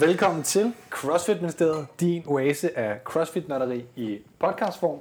[0.00, 4.98] Velkommen til CrossFit Ministeriet, din oase af CrossFit-nørderi i podcastform.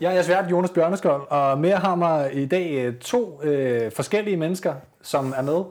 [0.00, 3.92] Jeg er jeres vært, Jonas Bjørneskold, og med har mig i dag øh, to øh,
[3.92, 5.64] forskellige mennesker, som er med.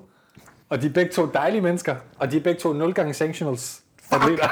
[0.69, 3.81] Og de er begge to dejlige mennesker, og de er begge to 0 gange sanctionals
[4.11, 4.47] atleter.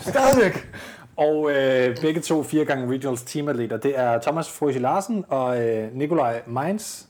[0.00, 0.68] Stadigvæk!
[1.16, 3.76] Og øh, begge to 4 gange regionals teamatleter.
[3.76, 7.04] Det er Thomas Frøsje Larsen og øh, Nikolaj Mainz.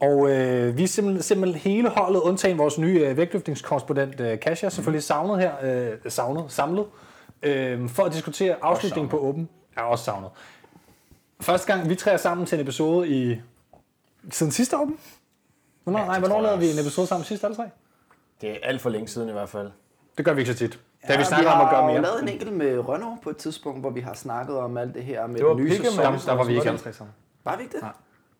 [0.00, 4.68] Og øh, vi er simpelthen, simpelthen hele holdet, undtagen vores nye øh, vægtløftningskorrespondent øh, Kasia,
[4.68, 6.86] selvfølgelig savnet her, øh, savnet, samlet,
[7.42, 9.48] øh, for at diskutere afslutningen på Åben.
[9.76, 10.30] Er også savnet.
[11.40, 13.40] Første gang, vi træder sammen til en episode i...
[14.30, 14.98] Siden sidste Åben?
[15.84, 17.64] Hvornår, Ja, nej, hvornår lavede vi en episode sammen sidst alle tre?
[18.40, 19.70] Det er alt for længe siden i hvert fald.
[20.16, 20.80] Det gør vi ikke så tit.
[21.08, 22.02] Da vi Ja, snakker om at gøre har jo mere.
[22.02, 25.04] lavet en enkelt med Rønnow på et tidspunkt, hvor vi har snakket om alt det
[25.04, 26.04] her med Det var den nye sæson.
[26.04, 27.14] Der, der var vi ikke alle tre sammen.
[27.44, 27.82] Var vi ikke det?
[27.82, 27.92] Nej.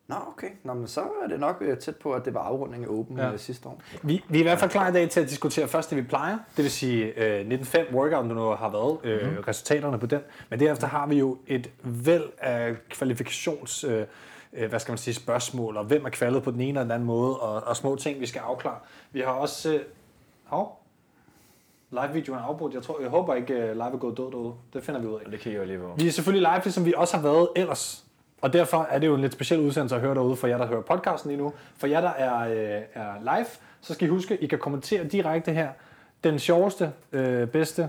[0.08, 0.48] Nå, okay.
[0.64, 3.16] Nå, men så er det nok øh, tæt på, at det var afrunding af Open
[3.18, 3.30] Ja.
[3.30, 3.36] ja.
[3.36, 3.82] sidste år.
[4.02, 6.02] Vi, vi er i hvert fald klar i dag til at diskutere først det, vi
[6.02, 6.38] plejer.
[6.56, 9.36] Det vil sige øh, 19.5 workout, nu har været, øh, mm.
[9.48, 10.20] resultaterne på den.
[10.50, 13.84] Men derefter har vi jo et væld af kvalifikations...
[13.84, 14.06] Øh,
[14.52, 16.90] øh, hvad skal man sige, spørgsmål, og hvem er kvalet på den ene eller den
[16.90, 18.78] anden måde, og, og små ting, vi skal afklare.
[19.12, 19.74] Vi har også...
[19.74, 19.80] Øh,
[20.44, 20.82] hov,
[21.90, 22.74] live-videoen er afbrudt.
[22.74, 24.54] Jeg, tror, jeg håber ikke, øh, live er gået død derude.
[24.72, 25.20] Det finder vi ud af.
[25.26, 25.94] Og det kigger jeg lige på.
[25.96, 28.04] Vi er selvfølgelig live, ligesom vi også har været ellers.
[28.40, 30.66] Og derfor er det jo en lidt speciel udsendelse at høre derude for jer, der
[30.66, 31.52] hører podcasten lige nu.
[31.78, 33.46] For jer, der er, øh, er live,
[33.80, 35.68] så skal I huske, at I kan kommentere direkte her.
[36.24, 37.82] Den sjoveste, øh, bedste,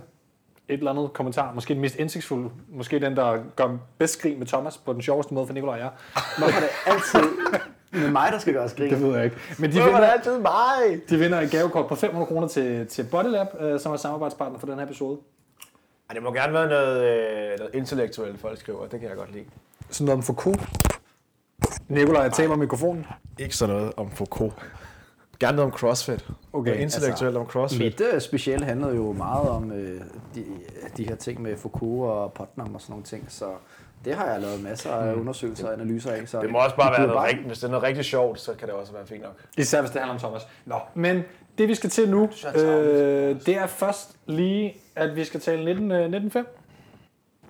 [0.68, 4.48] et eller andet kommentar, måske den mest indsigtsfulde, måske den, der gør bedst grin med
[4.48, 5.90] Thomas på den sjoveste måde for Nikolaj og jeg.
[6.38, 7.30] Hvorfor er det altid
[7.92, 8.90] med mig, der skal gøre skrig?
[8.92, 9.38] Det ved jeg ikke.
[9.60, 11.10] Men de Hvorfor er det vinder, altid mig?
[11.10, 14.68] de vinder et gavekort på 500 kroner til, til Bodylab, øh, som er samarbejdspartner for
[14.68, 15.18] den her episode.
[16.10, 17.04] Ej, det må gerne være noget,
[17.52, 18.88] øh, noget intellektuelt, folk skriver.
[18.88, 19.46] Det kan jeg godt lide.
[19.90, 20.62] Sådan noget om Foucault.
[21.88, 23.06] Nikolaj, jeg taber mikrofonen.
[23.40, 24.54] Ikke sådan noget om Foucault.
[25.40, 26.28] Gerne noget om CrossFit.
[26.54, 27.82] Okay, Noget intellektuelt om CrossFit.
[27.82, 30.02] Mit øh, speciale handlede jo meget om øh,
[30.36, 30.46] de,
[30.98, 33.46] de her ting med Foucault og Putnam og sådan nogle ting, så
[34.06, 36.28] det har jeg lavet masser af undersøgelser og analyser af.
[36.28, 36.46] Så Hmm.
[36.46, 37.48] Det må også bare være noget rigtigt.
[37.48, 39.36] Hvis det er noget rigtig sjovt, så kan det også være fint nok.
[39.58, 40.48] Især hvis det handler om Thomas.
[40.66, 41.22] Nå, men
[41.58, 43.40] det vi skal til nu, tarveligt.
[43.40, 46.46] øh, det er først lige, at vi skal tale 19, øh, 19.5.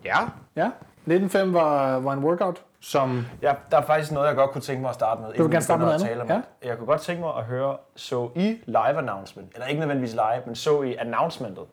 [0.06, 0.18] Ja.
[0.56, 0.70] Ja,
[1.08, 3.26] 19.5 var, var en workout, som...
[3.42, 3.54] ja.
[3.72, 5.32] Der er faktisk noget, jeg godt kunne tænke mig at starte med.
[5.32, 6.44] vil gerne starte med at noget tale om andet?
[6.62, 6.68] det.
[6.68, 10.42] Jeg kunne godt tænke mig at høre, så I live announcement, eller ikke nødvendigvis live,
[10.46, 11.64] men så I announcementet.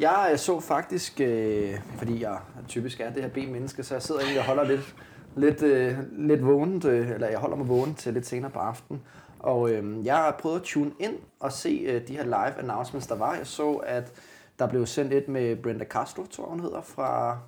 [0.00, 2.38] Jeg øh, så faktisk, øh, fordi jeg
[2.68, 4.94] typisk er det her B-menneske, så jeg sidder egentlig og holder lidt,
[5.36, 9.02] lidt, øh, lidt vågent, øh, eller jeg holder mig vågen til lidt senere på aftenen.
[9.38, 13.06] Og øh, jeg har prøvet at tune ind og se øh, de her live announcements,
[13.06, 13.34] der var.
[13.34, 14.12] Jeg så, at
[14.58, 17.38] der blev sendt et med Brenda Castro, tror jeg hun hedder, fra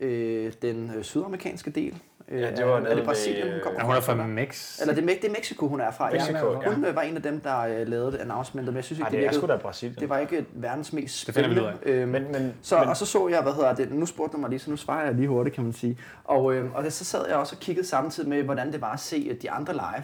[0.00, 1.94] øh, den øh, sydamerikanske del.
[2.28, 4.12] Øh, Ja, det var er, er det Brasilien, hun øh, kommer Ja, hun er fra
[4.12, 4.26] eller?
[4.26, 4.80] Mex.
[4.80, 6.10] Eller det er, det er Mexico, hun er fra.
[6.12, 6.70] Mexico, ja.
[6.74, 9.04] Hun øh, var en af dem, der øh, lavede det announcementet, men jeg synes ikke,
[9.04, 9.96] Ej, det, det er virkede- sgu da Brasilien.
[10.00, 12.00] det var ikke verdens mest Det finder vi ud spændende.
[12.02, 14.40] Øhm, Men, men, så, men, og så så jeg, hvad hedder det, nu spurgte du
[14.40, 15.98] mig lige, så nu svarer jeg lige hurtigt, kan man sige.
[16.24, 19.00] Og, øh, og så sad jeg også og kiggede samtidig med, hvordan det var at
[19.00, 20.02] se øh, de andre live.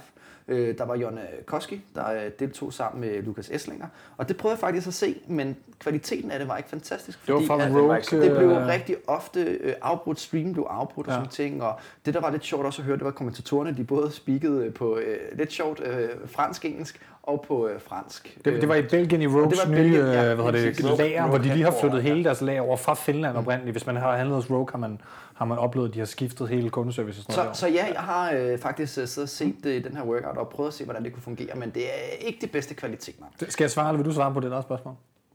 [0.50, 3.86] Øh, der var Jonne Koski, der øh, deltog sammen med Lukas Esslinger.
[4.16, 7.26] Og det prøvede jeg faktisk at se, men kvaliteten af det var ikke fantastisk.
[7.26, 7.96] Det var fra at, Rogue.
[8.28, 11.16] det blev øh, rigtig ofte øh, afbrudt, stream blev afbrudt og Ja.
[11.18, 11.74] sådan ting, og
[12.06, 14.74] det der var lidt sjovt også at høre, det var kommentatorerne, de både speakede øh,
[14.74, 18.38] på øh, lidt sjovt øh, fransk-engelsk og på øh, fransk.
[18.44, 20.72] Det, det var i Belgien i Rogues det var nye Belgien, ja, øh, hvad hedder
[20.72, 23.74] det, lager, Rogue hvor de lige har flyttet hele deres lager over fra Finland oprindeligt.
[23.74, 25.00] Hvis man har handlet hos Rogue, har man,
[25.40, 27.56] har man oplevet, at de har skiftet hele kundeservice og sådan Så, noget.
[27.56, 30.48] så ja, jeg har øh, faktisk øh, siddet og set øh, den her workout og
[30.48, 33.16] prøvet at se, hvordan det kunne fungere, men det er ikke det bedste kvalitet.
[33.18, 33.50] Derovre.
[33.50, 34.94] Skal jeg svare, eller vil du svare på det der spørgsmål?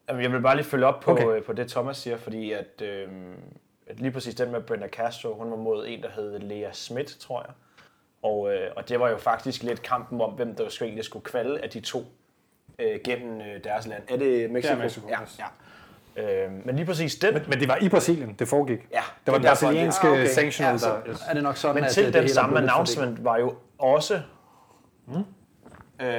[0.10, 1.24] Jamen, jeg vil bare lige følge op på, Okay.
[1.26, 1.42] okay.
[1.44, 3.08] på det, Thomas siger, fordi at, øh,
[3.88, 7.18] at lige præcis den med Brenda Castro, hun var mod en, der hed Lea Schmidt,
[7.20, 7.54] tror jeg.
[8.24, 11.24] Og, øh, og det var jo faktisk lidt kampen om, hvem der skulle, egentlig skulle
[11.24, 12.04] kvalde af de to
[12.80, 14.04] øh, gennem øh, deres land.
[14.10, 14.74] Er det Mexico?
[14.74, 15.46] Det er Mexico, ja, ja.
[16.18, 16.26] Øh,
[16.66, 18.80] men lige præcis den, Men, men det var i Brasilien, det foregik.
[18.92, 20.22] ja, Det var den brasilianske Ah, okay.
[20.24, 20.34] okay.
[20.34, 20.96] sanctional, Ja, så der...
[21.10, 21.24] Yes.
[21.30, 23.38] er det nok sådan, Men at til øh, det den hele er samme announcement var
[23.38, 24.22] jo også...
[26.02, 26.10] Øh,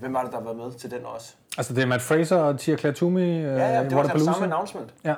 [0.00, 1.34] hvem var det, der var med til den også?
[1.58, 4.32] Altså, det er Matt Fraser og Tia Klatumi, øh, Ja, ja, det var den Wodapalooza.
[4.32, 4.94] samme announcement.
[5.04, 5.14] Ja.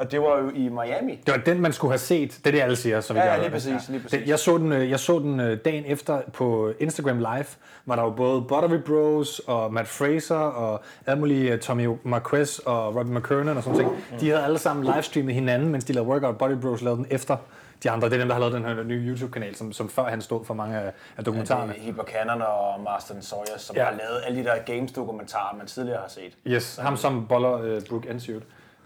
[0.00, 1.20] Og det var jo i Miami.
[1.26, 2.30] Det var den, man skulle have set.
[2.30, 3.00] Det er det, alle siger.
[3.00, 4.28] Så vidt Ja, jeg ja, lige præcis, lige præcis.
[4.28, 7.44] Jeg, så den, øh, jeg så den øh, dagen efter på Instagram Live,
[7.84, 12.58] hvor der var både Buttery Bros og Matt Fraser og alle mulige øh, Tommy Marquez
[12.58, 13.98] og Robbie McKernan og sådan noget.
[14.20, 16.38] De havde alle sammen livestreamet hinanden, mens de lavede workout.
[16.38, 17.36] Buttery Bros lavede den efter
[17.82, 18.08] de andre.
[18.08, 20.44] Det er dem, der har lavet den her nye YouTube-kanal, som, som før han stod
[20.44, 21.76] for mange af, af dokumentarerne.
[21.76, 23.82] Er Hipper Cannon og Marston Sawyer, som Ja.
[23.82, 23.88] ja.
[23.90, 26.32] har lavet alle de der games-dokumentarer, man tidligere har set.
[26.46, 28.42] Yes, ham som boller uh, Brooke Ensuit.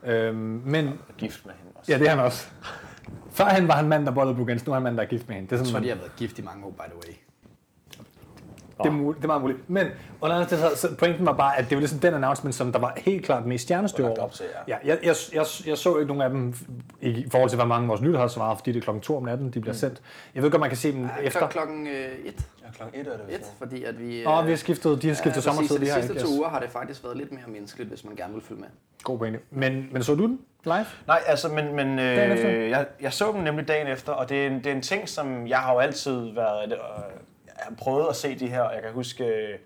[0.07, 1.93] Øhm, men Og gift med hende også.
[1.93, 2.49] ja, det er han også.
[3.31, 5.37] Førhen var han mand, der bollede Ensuit, nu er han mand, der er gift med
[5.37, 5.51] hende.
[5.51, 7.15] Det er Jeg tror, sådan, de har været gift i mange år, by the way.
[8.83, 9.71] Det er, muligt, det er meget muligt.
[9.71, 9.87] Men
[10.21, 12.79] under andet, så, så pointen var bare, at det var ligesom den announcement, som der
[12.79, 14.29] var helt klart mest stjernestyr Lagt over.
[14.29, 14.77] til, ja.
[14.85, 16.55] jeg, jeg, jeg, jeg, så ikke nogen af dem
[17.01, 19.23] i forhold til, hvor mange vores lytter har svaret, fordi det er klokken 2 om
[19.23, 20.03] natten, de bliver sendt.
[20.35, 21.23] Jeg ved godt, man kan se dem efter.
[21.23, 21.95] Efter klokken øh,
[22.25, 22.49] et.
[22.65, 24.27] Ja, klokken 1 er det et, fordi at vi...
[24.27, 26.61] Åh, vi har skiftet, de har skiftet ja, sommertid, de de sidste to uger har
[26.61, 28.69] det faktisk været lidt mere menneskeligt, hvis man gerne vil følge med.
[29.03, 29.39] God pointe.
[29.51, 30.87] Men, men så du den live?
[31.07, 34.47] Nej, altså, men, men øh, jeg, jeg så dem nemlig dagen efter, og det er,
[34.47, 36.73] en, det er en ting, som jeg har jo altid været...
[36.73, 36.79] Øh,
[37.79, 39.25] prøvet at se de her, og jeg kan huske...
[39.25, 39.59] Øh,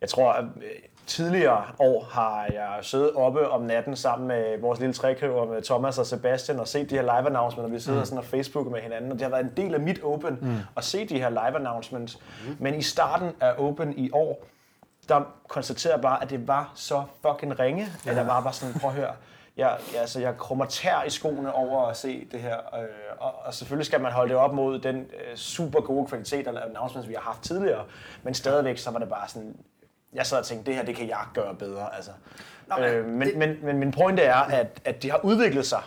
[0.00, 0.70] jeg tror, at øh,
[1.06, 5.98] tidligere år har jeg siddet oppe om natten sammen med vores lille trækøver med Thomas
[5.98, 8.04] og Sebastian og set de her live announcements, og vi sidder mm.
[8.04, 10.56] sådan og Facebook med hinanden, og det har været en del af mit Open mm.
[10.76, 12.18] at se de her live announcements.
[12.46, 12.56] Mm.
[12.58, 14.46] Men i starten af Open i år,
[15.08, 18.80] der konstaterede jeg bare, at det var så fucking ringe, at jeg bare var sådan,
[18.80, 19.12] prøv at høre,
[19.56, 22.84] jeg, altså, jeg krummer tær i skoene over at se det her, øh,
[23.18, 26.66] og, og selvfølgelig skal man holde det op mod den øh, super gode kvalitet af
[26.66, 27.84] announcements, vi har haft tidligere,
[28.22, 29.56] men stadigvæk så var det bare sådan,
[30.12, 32.10] jeg sad og tænkte, det her, det kan jeg gøre bedre, altså.
[32.66, 35.66] Nå, men øh, men, det- men, men min pointe er, at, at det har udviklet
[35.66, 35.82] sig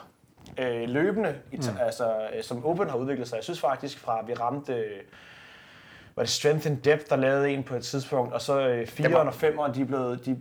[0.57, 3.35] øh, løbende, t- altså, øh, som Open har udviklet sig.
[3.35, 5.01] Jeg synes faktisk, fra vi ramte, øh,
[6.15, 9.15] var det Strength and Depth, der lavede en på et tidspunkt, og så øh, 4'eren
[9.17, 10.31] og 5'eren, de er blevet, de,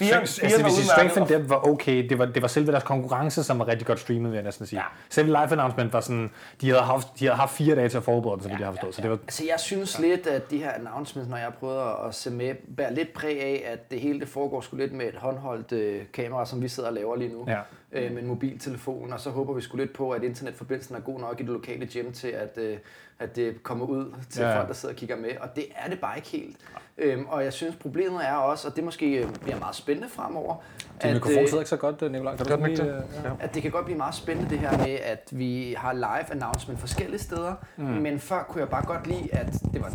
[0.00, 2.48] ja, 4'eren, Altså, hvis var I Strength and Depth var okay, det var, det var
[2.48, 4.78] selve deres konkurrence, som var rigtig godt streamet, vil jeg næsten sige.
[4.80, 4.84] Ja.
[5.10, 8.02] Selve live announcement var sådan, de havde haft, de havde haft fire dage til at
[8.04, 8.94] forberede det, som ja, de har forstået.
[8.94, 10.06] Så det var, Altså, jeg synes ja.
[10.08, 13.12] lidt, at de her announcements, når jeg har prøvet at- at se med, bærer lidt
[13.12, 16.62] præg af, at det hele det foregår sgu lidt med et håndholdt øh, kamera, som
[16.62, 17.44] vi sidder og laver lige nu.
[17.48, 17.58] Ja.
[17.92, 21.20] Øh, med en mobiltelefon, og så håber vi sgu lidt på, at internetforbindelsen er god
[21.20, 22.76] nok i det lokale gym til, at, øh,
[23.18, 25.30] at det kommer ud til Ja, folk, der sidder og kigger med.
[25.40, 26.56] Og det er det bare ikke helt.
[26.98, 30.56] Øhm, og jeg synes, problemet er også, og det måske øh, bliver meget spændende fremover,
[31.02, 32.36] din at, mikrofon øh, sidder ikke så godt, øh, Nicolaj.
[32.36, 33.04] Kan du lige, det?
[33.24, 33.30] ja.
[33.40, 36.80] at det kan godt blive meget spændende det her med, at vi har live announcement
[36.80, 37.84] forskellige steder, mm.
[37.84, 39.92] men før kunne jeg bare godt lide, at det var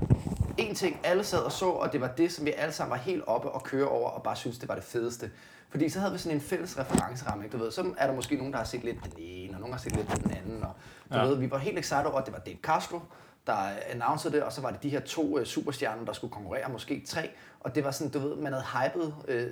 [0.57, 2.98] en ting, alle sad og så, og det var det, som vi alle sammen var
[2.98, 5.30] helt oppe og køre over, og bare synes det var det fedeste.
[5.75, 7.57] Fordi så havde vi sådan en fælles referenceramme, ikke?
[7.57, 9.74] Du ved, så er der måske nogen, der har set lidt den ene, og nogen
[9.74, 10.74] har set lidt den anden, og
[11.13, 11.25] du Ja.
[11.25, 13.00] ved, vi var helt excited over, at det var Dave Castro,
[13.48, 13.54] der
[13.89, 17.04] annoncerede det, og så var det de her to uh, superstjerner, der skulle konkurrere, måske
[17.07, 17.30] tre,
[17.60, 19.51] og det var sådan, du ved, man havde hypet øh,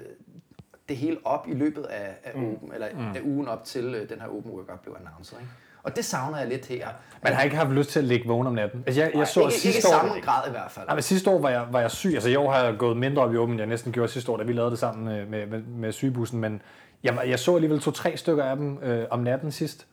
[0.90, 2.54] det hele op i løbet af, af, mm.
[2.54, 3.16] open, eller mm.
[3.16, 5.42] af ugen op til øh, den her open workout blev annonceret.
[5.42, 5.52] Ikke?
[5.84, 6.88] Og det savner jeg lidt her.
[7.24, 8.84] Man har ikke haft lyst til at ligge vågen om natten.
[8.88, 10.86] Altså, jeg, jeg så ikke, ikke i sidste år, samme grad i hvert fald.
[10.86, 12.12] Nej, men sidste år var jeg, var jeg syg.
[12.14, 14.32] Altså i år har jeg gået mindre op i åben, end jeg næsten gjorde sidste
[14.32, 16.40] år, da vi lavede det sammen med, med, med, med sygebussen.
[16.40, 16.62] Men
[17.04, 19.88] jeg, jeg så alligevel to-tre stykker af dem øh, om natten sidst.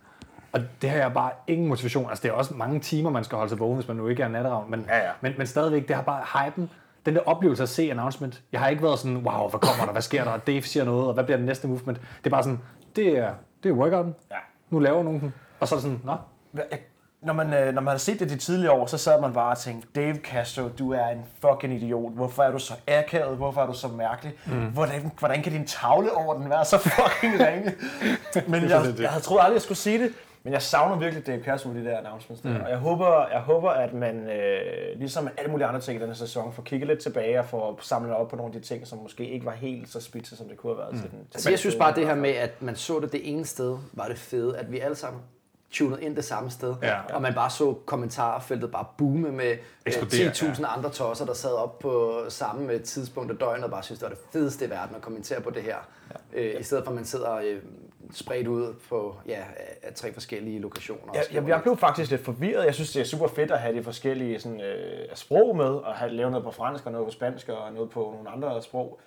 [0.53, 2.09] Og det har jeg bare ingen motivation.
[2.09, 4.23] Altså det er også mange timer, man skal holde sig vågen, hvis man nu ikke
[4.23, 4.71] er natteravn.
[4.71, 5.11] Men, Ja, ja.
[5.21, 6.71] men, men stadigvæk, det har bare hypen.
[7.07, 8.43] Den der oplevelse at se announcement.
[8.53, 11.07] Jeg har ikke været sådan, wow, hvad kommer der, hvad sker der, Dave siger noget,
[11.07, 12.01] og hvad bliver det næste movement.
[12.01, 12.59] Det er bare sådan,
[12.97, 13.31] det er,
[13.63, 14.15] det er workouten.
[14.31, 14.37] Ja.
[14.71, 15.35] Nu laver nogen den.
[15.61, 16.17] Og så er det sådan, nå,
[16.55, 16.81] Jeg-
[17.23, 19.51] Når man, øh, når man har set det de tidligere år, så sad man bare
[19.51, 22.13] og tænkte, Dave Castro, du er en fucking idiot.
[22.13, 23.37] Hvorfor er du så akavet?
[23.37, 24.33] Hvorfor er du så mærkelig?
[24.47, 24.53] Mm.
[24.67, 27.75] Hvordan, hvordan kan din tavle over den være så fucking ringe?
[28.49, 29.01] Men jeg, det.
[29.01, 30.13] jeg havde troet aldrig, jeg skulle sige det.
[30.43, 32.59] Men jeg savner virkelig Dave Castro med de der announcements der.
[32.59, 32.65] Mm.
[32.65, 36.15] Og jeg håber, jeg håber, at man, øh, ligesom alle mulige andre ting i denne
[36.15, 38.99] sæson, får kigget lidt tilbage og får samlet op på nogle af de ting, som
[38.99, 41.19] måske ikke var helt så spidse, som det kunne have været til den.
[41.19, 43.79] Til Altså, jeg synes bare, det her med, at man så det det ene sted,
[43.93, 45.21] var det fede, at vi alle sammen
[45.71, 47.01] tunede ind det samme sted, Ja.
[47.15, 51.53] og man bare så kommentarfeltet bare boome med øh, Eksplodere, 10.000 andre tosser, der sad
[51.53, 54.71] op på samme øh, tidspunkt af døgnet og bare synes, det var det fedeste i
[54.71, 55.77] verden at kommentere på det her,
[56.33, 57.59] øh, i stedet for at man sidder øh,
[58.13, 59.39] spredt ud på ja,
[59.95, 61.03] tre forskellige lokationer.
[61.09, 62.65] og Jeg, jeg, blev faktisk lidt forvirret.
[62.67, 65.95] Jeg synes, det er super fedt at have de forskellige sådan, øh, sprog med, og
[65.95, 69.01] have lavet noget på fransk og noget på spansk og noget på nogle andre sprog.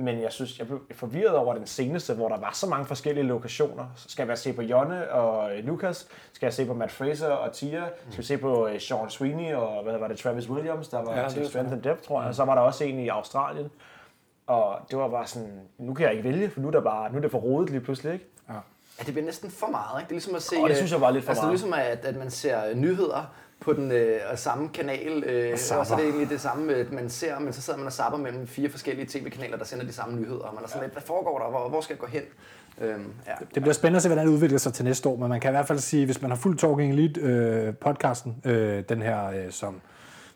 [0.00, 3.24] Men jeg synes, jeg blev forvirret over den seneste, hvor der var så mange forskellige
[3.24, 3.86] lokationer.
[3.96, 6.08] Skal jeg se på Jonne og øh, Lucas?
[6.32, 7.82] Skal jeg se på Matt Fraser og Tia?
[8.10, 11.14] Skal vi se på øh, Sean Sweeney og hvad var det, Travis Williams, der var
[11.14, 12.28] Ja, ja, til Strength and Depth, tror jeg.
[12.28, 13.70] Og så var der også en i Australien.
[14.46, 17.10] Og det var bare sådan, nu kan jeg ikke vælge, for nu er, der bare,
[17.10, 18.24] nu er det for rodet lige pludselig, ikke?
[18.48, 18.54] Ja,
[19.04, 20.08] det bliver næsten for meget, ikke?
[20.08, 20.56] Det er ligesom at se...
[20.58, 21.58] Åh, det synes jeg var lidt for altså, meget.
[21.58, 25.52] det er ligesom, at, at man ser øh, nyheder på den øh, samme kanal, øh,
[25.52, 27.92] og så er det egentlig det samme, øh, man ser, men så sidder man og
[27.92, 30.92] zapper mellem fire forskellige tv-kanaler, der sender de samme nyheder, og man er sådan lidt,
[30.92, 32.22] hvad foregår der, hvor, hvor skal jeg gå hen?
[32.80, 33.32] Øhm, ja.
[33.54, 35.50] Det bliver spændende at se, hvordan det udvikler sig til næste år, men man kan
[35.50, 39.28] i hvert fald sige, hvis man har fuldt Talking Elite øh, podcasten, øh, den her,
[39.28, 39.80] øh, som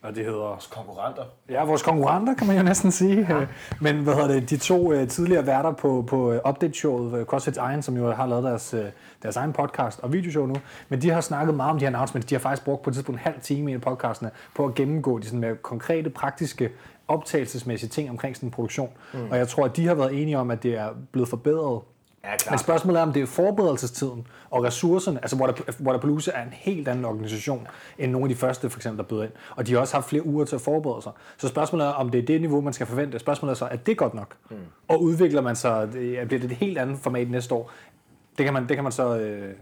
[0.04, 1.22] hvad det hedder, Konkurrenter.
[1.50, 3.26] ja, vores konkurrenter, kan man jo næsten sige.
[3.30, 3.46] Ja.
[3.80, 7.56] Men hvad hedder det, de to øh, tidligere værter på, på øh, update-showet, øh, CrossFit
[7.56, 8.74] Egen, som jo har lavet deres,
[9.22, 10.54] deres egen podcast og videoshow nu,
[10.88, 12.26] men de har snakket meget om de her announcements.
[12.26, 15.18] De har faktisk brugt på et tidspunkt en halv time i podcastene på at gennemgå
[15.18, 16.70] de sådan mere konkrete, praktiske
[17.08, 18.90] optagelsesmæssige ting omkring sådan en produktion.
[19.14, 19.30] Mm.
[19.30, 21.80] Og jeg tror, at de har været enige om, at det er blevet forbedret
[22.24, 22.50] Ja, klart.
[22.52, 25.18] Men spørgsmålet er, om det er forberedelsestiden og ressourcerne.
[25.22, 27.66] Altså Water- Waterpalooza er en helt anden organisation
[27.98, 29.32] end nogle af de første, for eksempel, der bød ind.
[29.56, 31.12] Og de har også haft flere uger til at forberede sig.
[31.38, 33.18] Så spørgsmålet er, om det er det niveau, man skal forvente.
[33.18, 34.34] Spørgsmålet er så, er det godt nok?
[34.50, 34.56] Mm.
[34.88, 37.70] Og udvikler man sig, bliver det et helt andet format næste år?
[38.38, 39.16] Det kan man, det kan man så...
[39.18, 39.54] Øh,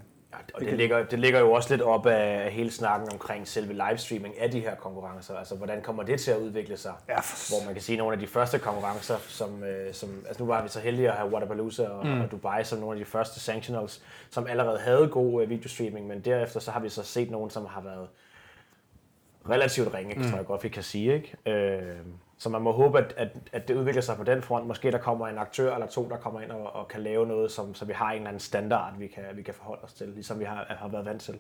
[0.55, 4.41] Og det ligger, det ligger jo også lidt op af hele snakken omkring selve livestreaming
[4.41, 5.35] af de her konkurrencer.
[5.37, 6.93] Altså, hvordan kommer det til at udvikle sig?
[7.09, 10.25] Ja, for- Hvor man kan sige, at nogle af de første konkurrencer, som, øh, som
[10.27, 12.21] altså nu var vi så heldige at have Waterpalooza og, mm.
[12.21, 16.21] og Dubai som nogle af de første sanctionals, som allerede havde god øh, videostreaming, men
[16.21, 18.09] derefter så har vi så set nogle, som har været
[19.51, 20.23] relativt ringe, mm.
[20.31, 21.15] tror jeg godt, vi kan sige.
[21.15, 21.37] Ikke?
[21.61, 21.97] Øh,
[22.43, 24.67] så man må håbe, at, at, at det udvikler sig på den front.
[24.67, 27.53] Måske der kommer en aktør eller to, der kommer ind og, og kan lave noget,
[27.53, 30.09] som, så vi har en eller anden standard, vi kan, vi kan forholde os til,
[30.09, 31.39] ligesom vi har, har været vant til.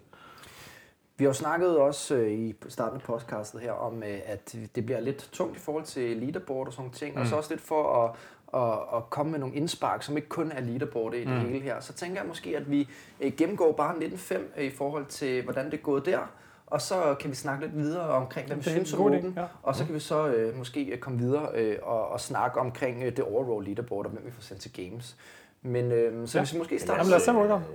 [1.17, 4.87] Vi har jo snakket også øh, i starten af podcastet her om, øh, at det
[4.87, 7.21] bliver lidt tungt i forhold til leaderboard og sådan ting, mm.
[7.21, 8.15] og så også lidt for at,
[8.63, 11.41] at, at komme med nogle indspark, som ikke kun er leaderboard i det mm.
[11.41, 11.81] hele her.
[11.81, 12.89] Så tænker jeg måske, at vi
[13.21, 16.31] øh, gennemgår bare 1905 i forhold til, hvordan det er gået der,
[16.73, 19.45] og så kan vi snakke lidt videre omkring, hvad vi synes om Open, ja.
[19.63, 23.17] og så kan vi så øh, måske komme videre øh, og, og snakke omkring øh,
[23.17, 25.17] det overall leaderboard, og hvem vi får sendt til games.
[25.63, 26.43] Men øh, så Ja.
[26.43, 27.29] hvis vi måske starter Jamen lad os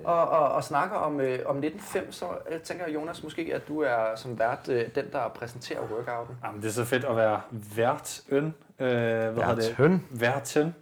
[0.03, 3.67] og, og, og snakker om, øh, om 1905, så øh, tænker jeg, Jonas, måske, at
[3.67, 6.35] du er som vært øh, den, der præsenterer workouten.
[6.43, 7.41] Jamen, det er så fedt at være
[7.75, 8.45] værtøn.
[8.79, 10.01] Øh, hvad hedder det?
[10.11, 10.75] Værtøn?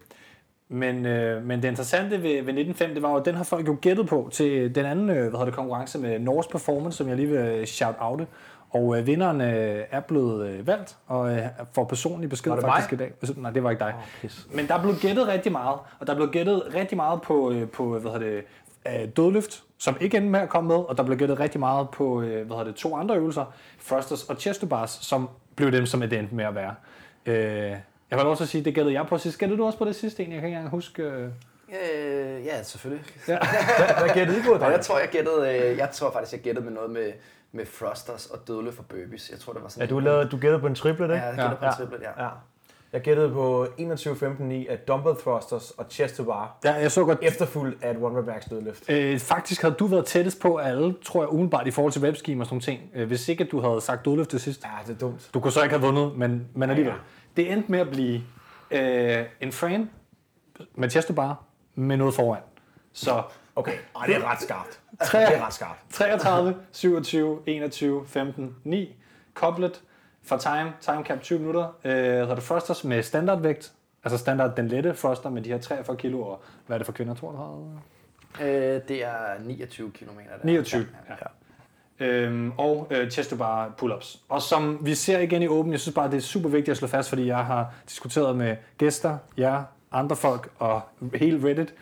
[0.75, 3.67] Men, øh, men det interessante ved, ved 1905, det var jo, at den har folk
[3.67, 7.07] jo gættet på til den anden øh, hvad hedder det, konkurrence med Norse Performance, som
[7.07, 8.27] jeg lige vil shout oute.
[8.69, 11.41] Og øh, vinderen øh, er blevet øh, valgt, og øh,
[11.73, 12.97] får personlig besked Var det faktisk mig?
[12.97, 13.13] i dag.
[13.21, 13.93] Altså, Nej, det var ikke dig.
[14.21, 14.47] Pis.
[14.53, 17.51] Men der er blevet gættet rigtig meget, og der er blevet gættet rigtig meget på,
[17.51, 18.43] øh, på hvad hedder det,
[18.87, 21.89] øh, dødløft, som ikke endte med at komme med, og der blev gættet rigtig meget
[21.89, 23.53] på øh, hvad hedder det, to andre øvelser,
[23.87, 26.75] thrusters og chest bars, som blev dem, som det endte med at være.
[27.25, 27.75] Øh,
[28.11, 29.39] jeg vil også sige, det gættede jeg på sidst.
[29.39, 30.31] Gættede du også på det sidste en?
[30.31, 31.03] Jeg kan ikke engang huske.
[31.03, 31.29] Øh...
[31.69, 33.05] Øh, ja, selvfølgelig.
[33.27, 33.37] Ja.
[33.99, 36.65] Hvad gættede I på, Og jeg tror, jeg gættede, øh, jeg tror faktisk, jeg gættede
[36.65, 37.11] med noget med,
[37.51, 39.29] med thrusters og dødle for burpees.
[39.31, 41.15] Jeg tror, det var sådan Ja, du, lavede, du gættede på en triplet, ikke?
[41.15, 42.23] Ja, jeg gættede på en triplet, ja.
[42.23, 42.29] ja.
[42.93, 47.05] Jeg gættede på 21-15 i at dumbbell thrusters og chest to bar, ja, jeg så
[47.05, 47.19] godt.
[47.21, 48.89] efterfulgt af et one rep max dødløft.
[48.89, 52.41] Øh, faktisk havde du været tættest på alle, tror jeg, umiddelbart i forhold til webscheme
[52.41, 52.81] og sådan nogle ting.
[52.95, 54.63] Øh, hvis ikke, at du havde sagt dødløft til sidst.
[54.63, 55.29] Ja, det er dumt.
[55.33, 56.93] Du kunne så ikke have vundet, men, men alligevel.
[56.93, 56.99] Ja,
[57.37, 58.21] Det endte med at blive
[58.71, 59.89] øh, en frame
[60.75, 61.43] med chest to bar
[61.75, 62.41] med noget foran.
[62.93, 63.23] Så
[63.57, 64.79] Okay, Ej, det er ret skarpt.
[65.03, 65.79] Tre- Det er ret skarpt.
[65.93, 68.95] 33, 27, 21, 15, 9.
[69.33, 69.81] Koblet
[70.23, 71.77] for time, time cap 20 minutter.
[71.85, 73.73] Øh, hedder det thrusters med standardvægt.
[74.03, 76.21] Altså standard den lette thruster med de her 43 kilo.
[76.21, 77.13] Og hvad er det for kvinder?
[77.15, 77.81] 32?
[78.41, 80.09] Øh, det er 29 km.
[80.43, 80.87] 29.
[81.09, 81.25] Ja, ja.
[81.99, 84.19] Øhm, og øh, chest to bar pull-ups.
[84.29, 86.77] Og som vi ser igen i Open, jeg synes bare, det er super vigtigt at
[86.77, 90.81] slå fast, fordi jeg har diskuteret med gæster, jer, andre folk og
[91.13, 91.73] hele Reddit.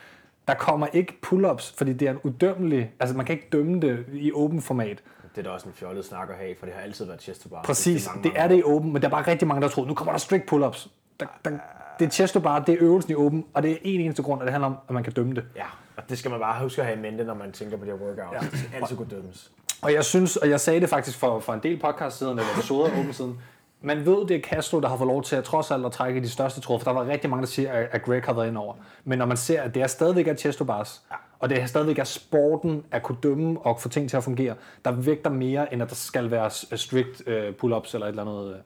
[0.48, 2.92] Der kommer ikke pull-ups, fordi det er en udømmelig...
[3.00, 5.02] Altså, man kan ikke dømme det i åben format.
[5.34, 7.42] Det er da også en fjollet snak at have, for det har altid været chest
[7.42, 7.62] to bar.
[7.62, 9.84] Præcis, mange, det er det i åben, men der er bare rigtig mange, der tror,
[9.84, 10.88] nu kommer der strict pull-ups.
[11.20, 11.50] Der, der,
[11.98, 14.22] det er chest to bar, det er øvelsen i åben, og det er en eneste
[14.22, 15.44] grund, at det handler om, at man kan dømme det.
[15.56, 15.66] Ja,
[15.96, 17.90] og det skal man bare huske at have i mente, når man tænker på de
[17.90, 18.32] her workouts.
[18.32, 18.38] Ja.
[18.50, 19.50] Det skal altid kunne dømmes.
[19.84, 22.52] Og jeg synes, og jeg sagde det faktisk for, for en del podcast siden, eller
[22.52, 23.40] episoder åben siden,
[23.82, 26.20] man ved, det er Castro, der har fået lov til at trods alt at trække
[26.20, 28.58] de største tråd, for der var rigtig mange, der siger, at Greg har været ind
[28.58, 28.74] over.
[29.04, 31.02] Men når man ser, at det er stadigvæk er Chesto bars,
[31.38, 34.54] og det er stadigvæk er sporten at kunne dømme og få ting til at fungere,
[34.84, 38.22] der vægter mere, end at der skal være øh, strict øh, pull-ups eller et eller
[38.22, 38.56] andet.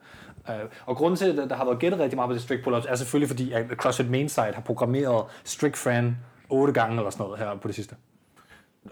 [0.49, 0.55] Øh,
[0.87, 2.95] og grunden til, at der har været gættet rigtig meget på de strict pull-ups, er
[2.95, 6.17] selvfølgelig fordi, at CrossFit Mainside har programmeret strict fan
[6.51, 7.95] otte gange eller sådan noget her på det sidste.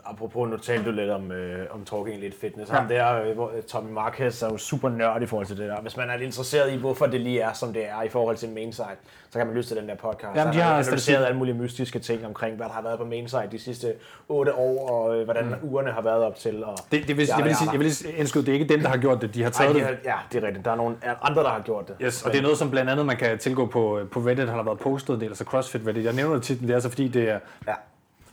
[0.05, 2.71] Apropos, nu talte du lidt om, øh, om Talking Lidt Fitness.
[2.71, 2.77] Ja.
[2.77, 5.81] Ham der, øh, hvor- Tommy Marquez er jo super nørd i forhold til det der.
[5.81, 8.37] Hvis man er lidt interesseret i, hvorfor det lige er, som det er i forhold
[8.37, 8.87] til Mainside,
[9.31, 10.37] så kan man lytte til den der podcast.
[10.37, 13.49] Jamen, de har analyseret alle mulige mystiske ting omkring, hvad der har været på Mainside
[13.53, 13.93] de sidste
[14.29, 15.55] otte år, og øh, hvordan mm.
[15.71, 16.65] ugerne har været op til.
[16.65, 18.75] Og Det, det vil, jeg, vil lige sige, jeg vil lige indskyde, det er ikke
[18.75, 19.35] dem, der har gjort det.
[19.35, 19.87] De har Ej, taget de det.
[19.87, 20.65] har, ja, det er rigtigt.
[20.65, 21.97] Der er nogle andre, der har gjort det.
[22.03, 24.57] Yes, og det er noget, som blandt andet man kan tilgå på, på Reddit, har
[24.57, 26.05] der været postet en del, altså CrossFit Reddit.
[26.05, 27.39] Jeg nævner det tit, men det er så fordi, det er...
[27.67, 27.75] Ja.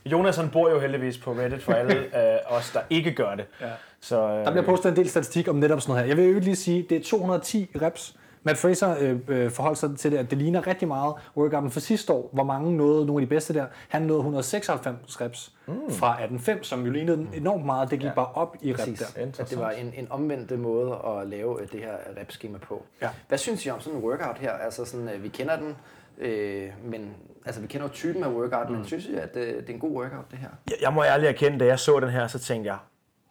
[0.06, 1.94] Jonas han bor jo heldigvis på Reddit for alle
[2.34, 3.44] øh, os, der ikke gør det.
[3.60, 3.66] Ja.
[4.00, 6.08] Så, øh, Der bliver postet en del statistik om netop sådan noget her.
[6.08, 8.16] Jeg vil jo lige sige, det er 210 reps.
[8.46, 11.80] Matt Fraser øh, øh, forholdt sig til det, at det ligner rigtig meget workouten for
[11.80, 13.66] sidste år, hvor mange nåede nogle af de bedste der.
[13.88, 15.74] Han nåede 196 reps mm.
[15.90, 17.90] fra 18.5, som jo lignede enormt meget.
[17.90, 18.14] Det gik ja.
[18.14, 18.98] bare op i rep Præcis.
[18.98, 19.22] der.
[19.38, 22.82] At det var en, en omvendt måde at lave øh, det her repskema på.
[23.02, 23.08] Ja.
[23.28, 24.52] Hvad synes I om sådan en workout her?
[24.52, 25.76] Altså sådan, øh, vi kender den,
[26.18, 27.16] øh, men
[27.46, 28.76] altså vi kender jo typen af workout, Mm.
[28.76, 30.48] men synes I, at øh, det er en god workout det her?
[30.70, 32.78] Jeg, jeg må ærligt erkende, da jeg så den her, så tænkte jeg,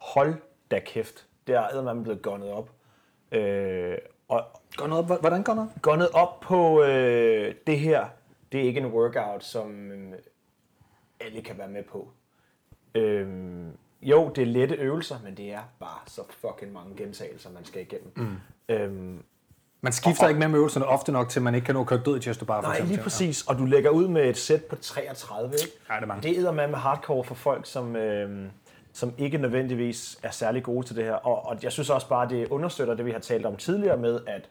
[0.00, 0.34] hold
[0.70, 2.70] da kæft, det er man blevet gunnet op.
[3.32, 3.98] Øh,
[4.28, 4.44] og
[4.76, 5.20] Går noget op?
[5.20, 5.70] Hvordan går noget?
[5.82, 8.06] gunnet op på øh, det her,
[8.52, 10.12] det er ikke en workout, som, øh,
[11.20, 12.08] alle kan være med på.
[12.94, 13.70] Øhm,
[14.02, 17.82] jo, det er lette øvelser, men det er bare så fucking mange gentagelser, man skal
[17.82, 18.12] igennem.
[18.16, 18.36] Mm.
[18.68, 19.22] Øhm,
[19.84, 22.18] Man skifter ikke med øvelserne ofte nok, til man ikke kan nå at køre død
[22.18, 22.60] i chest to bar.
[22.60, 23.42] Nej, lige præcis.
[23.42, 25.74] Og du lægger ud med et sæt på 33, ikke?
[25.90, 26.28] Ja, det er mange.
[26.28, 28.46] Det er med med hardcore for folk, som, øh,
[28.92, 31.12] som ikke nødvendigvis er særlig gode til det her.
[31.12, 34.20] Og, og jeg synes også bare, det understøtter det, vi har talt om tidligere med,
[34.26, 34.48] at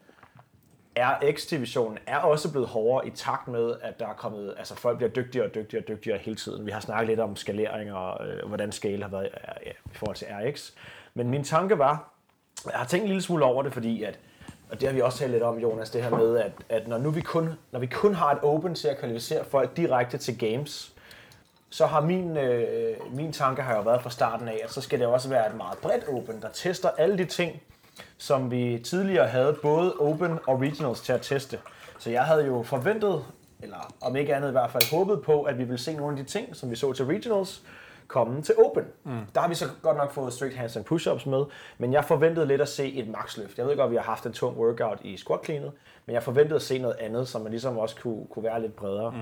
[0.99, 5.11] RX-divisionen er også blevet hårdere i takt med, at der er kommet, altså folk bliver
[5.11, 6.65] dygtigere og dygtigere og dygtigere hele tiden.
[6.65, 9.29] Vi har snakket lidt om skalering og øh, hvordan scale har været
[9.65, 10.71] ja, i forhold til RX.
[11.13, 12.13] Men min tanke var,
[12.65, 14.19] jeg har tænkt en lille smule over det, fordi at,
[14.73, 16.97] og det har vi også talt lidt om, Jonas, det her med, at, at når,
[16.97, 20.37] nu vi kun, når vi kun har et open til at kvalificere folk direkte til
[20.37, 20.93] games,
[21.69, 24.99] så har min, øh, min tanke har jo været fra starten af, at så skal
[24.99, 27.61] det også være et meget bredt open, der tester alle de ting,
[28.17, 31.59] som vi tidligere havde både Open og Regionals til at teste.
[31.99, 33.25] Så jeg havde jo forventet,
[33.61, 36.25] eller om ikke andet i hvert fald håbet på, at vi ville se nogle af
[36.25, 37.61] de ting, som vi så til Regionals,
[38.07, 38.83] komme til Open.
[39.05, 39.11] Mm.
[39.35, 41.43] Der har vi så godt nok fået strict hands and push-ups med,
[41.77, 43.57] men jeg forventede lidt at se et maxløft.
[43.57, 45.71] Jeg ved godt, at vi har haft en tung workout i squat cleanet,
[46.05, 48.75] men jeg forventede at se noget andet, som man ligesom også kunne, kunne være lidt
[48.75, 49.11] bredere.
[49.11, 49.17] Mm.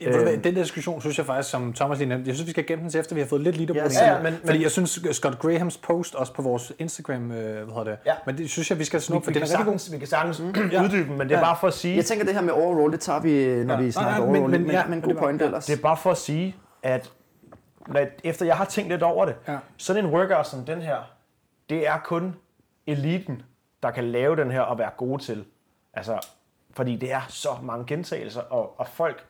[0.00, 2.66] Hvad, den der diskussion, synes jeg faktisk, som Thomas lige nævnte, jeg synes, vi skal
[2.66, 3.90] gemme den til efter, vi har fået lidt leaderboard.
[3.92, 4.16] Ja, ind.
[4.16, 7.66] ja, men- Fordi men- jeg synes, Scott Grahams post også på vores Instagram, øh, hvad
[7.66, 8.12] hedder det, Ja.
[8.26, 9.78] men det synes jeg, vi skal snuppe, for Vi den kan, er rigtig god.
[9.78, 10.40] sagtens, vi kan sagtens
[10.84, 12.92] uddybe den, men det er bare for at sige, Jeg tænker, det her med overall,
[12.92, 13.80] det tager vi, når Ja.
[13.80, 14.50] vi snakker men- overall.
[14.50, 15.46] men- Men, ja, men, god point ja.
[15.46, 15.66] ellers.
[15.66, 17.10] Det er bare for at sige, at
[17.88, 19.58] når, efter jeg har tænkt lidt over det, Ja.
[19.76, 20.98] sådan en workout som den her,
[21.70, 22.36] det er kun
[22.86, 23.42] eliten,
[23.82, 25.44] der kan lave den her og være gode til.
[25.94, 26.26] Altså,
[26.74, 29.24] fordi det er så mange gentagelser, og, og folk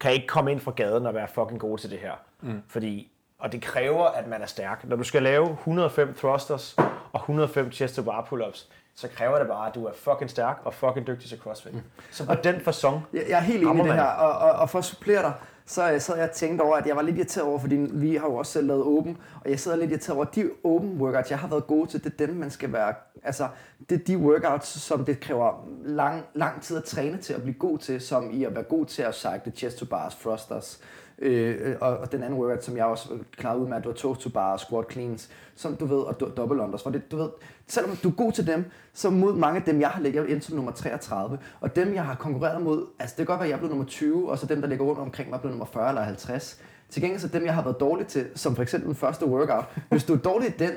[0.00, 2.12] kan ikke komme ind fra gaden og være fucking gode til det her.
[2.40, 2.62] Mm.
[2.68, 4.84] Fordi, og det kræver, at man er stærk.
[4.84, 6.76] Når du skal lave 105 thrusters
[7.12, 10.58] og 105 chest to bar pull-ups, så kræver det bare, at du er fucking stærk
[10.64, 11.74] og fucking dygtig til CrossFit.
[11.74, 11.80] Mm.
[12.10, 14.70] Så på den fasong, Jeg, jeg er helt enig i det her, og, og, og
[14.70, 15.32] for at supplere dig,
[15.66, 18.16] så øh, sad jeg og tænkte over, at jeg var lidt irriteret over, fordi vi
[18.16, 21.00] har jo også selv lavet open, og jeg sidder lidt irriteret over, at de open
[21.00, 23.48] workouts, jeg har været god til, det er dem, man skal være, altså,
[23.90, 27.58] det er de workouts, som det kræver lang, lang tid at træne til at blive
[27.58, 30.80] god til, som i at være god til at cycle chest to bars, thrusters,
[31.18, 33.96] Øh, og, og den anden workout, som jeg også klarede ud med, at du har
[33.96, 36.82] toes to bar, squat cleans, som du ved, og double unders.
[36.82, 37.28] For det, du ved,
[37.68, 40.42] selvom du er god til dem, så mod mange af dem, jeg har ligget ind
[40.42, 43.50] som nummer 33, og dem, jeg har konkurreret mod, altså det kan godt være, at
[43.50, 45.88] jeg blevet nummer 20, og så dem, der ligger rundt omkring mig, blevet nummer 40
[45.88, 46.60] eller 50.
[46.90, 49.64] Til gengæld så dem, jeg har været dårlig til, som for eksempel den første workout,
[49.88, 50.70] hvis du er dårlig i den,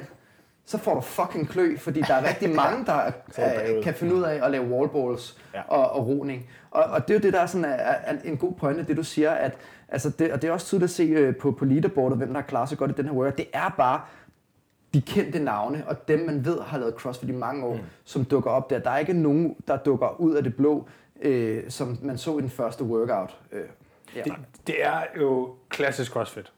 [0.66, 4.24] så får du fucking klø, fordi der er rigtig mange, der øh, kan finde ud
[4.24, 5.58] af at lave wallballs Ja.
[5.60, 5.64] ja.
[5.68, 6.50] og, og roning.
[6.72, 7.70] Og, og det er jo det, der er, sådan, er,
[8.04, 9.58] er en god pointe, det du siger, at
[9.90, 12.36] altså det, og det er også tydeligt at se øh, på, på leaderboardet, hvem der
[12.36, 13.38] har klaret sig godt i den her workout.
[13.38, 14.02] Det er bare
[14.96, 17.80] de kendte navne, og dem man ved har lavet CrossFit i mange år, mm.
[18.06, 18.80] som dukker op der.
[18.80, 20.88] Der er ikke nogen, der dukker ud af det blå,
[21.22, 23.38] øh, som man så i den første workout.
[23.52, 23.62] Øh,
[24.16, 24.22] ja.
[24.24, 24.34] Det,
[24.68, 26.52] det er jo klassisk CrossFit.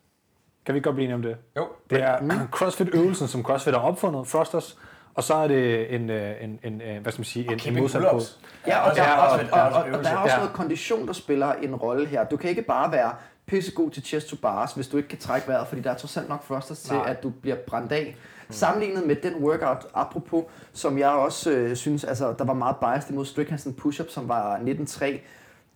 [0.66, 1.38] Kan vi godt blive enige om det?
[1.58, 1.68] Jo.
[1.90, 2.20] Det er
[2.58, 4.78] CrossFit-øvelsen, som CrossFit har opfundet, thrusters,
[5.14, 7.82] og så er det en, øh, en, en, en hvad skal man sige, en, en
[7.82, 8.38] modsat pose.
[8.68, 10.12] Ja, og, der, er og, også- der og, er og, også og der øvelser.
[10.14, 10.40] er også Ja.
[10.40, 12.24] noget kondition, der spiller en rolle her.
[12.26, 13.12] Du kan ikke bare være
[13.48, 16.18] pissegod til chest to bars, hvis du ikke kan trække vejret, fordi der er trods
[16.18, 17.10] alt nok thrusters til, Nej.
[17.10, 18.16] at du bliver brændt af.
[18.50, 23.12] Sammenlignet med den workout, apropos, som jeg også øh, synes, altså, der var meget biased
[23.12, 25.06] imod and push-up, som var 19.3,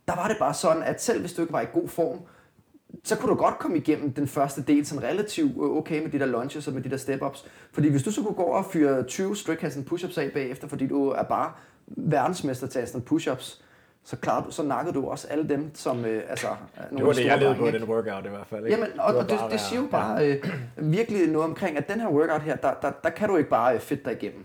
[0.08, 2.18] der var det bare sådan, at selv hvis du ikke var i god form,
[3.04, 6.18] så kunne du godt komme igennem den første del sådan relativt øh, okay med de
[6.18, 7.44] der lunges og med de der step-ups.
[7.72, 10.68] Fordi hvis du så kunne gå og fyre 20 strict hands and push-ups af bagefter,
[10.68, 11.52] fordi du er bare
[11.86, 13.62] verdensmester til sådan push-ups,
[14.04, 17.06] så, klarede du, så nakkede du også alle dem, som øh, altså, er nogle Det
[17.06, 18.64] var det, jeg levede på den workout i hvert fald.
[18.66, 18.78] Ikke?
[18.78, 20.44] Jamen, og, var og det, det siger jo bare øh,
[20.76, 23.74] virkelig noget omkring, at den her workout her, der, der, der kan du ikke bare
[23.74, 24.44] øh, fedt dig igennem.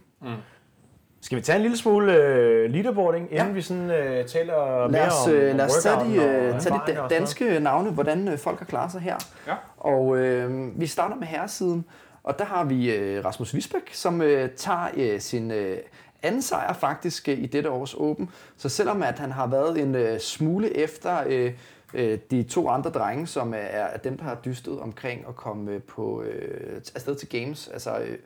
[1.22, 3.54] Skal vi tage en lille smule øh, leaderboarding, inden Ja.
[3.54, 6.60] vi sådan øh, taler Lad mere os, om, øh, om lad os tage de, øh,
[6.60, 9.15] tage de da- danske navne, hvordan øh, folk har klaret sig her.
[9.48, 9.54] Ja.
[9.78, 11.86] Og øh, vi starter med herresiden,
[12.24, 15.78] og der har vi øh, Rasmus Visbæk, som øh, tager øh, sin øh,
[16.24, 18.30] anden sejr faktisk øh, i dette års Open.
[18.58, 21.54] Så selvom at han har været en øh, smule efter øh,
[21.94, 25.36] øh, de to andre drenge, som øh, er, er dem, der har dystet omkring at
[25.36, 28.18] komme øh, på øh, afsted til Games, altså øh,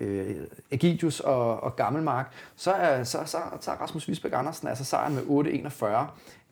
[0.00, 0.36] øh,
[0.70, 5.22] Egidius og, og Gammelmark, så, er, så, så tager Rasmus Visbæk Andersen altså sejren med
[5.22, 5.84] 8.41.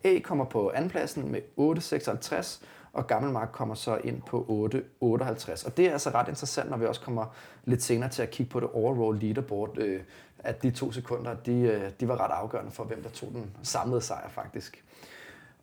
[0.03, 4.69] A kommer på andenpladsen med 8.56, og Gammelmark kommer så ind på
[5.03, 5.65] 8.58.
[5.65, 7.25] Og det er altså ret interessant, når vi også kommer
[7.65, 10.01] lidt senere til at kigge på det overall leaderboard, øh,
[10.39, 13.51] at de to sekunder, de, øh, de var ret afgørende for, hvem der tog den
[13.63, 14.83] samlede sejr faktisk.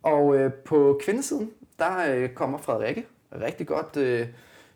[0.03, 3.07] Og øh, på kvindesiden, der øh, kommer Frederikke
[3.41, 4.29] rigtig godt øh,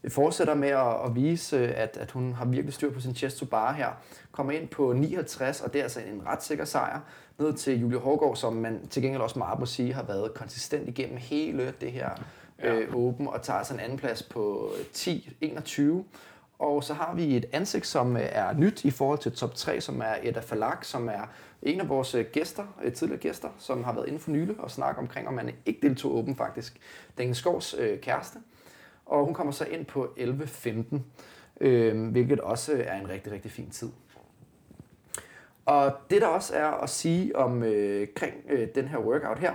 [0.08, 3.38] fortsætter med at, at vise, øh, at, at hun har virkelig styr på sin chest
[3.38, 3.88] to bar her.
[4.32, 7.00] Kommer ind på 59, og det er altså en ret sikker sejr.
[7.38, 10.88] Ned til Julie Hårgaard, som man til gengæld også meget må sige, har været konsistent
[10.88, 12.10] igennem hele det her
[12.62, 12.75] ja.
[12.75, 15.83] øh, Open, og tager altså en anden plads på øh, 10-21.
[16.59, 19.81] Og så har vi et ansigt, som øh, er nyt i forhold til top 3,
[19.81, 21.27] som er Edda Falak, som er
[21.62, 25.01] en af vores øh, gæster, tidligere gæster, som har været inden for nylig og snakke
[25.01, 26.81] omkring, om man ikke deltog åben faktisk.
[27.18, 28.38] Daniel Skovs øh, kæreste.
[29.07, 30.98] Og hun kommer så ind på 11.15,
[31.61, 33.88] øh, hvilket også er en rigtig, rigtig fin tid.
[35.66, 39.53] Og det der også er at sige om øh, kring øh, den her workout her,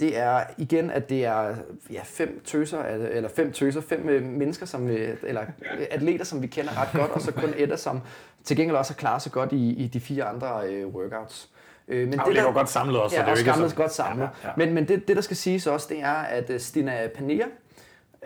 [0.00, 1.54] det er igen, at det er
[1.90, 5.44] ja, fem tøser, eller fem tøser, fem øh, mennesker, som, eller
[5.90, 8.00] atleter, som vi kender ret godt, og så kun Edda, som
[8.44, 11.48] til gengæld også har klaret sig godt i, i de fire andre øh, workouts.
[11.88, 13.16] Øh, men det, det er godt samlet også.
[13.16, 14.30] Ja, så det er også samlet, godt samlet.
[14.42, 14.54] Ja, ja.
[14.56, 17.46] Men, men det, det, der skal siges også, det er, at Stina Panea,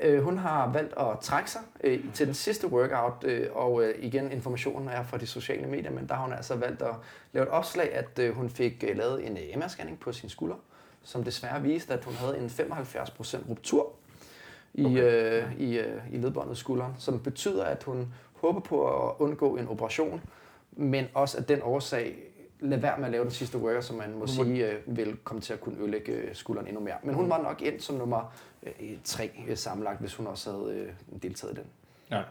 [0.03, 3.95] øh, hun har valgt at trække sig øh, til den sidste workout, øh, og øh,
[3.99, 6.95] igen, informationen er fra de sociale medier, men der har hun altså valgt at
[7.33, 10.57] lave et opslag, at øh, hun fik øh, lavet en øh, MR-scanning på sin skulder,
[11.05, 13.93] som desværre viste, at hun havde en 75% ruptur
[14.75, 15.43] i, okay.
[15.43, 19.69] øh, i, øh, i ledbåndet skulderen, som betyder, at hun håber på at undgå en
[19.69, 20.23] operation,
[20.73, 22.17] men også at den årsag
[22.61, 25.41] lad være med at lave den sidste worker, som man må sige øh, vil komme
[25.41, 26.97] til at kunne ødelægge øh, skulderen endnu mere.
[27.03, 30.75] Men hun var nok ind som nummer øh, tre øh, sammenlagt, hvis hun også havde
[31.13, 31.67] øh, deltaget i den.
[32.11, 32.23] Ja.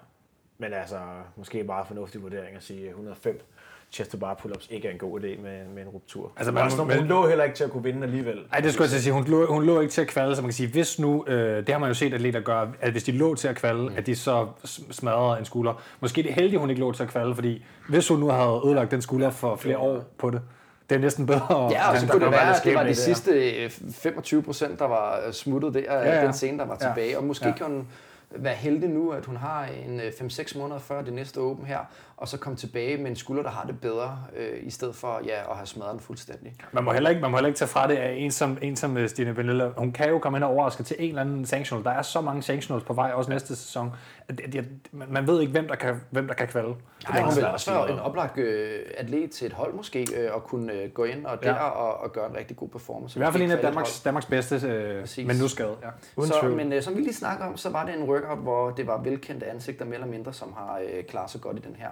[0.58, 1.00] Men altså,
[1.36, 3.42] måske bare fornuftig vurdering at sige 105
[3.92, 6.32] chest bar pull-ups ikke er en god idé med, med en ruptur.
[6.38, 8.40] Altså, man, hun, hun lå heller ikke til at kunne vinde alligevel.
[8.52, 9.14] Nej, det skulle jeg sige.
[9.14, 11.58] Hun lå, hun lå ikke til at kvalde, så man kan sige, hvis nu, øh,
[11.58, 13.96] det har man jo set atleter gøre, at hvis de lå til at kvalde, mm.
[13.98, 14.48] at de så
[14.92, 15.82] smadrede en skulder.
[16.00, 18.92] Måske det heldigt, hun ikke lå til at kvalde, fordi hvis hun nu havde ødelagt
[18.92, 20.42] den skulder for flere år på det,
[20.90, 21.70] det er næsten bedre.
[21.72, 24.88] Ja, og så kunne det være, at det var de sidste 25 øh, procent, der
[24.88, 26.26] var smuttet der, ja, ja.
[26.26, 27.18] den scene, der var tilbage.
[27.18, 27.54] Og måske ja.
[27.54, 27.88] kan hun
[28.36, 31.80] være heldig nu, at hun har en 5-6 øh, måneder før det næste åben her,
[32.22, 35.22] og så komme tilbage med en skulder, der har det bedre, øh, i stedet for
[35.26, 36.56] ja, at have smadret den fuldstændig.
[36.72, 38.76] Man må heller ikke, man må heller ikke tage fra det af en som, en
[38.76, 39.70] som øh, Stine Vanilla.
[39.78, 41.84] Hun kan jo komme ind og overraske til en eller anden sanctional.
[41.84, 43.94] Der er så mange sanctionals på vej, også næste sæson.
[44.28, 46.76] At, at, at, man ved ikke, hvem der kan, hvem der kan kvalde.
[47.10, 50.44] Nej, hun vil også være en oplagt øh, atlet til et hold måske, øh, og
[50.44, 51.64] kunne øh, gå ind og der ja.
[51.64, 53.18] og, og gøre en rigtig god performance.
[53.18, 55.78] I hvert fald en af Danmarks, Danmarks bedste, øh, men nu skadet.
[55.84, 55.88] Ja.
[56.16, 58.70] Uden så, men øh, som vi lige snakker om, så var det en workout, hvor
[58.70, 61.76] det var velkendte ansigter, mere eller mindre, som har øh, klaret sig godt i den
[61.76, 61.90] her.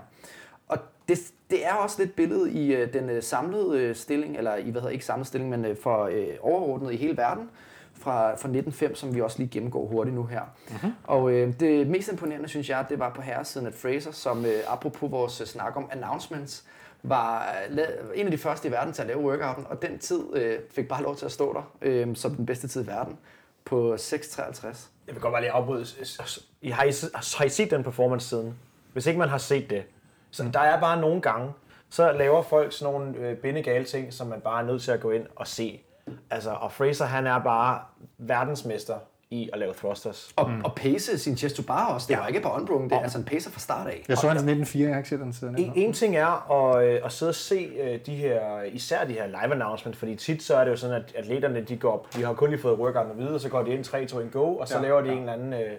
[0.69, 0.77] Og
[1.07, 4.69] det, det er også lidt billedet i øh, den øh, samlede øh, stilling, eller i,
[4.69, 7.49] hvad hedder ikke samlede stilling, men øh, for øh, overordnet i hele verden
[7.93, 10.41] fra, fra 1905, som vi også lige gennemgår hurtigt nu her.
[10.67, 10.87] Uh-huh.
[11.03, 14.59] Og øh, det mest imponerende, synes jeg, det var på herresiden at Fraser, som øh,
[14.67, 16.63] apropos vores øh, snak om announcements,
[17.03, 17.77] var øh,
[18.15, 20.87] en af de første i verden til at lave workouten, og den tid øh, fik
[20.87, 23.17] bare lov til at stå der øh, som den bedste tid i verden
[23.65, 24.65] på 6.53.
[25.07, 25.85] Jeg vil godt bare lige afbryde.
[26.71, 28.53] Har I, har I set den performance siden?
[28.93, 29.83] Hvis ikke man har set det,
[30.31, 31.51] så der er bare nogle gange,
[31.89, 34.99] så laver folk sådan nogle øh, bindegale ting, som man bare er nødt til at
[34.99, 35.81] gå ind og se.
[36.29, 37.79] Altså, og Fraser, han er bare
[38.17, 38.95] verdensmester
[39.31, 40.33] i at lave thrusters.
[40.35, 40.61] Og, mm.
[40.65, 42.07] og pace sin chest to bar også.
[42.07, 42.19] Det ja.
[42.19, 44.05] var ikke på unbroken, det er altså en pacer fra start af.
[44.07, 45.57] Jeg så han 1904, jeg har ikke set den siden.
[45.57, 49.13] En, en ting er at, øh, at sidde og se øh, de her, især de
[49.13, 52.15] her live announcement, fordi tit så er det jo sådan, at atleterne, de går op,
[52.15, 54.31] de har kun lige fået workouten at vide, så går de ind 3, 2, 1,
[54.31, 54.81] go, og så ja.
[54.81, 55.13] laver de ja.
[55.13, 55.53] en eller anden...
[55.53, 55.71] Øh,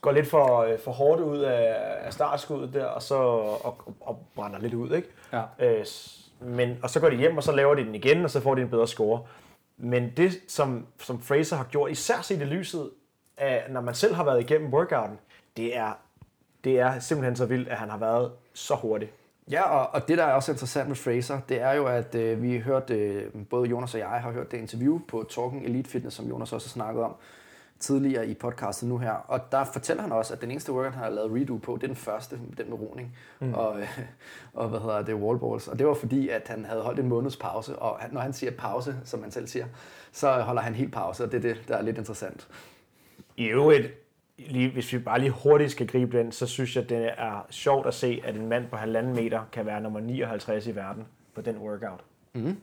[0.00, 4.26] går lidt for, øh, for hårdt ud af, af startskuddet der, og så og, og
[4.34, 5.08] brænder lidt ud, ikke?
[5.32, 5.42] Ja.
[5.58, 5.86] Øh,
[6.40, 8.54] men, og så går de hjem, og så laver de den igen, og så får
[8.54, 9.22] de en bedre score.
[9.76, 12.90] Men det, som, som Fraser har gjort, især set i lyset
[13.36, 15.18] af, når man selv har været igennem workouten,
[15.56, 15.92] det er,
[16.64, 19.10] det er simpelthen så vildt, at han har været så hurtig.
[19.50, 22.42] Ja, og, og det, der er også interessant med Fraser, det er jo, at øh,
[22.42, 26.16] vi hørte, øh, både Jonas og jeg har hørt det interview på Talking Elite Fitness,
[26.16, 27.14] som Jonas også har snakket om,
[27.80, 29.12] tidligere i podcastet nu her.
[29.12, 31.82] Og der fortæller han også, at den eneste workout, han har lavet redo på, det
[31.82, 33.54] er den første, den med roning mm.
[33.54, 33.76] og,
[34.52, 35.68] og hvad hedder det, wallballs.
[35.68, 38.52] Og det var fordi, at han havde holdt en måneds pause, og når han siger
[38.52, 39.66] pause, som man selv siger,
[40.12, 42.48] så holder han helt pause, og det er det, der er lidt interessant.
[43.36, 43.92] I øvrigt,
[44.38, 47.86] lige, hvis vi bare lige hurtigt skal gribe den, så synes jeg, det er sjovt
[47.86, 51.40] at se, at en mand på halvanden meter kan være nummer 59 i verden på
[51.40, 52.04] den workout.
[52.34, 52.56] Mm.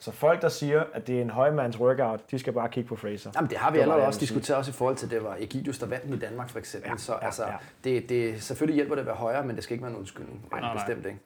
[0.00, 2.96] Så folk, der siger, at det er en højmands workout, de skal bare kigge på
[2.96, 3.30] Fraser.
[3.34, 5.86] Jamen, det har vi allerede også diskuteret også i forhold til, det var Egidius, der
[5.86, 6.90] vandt i Danmark for eksempel.
[6.90, 7.54] Ja, så ja, altså, ja.
[7.84, 10.46] Det, det, selvfølgelig hjælper det at være højere, men det skal ikke være en undskyldning.
[10.50, 11.18] Nej, nej, bestemt ikke.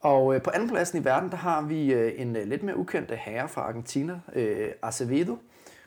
[0.00, 3.10] Og øh, på andenpladsen i verden, der har vi øh, en øh, lidt mere ukendt
[3.10, 5.38] herre fra Argentina, øh, Acevedo,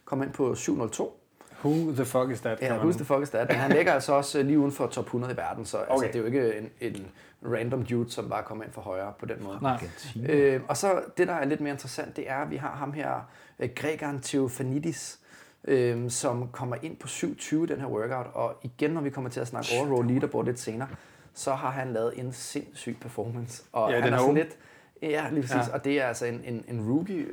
[0.05, 1.18] kom ind på 702.
[1.63, 2.61] Who the fuck is that?
[2.61, 3.47] Ja, who the fuck is that?
[3.47, 5.93] Men han ligger altså også øh, lige uden for top 100 i verden, så altså,
[5.93, 6.05] okay.
[6.05, 7.07] altså, det er jo ikke en, en
[7.43, 9.57] random dude, som bare kommer ind for højre på den måde.
[9.61, 9.89] Nej.
[10.29, 12.93] Øh, og så det, der er lidt mere interessant, det er, at vi har ham
[12.93, 15.19] her, øh, Gregeren Theophanidis,
[15.63, 19.39] øh, som kommer ind på 7.20 den her workout, og igen, når vi kommer til
[19.39, 20.87] at snakke overall leaderboard lidt senere,
[21.33, 23.63] så har han lavet en sindssyg performance.
[23.71, 24.57] Og ja, han er sådan lidt
[25.01, 25.55] Ja, lige præcis.
[25.55, 25.61] Ja.
[25.61, 25.73] Ja.
[25.73, 27.25] Og det er altså en, en, en rookie,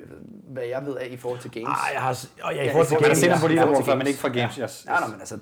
[0.49, 1.69] hvad jeg ved af i forhold til games.
[1.69, 3.95] Ah, jeg har, og ja, i Ja, forhold til games, ham på Ja, leaderboard før,
[3.95, 4.55] men ikke fra games.
[4.57, 4.85] Yes.
[4.89, 5.39] Ja, nej, men altså...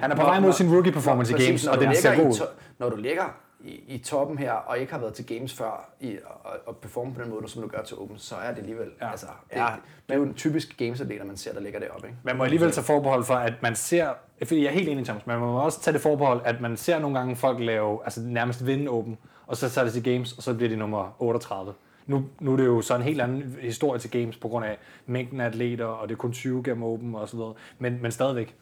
[0.00, 2.46] Han er på vej mod sin rookie performance i games, og den ser god ud.
[2.78, 3.24] Når du ligger
[3.60, 7.14] i, i toppen her, og ikke har været til games før, i, og, og performe
[7.14, 8.88] på den måde, som du gør til Open, så er det alligevel...
[9.00, 9.04] Ja.
[9.06, 9.10] Ja.
[9.10, 9.62] Altså, det, Ja.
[9.64, 9.70] ja.
[10.06, 12.06] det er jo en typisk gamesatleter, man ser, der ligger deroppe.
[12.06, 12.18] Ikke?
[12.22, 14.08] Man må alligevel tage forbehold for, at man ser,
[14.44, 16.76] fordi jeg er helt enig, Thomas, men man må også tage det forbehold, at man
[16.76, 20.32] ser nogle gange folk lave, altså nærmest vinde åben, og så tager det til games,
[20.32, 21.72] og så bliver de nummer 38.
[22.06, 24.78] Nu, nu er det jo så en helt anden historie til games, på grund af
[25.06, 27.54] mængden af atleter, og det er kun 20 gennem åben og så videre.
[27.78, 28.54] Men, men stadigvæk,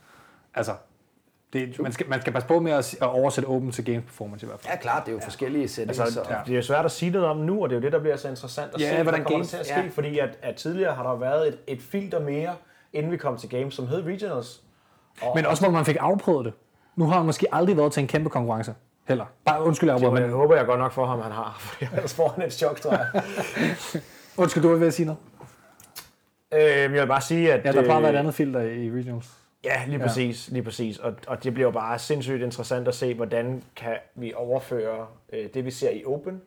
[0.55, 0.73] altså,
[1.53, 4.47] det, man, skal, man skal passe på med at, at oversætte åben til games performance
[4.47, 4.73] i hvert fald.
[4.75, 6.01] Ja, klart, det er jo forskellige settings.
[6.01, 6.37] Altså, så, ja.
[6.47, 7.99] Det er jo svært at sige noget om nu, og det er jo det, der
[8.01, 9.75] bliver så interessant at Ja, se, hvad hvordan der kommer games- til at ske.
[9.75, 9.83] ja.
[9.83, 9.89] Ja.
[9.89, 12.55] Fordi at, at tidligere har der været et, et filter mere,
[12.93, 14.63] inden vi kom til games, som hed Regionals.
[15.23, 16.53] Og, Men også hvor man fik afprøvet det.
[16.97, 18.75] Nu har han måske aldrig været til en kæmpe konkurrence.
[19.09, 19.27] Heller.
[19.45, 22.29] Bare undskyld, jeg jeg håber jeg godt nok for ham, han har, for ellers får
[22.29, 23.23] han et chok, tror jeg.
[24.43, 25.19] undskyld, du var ved at sige noget.
[26.55, 27.65] øh, jeg vil bare sige, at...
[27.65, 29.29] Ja, der plejer at være et øh, andet filter i regionals.
[29.65, 30.07] Ja, lige Ja.
[30.07, 30.99] præcis, lige præcis.
[30.99, 35.65] Og, og det bliver bare sindssygt interessant at se, hvordan kan vi overføre øh, det,
[35.65, 36.43] vi ser i Open,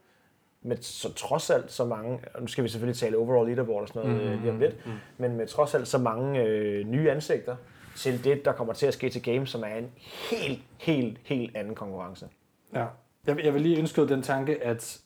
[0.62, 3.88] med så trods alt så mange, og nu skal vi selvfølgelig tale overall leaderboard og
[3.88, 4.92] sådan noget mm, lige om lidt, mm.
[5.18, 7.56] men med trods alt så mange øh, nye ansigter
[7.96, 9.90] til det, der kommer til at ske til Games, som er en
[10.32, 12.26] helt, helt, helt anden konkurrence.
[12.74, 12.86] Ja.
[13.28, 15.00] Jeg, vil- jeg vil lige indskyde den tanke, at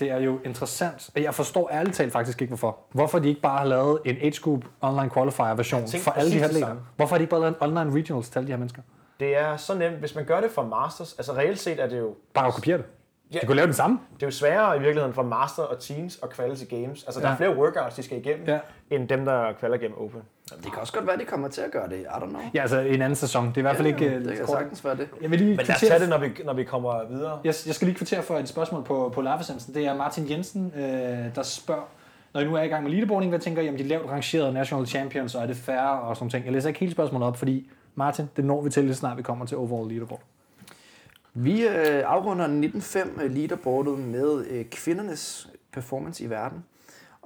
[0.00, 2.78] det er jo interessant, og jeg forstår ærligt talt faktisk ikke, hvorfor.
[2.92, 6.38] Hvorfor de ikke bare har lavet en age group online qualifier version for alle de
[6.38, 6.76] her atleter?
[6.96, 8.82] Hvorfor har de ikke bare lavet en online regionals til alle de her mennesker?
[9.20, 11.98] Det er så nemt, hvis man gør det for Masters, altså reelt set er det
[11.98, 12.86] jo Bare at kopiere det.
[13.34, 13.38] Ja.
[13.38, 13.98] De kunne lave den samme.
[14.14, 17.04] Det er jo sværere i virkeligheden for Master og Teens at kvalde til Games.
[17.04, 17.32] Altså, der Ja.
[17.32, 18.58] er flere workouts, de skal igennem, ja.
[18.90, 20.22] end dem, der kvalder gennem Open.
[20.50, 21.96] Det kan også godt være, at de kommer til at gøre det.
[22.00, 22.40] I don't know.
[22.54, 23.48] Ja, altså en anden sæson.
[23.48, 24.04] Det er i hvert fald ikke...
[24.04, 24.58] øh, det kan kort.
[24.58, 25.08] sagtens være det.
[25.22, 27.40] Jeg vil lige Men lad os tage det, når vi, når vi kommer videre.
[27.44, 29.74] Jeg, jeg skal lige kvittere for et spørgsmål på, på live-essensen.
[29.74, 30.82] Det er Martin Jensen, øh,
[31.34, 31.88] der spørger,
[32.34, 34.52] når I nu er i gang med leaderboarding, hvad tænker I om de lavt rangerede
[34.52, 36.44] national champions, og er det færre og sådan ting?
[36.44, 39.22] Jeg læser ikke hele spørgsmålet op, fordi Martin, det når vi til, lige snart vi
[39.22, 40.22] kommer til overall leaderboard.
[41.34, 46.64] Vi øh, afrunder 19.5 øh, leaderboardet med øh, kvindernes performance i verden.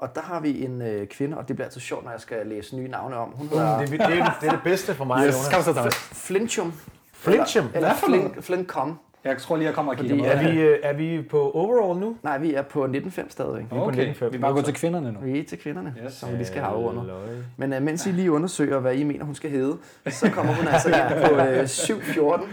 [0.00, 2.46] Og der har vi en øh, kvinde, og det bliver altid sjovt, når jeg skal
[2.46, 3.28] læse nye navne om.
[3.28, 5.66] Hun hedder Det, er- det, er, det er det bedste for mig, Yes, Jonas.
[5.66, 5.96] kom så.
[6.12, 6.72] Flinchum.
[7.12, 7.64] Flinchum?
[7.74, 7.94] Eller, eller?
[7.94, 8.98] Flint, Flintcom.
[9.24, 10.46] Jeg tror lige, jeg kommer og kigger Fordi.
[10.48, 12.16] Er vi, øh, er vi på overall nu?
[12.22, 13.62] Nej, vi er på 19.5 stadigvæk.
[13.64, 14.28] er på Okay, 19,5.
[14.30, 15.18] vi er bare gået til kvinderne nu.
[15.22, 16.12] Vi er til kvinderne, Yes.
[16.12, 16.94] som vi skal have.
[16.94, 17.16] Løj.
[17.56, 19.76] Men uh, mens I lige undersøger, hvad I mener, hun skal hedde,
[20.10, 22.46] så kommer hun altså ind på uh, 7.14.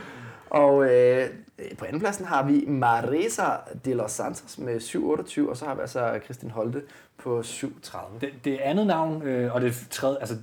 [0.49, 0.88] Og uh,
[1.77, 3.45] på andenpladsen har vi Marisa
[3.85, 6.81] de los Santos med 7.28, og så har vi altså Kristin Holte
[7.17, 7.97] på 7.30.
[8.21, 10.35] Det, det andet navn, øh, og det tredje, altså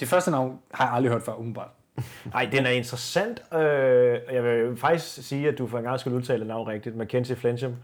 [0.00, 1.70] det første navn har jeg aldrig hørt før, umiddelbart.
[2.34, 3.42] Ej, den er interessant.
[3.54, 6.96] Øh, jeg vil faktisk sige, at du for en gang skulle udtale navn rigtigt.
[6.96, 7.76] Mackenzie Flensham.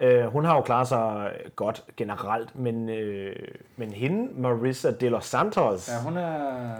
[0.00, 3.36] Øh, hun har jo klaret sig godt generelt, men, øh,
[3.76, 6.74] men hende, Marissa de los Santos, Ja, hun er...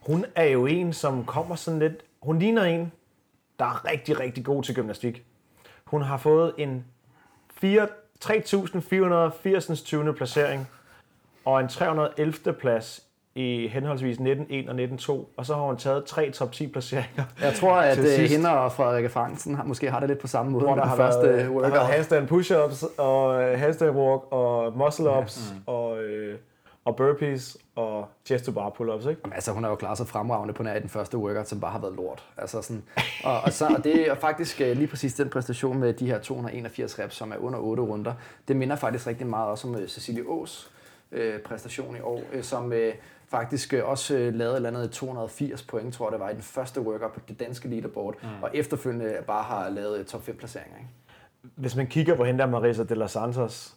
[0.00, 2.04] hun er jo en, som kommer sådan lidt...
[2.22, 2.92] Hun ligner en,
[3.58, 5.24] der er rigtig, rigtig god til gymnastik.
[5.84, 6.84] Hun har fået en
[7.56, 7.86] 4
[8.24, 9.84] 3.480.
[9.84, 10.14] 20.
[10.14, 10.68] placering
[11.44, 12.52] og en 311.
[12.52, 13.02] plads
[13.34, 17.24] i henholdsvis 19.1 og 19.2, og så har hun taget tre top 10 placeringer.
[17.40, 18.32] Jeg tror, at uh, sidst.
[18.32, 20.96] hende og Frederikke Fransen har, måske har det lidt på samme måde hvor der har
[20.96, 25.60] første været, der har handstand push-ups, og øh, handstand walk, og muscle-ups, mm.
[25.66, 26.38] og, øh,
[26.84, 29.20] og burpees, og chest to bar pull-ups, ikke?
[29.32, 31.70] Altså, hun har jo klaret sig fremragende på nær i den første workout, som bare
[31.70, 32.24] har været lort.
[32.36, 32.82] Altså sådan,
[33.24, 36.18] og, og, så, og det er faktisk øh, lige præcis den præstation med de her
[36.18, 38.14] 281 reps, som er under 8 runder.
[38.48, 40.70] Det minder faktisk rigtig meget også om øh, Cecilie Ås
[41.12, 42.94] øh, præstation i år, øh, som øh,
[43.28, 46.34] faktisk øh, også øh, lavede et eller andet 280 point, tror jeg det var, i
[46.34, 48.28] den første workout på det danske leaderboard, mm.
[48.42, 50.76] og efterfølgende bare har lavet top 5 placeringer.
[50.78, 50.88] Ikke?
[51.56, 53.76] Hvis man kigger på hende der, Marisa de los Santos,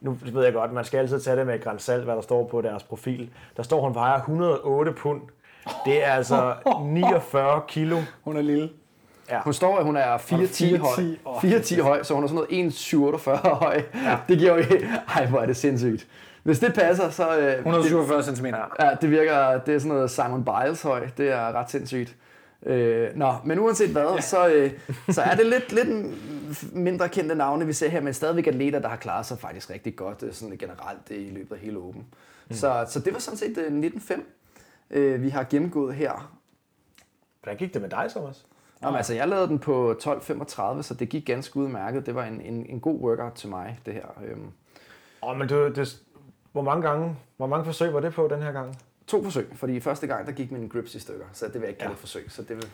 [0.00, 2.44] nu ved jeg godt, man skal altid tage det med et salt, hvad der står
[2.46, 3.30] på deres profil.
[3.56, 5.20] Der står, hun vejer 108 pund.
[5.84, 6.54] Det er altså
[6.84, 7.98] 49 kilo.
[8.24, 8.70] Hun er lille.
[9.44, 10.88] Hun står, at hun er 4'10 høj.
[10.88, 13.82] 4'10, åh, 4'10 høj, så hun er sådan noget 1,47 høj.
[13.94, 14.18] Ja.
[14.28, 14.88] Det giver jo ikke...
[15.14, 16.06] Ej, hvor er det sindssygt.
[16.42, 17.38] Hvis det passer, så...
[17.38, 18.46] Øh, 147 cm.
[18.80, 22.14] Ja, det virker, det er sådan noget Simon Biles høj, det er ret sindssygt.
[22.62, 24.20] Øh, nå, men uanset hvad, ja.
[24.20, 24.70] så, øh,
[25.10, 25.88] så er det lidt, lidt
[26.74, 29.96] mindre kendte navne, vi ser her, men stadigvæk atleter, der har klaret sig faktisk rigtig
[29.96, 32.06] godt øh, sådan generelt øh, i løbet af hele åben.
[32.48, 32.56] Mm.
[32.56, 34.20] Så, så det var sådan set øh, 19.5,
[34.90, 36.32] øh, vi har gennemgået her.
[37.42, 38.46] Hvordan gik det med dig, Thomas?
[38.82, 42.06] Nå, men, altså, jeg lavede den på 12.35, så det gik ganske udmærket.
[42.06, 44.22] Det var en, en, en god workout til mig, det her.
[44.24, 44.50] Øhm,
[45.22, 46.02] oh, men du, det,
[46.52, 48.76] hvor mange gange, hvor mange forsøg var det på den her gang?
[49.06, 51.68] To forsøg, fordi første gang, der gik min grips i stykker, så det vil jeg
[51.68, 51.94] ikke kalde ja.
[51.94, 52.24] et forsøg.
[52.28, 52.66] Så det vil,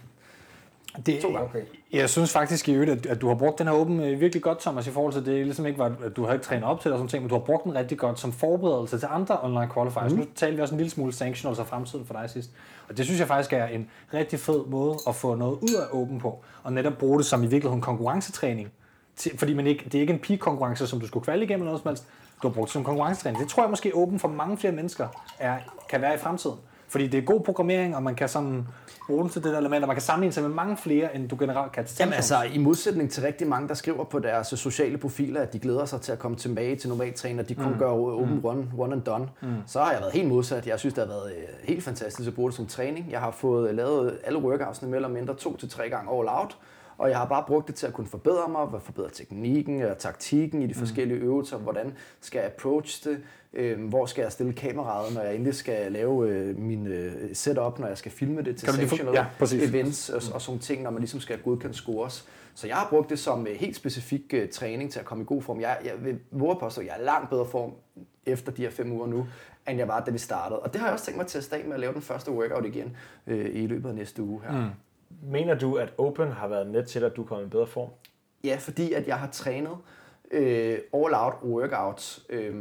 [1.07, 1.65] Det, To gange.
[1.93, 4.43] Jeg synes faktisk i øvrigt, at, at du har brugt den her åben øh, virkelig
[4.43, 5.45] godt, Thomas, i forhold til det.
[5.45, 7.29] Ligesom ikke var, at du har ikke trænet op til det og sådan ting, men
[7.29, 10.13] du har brugt den rigtig godt som forberedelse til andre online qualifiers.
[10.13, 10.19] Mm.
[10.19, 12.51] Nu talte vi også en lille smule sanctionals og fremtiden for dig sidst.
[12.89, 15.87] Og det synes jeg faktisk er en rigtig fed måde at få noget ud af
[15.93, 16.45] åben på.
[16.63, 18.69] Og netop bruge det som i virkeligheden konkurrencetræning.
[19.17, 21.71] Til, fordi man ikke, det er ikke en peak-konkurrence, som du skulle kvalde igennem eller
[21.71, 22.05] noget som helst.
[22.43, 23.41] Du har brugt som konkurrencetræning.
[23.41, 26.57] Det tror jeg måske åben for mange flere mennesker er, kan være i fremtiden.
[26.89, 28.67] Fordi det er god programmering, og man kan sådan
[29.07, 31.29] bruge den til det der element, og man kan sammenligne sig med mange flere, end
[31.29, 34.47] du generelt kan til Jamen altså, i modsætning til rigtig mange, der skriver på deres
[34.47, 37.73] sociale profiler, at de glæder sig til at komme tilbage til normaltræning, og de kun
[37.73, 37.79] mm.
[37.79, 38.41] gør open mm.
[38.41, 39.49] run, one and done, mm.
[39.67, 40.67] så har jeg været helt modsat.
[40.67, 43.11] Jeg synes, det har været øh, helt fantastisk at bruge det som træning.
[43.11, 46.29] Jeg har fået øh, lavet alle workoutsene mere eller mindre to til tre gange all
[46.29, 46.57] out,
[47.03, 50.63] og jeg har bare brugt det til at kunne forbedre mig, forbedre teknikken og taktikken
[50.63, 53.19] i de forskellige øvelser, hvordan skal jeg approach det,
[53.53, 57.79] øh, hvor skal jeg stille kameraet, når jeg endelig skal lave øh, min øh, setup,
[57.79, 58.75] når jeg skal filme det til Kan
[59.15, 59.71] ja, præcis.
[59.71, 62.29] events og, og sådan ting, når man ligesom skal godkende scores.
[62.55, 65.27] Så jeg har brugt det som øh, helt specifik øh, træning til at komme i
[65.27, 65.61] god form.
[65.61, 67.73] Jeg, jeg vil våge at påstå, at jeg er langt bedre form
[68.27, 69.27] efter de her fem uger nu,
[69.69, 70.61] end jeg var, da vi startede.
[70.61, 72.31] Og det har jeg også tænkt mig til at starte med at lave den første
[72.31, 74.61] workout igen øh, i løbet af næste uge her.
[74.61, 74.71] Mm.
[75.23, 77.89] Mener du, at Open har været med til, at du kommer i bedre form?
[78.45, 79.77] Ja, fordi at jeg har trænet
[80.31, 82.55] øh, all-out workouts øh,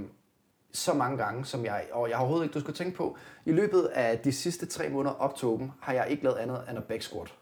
[0.74, 3.52] så mange gange, som jeg, og jeg har overhovedet ikke, du skal tænke på, i
[3.52, 6.78] løbet af de sidste tre måneder op til Open, har jeg ikke lavet andet end
[6.78, 7.34] at back squat.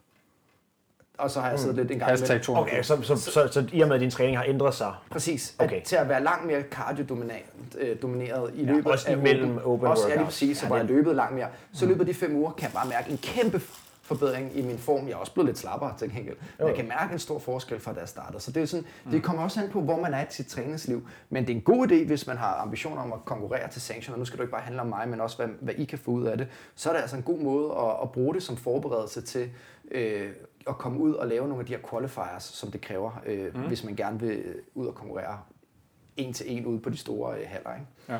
[1.18, 2.42] Og så har jeg siddet lidt en gang Hashtag.
[2.42, 2.72] 200.
[2.72, 4.94] Okay, så, så, så, så, så i og med, at din træning har ændret sig,
[5.12, 5.56] Præcis.
[5.60, 5.78] Okay.
[5.78, 7.44] At, til at være langt mere cardio-domineret
[7.78, 10.36] øh, domineret i Ja, løbet også af imellem open, open Også, ja, lige workouts.
[10.36, 10.58] præcis.
[10.58, 11.48] Så Ja, hvor jeg løbet langt mere.
[11.74, 13.62] Så i løbet af de fem uger kan jeg bare mærke en kæmpe
[14.10, 15.08] forbedring i min form.
[15.08, 16.36] Jeg er også blevet lidt slappere til gengæld.
[16.58, 18.40] Men jeg kan mærke en stor forskel fra da jeg startede.
[18.40, 21.08] Så det, er sådan, det kommer også an på, hvor man er i sit træningsliv.
[21.30, 24.20] Men det er en god idé, hvis man har ambitioner om at konkurrere til sanctioner.
[24.20, 26.12] Nu skal det ikke bare handle om mig, men også hvad, hvad I kan få
[26.12, 26.48] ud af det.
[26.76, 29.50] Så er det altså en god måde at, at bruge det som forberedelse til
[29.92, 30.30] øh,
[30.68, 33.62] at komme ud og lave nogle af de her qualifiers, som det kræver, øh, mm.
[33.62, 34.44] hvis man gerne vil
[34.76, 35.40] ud og konkurrere
[36.18, 37.74] en til en ude på de store øh, haller.
[37.74, 37.88] Ikke?
[38.10, 38.20] Ja.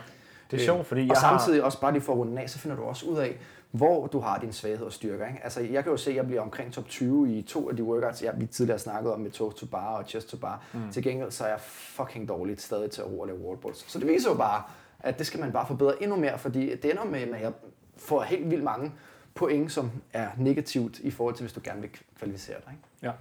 [0.52, 1.38] det er sjovt, fordi og jeg har...
[1.38, 3.38] samtidig også bare lige for at runde af, så finder du også ud af,
[3.72, 5.28] hvor du har din svaghed og styrker.
[5.28, 5.40] Ikke?
[5.44, 7.84] Altså, jeg kan jo se, at jeg bliver omkring top 20 i to af de
[7.84, 10.64] workouts, jeg vi tidligere snakket om med toe to bar og chest to bar.
[10.74, 10.92] Mm.
[10.92, 13.92] Til gengæld så er jeg fucking dårligt stadig til at ro og lave wallballs.
[13.92, 14.64] Så det viser jo bare,
[15.00, 17.52] at det skal man bare forbedre endnu mere, fordi det ender med, at jeg
[17.98, 18.92] får helt vildt mange
[19.36, 22.74] point, som er negativt i forhold til, hvis du gerne vil kvalificere dig.
[22.74, 22.84] Ikke?
[23.04, 23.12] Ja.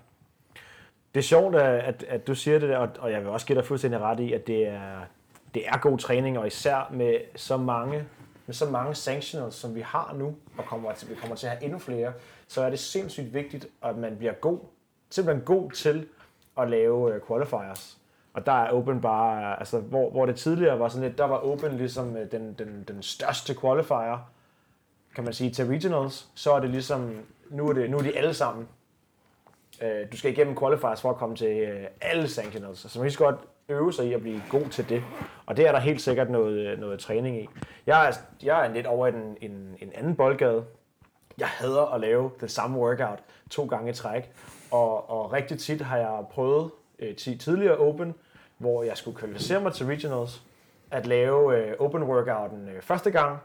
[1.15, 3.47] Det er sjovt, at, at, at du siger det der, og- og jeg vil også
[3.47, 5.01] give dig fuldstændig ret i, at det er,
[5.55, 8.05] det er god træning, og især med så mange,
[8.49, 11.53] med så mange sanctionals, som vi har nu, og kommer til, vi kommer til at
[11.53, 12.13] have endnu flere,
[12.47, 14.59] så er det sindssygt vigtigt, at man bliver god,
[15.11, 16.07] simpelthen god til
[16.59, 17.99] at lave øh, qualifiers.
[18.33, 21.37] Og der er Open bare, altså hvor, hvor det tidligere var sådan lidt, der var
[21.37, 24.31] Open ligesom øh, den, den, den største qualifier,
[25.15, 28.17] kan man sige, til regionals, så er det ligesom, nu er, det, nu er de
[28.17, 28.69] alle sammen
[29.83, 33.03] Øh, du skal igennem qualifiers for at komme til øh, alle sanctionals, så man skal
[33.03, 33.37] lige så godt
[33.69, 35.03] øve sig i at blive god til det.
[35.47, 37.49] Og det er der helt sikkert noget, øh, noget træning i.
[37.87, 38.13] Jeg er,
[38.43, 40.65] jeg er lidt over i en, en, en anden boldgade.
[41.39, 43.19] Jeg hader at lave den samme workout
[43.51, 44.31] to gange i træk.
[44.71, 48.15] Og, og rigtig tit har jeg prøvet øh, ti- tidligere open,
[48.59, 50.43] hvor jeg skulle kvalificere mig til regionals,
[50.91, 53.39] at lave øh, open workouten øh, første gang,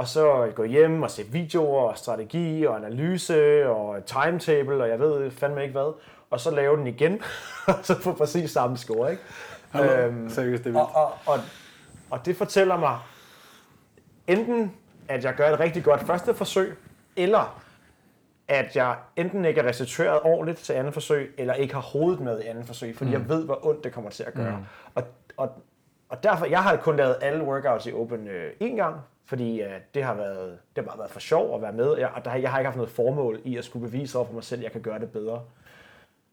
[0.00, 5.00] og så gå hjem og se videoer og strategi og analyse og timetable og jeg
[5.00, 5.94] ved fandme ikke hvad,
[6.30, 7.22] og så lave den igen,
[7.68, 9.22] og så få præcis samme score, ikke?
[9.74, 11.40] Øhm, Seriøst, det er og, og, og,
[12.10, 12.98] og det fortæller mig
[14.26, 14.72] enten,
[15.08, 16.78] at jeg gør et rigtig godt første forsøg,
[17.16, 17.62] eller
[18.48, 22.40] at jeg enten ikke er restitueret ordentligt til andet forsøg, eller ikke har hovedet med
[22.40, 23.20] i andet forsøg, fordi mm.
[23.20, 24.56] jeg ved, hvor ondt det kommer til at gøre.
[24.56, 24.64] Mm.
[24.94, 25.02] Og,
[25.36, 25.62] og,
[26.10, 29.80] og derfor, jeg har kun lavet alle workouts i Open øh, én gang, fordi øh,
[29.94, 32.34] det har været, det har bare været for sjov at være med, jeg, og der,
[32.34, 34.64] jeg har ikke haft noget formål i at skulle bevise over for mig selv, at
[34.64, 35.42] jeg kan gøre det bedre.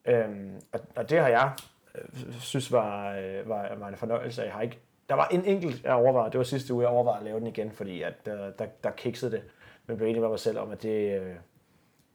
[0.05, 1.51] Øhm, og, og det har jeg
[1.95, 4.41] øh, synes var, øh, var, var en fornøjelse.
[4.41, 7.19] Jeg har ikke, der var en enkelt, jeg overvejede, det var sidste uge, jeg overvejede
[7.19, 9.43] at lave den igen, fordi at, der, der, der kiksede det.
[9.87, 11.35] Men blev enig med mig selv om, at det, øh,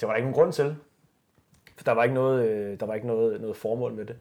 [0.01, 0.77] det var der ikke nogen grund til.
[1.77, 4.17] For der var ikke noget, øh, der var ikke noget, noget formål med det.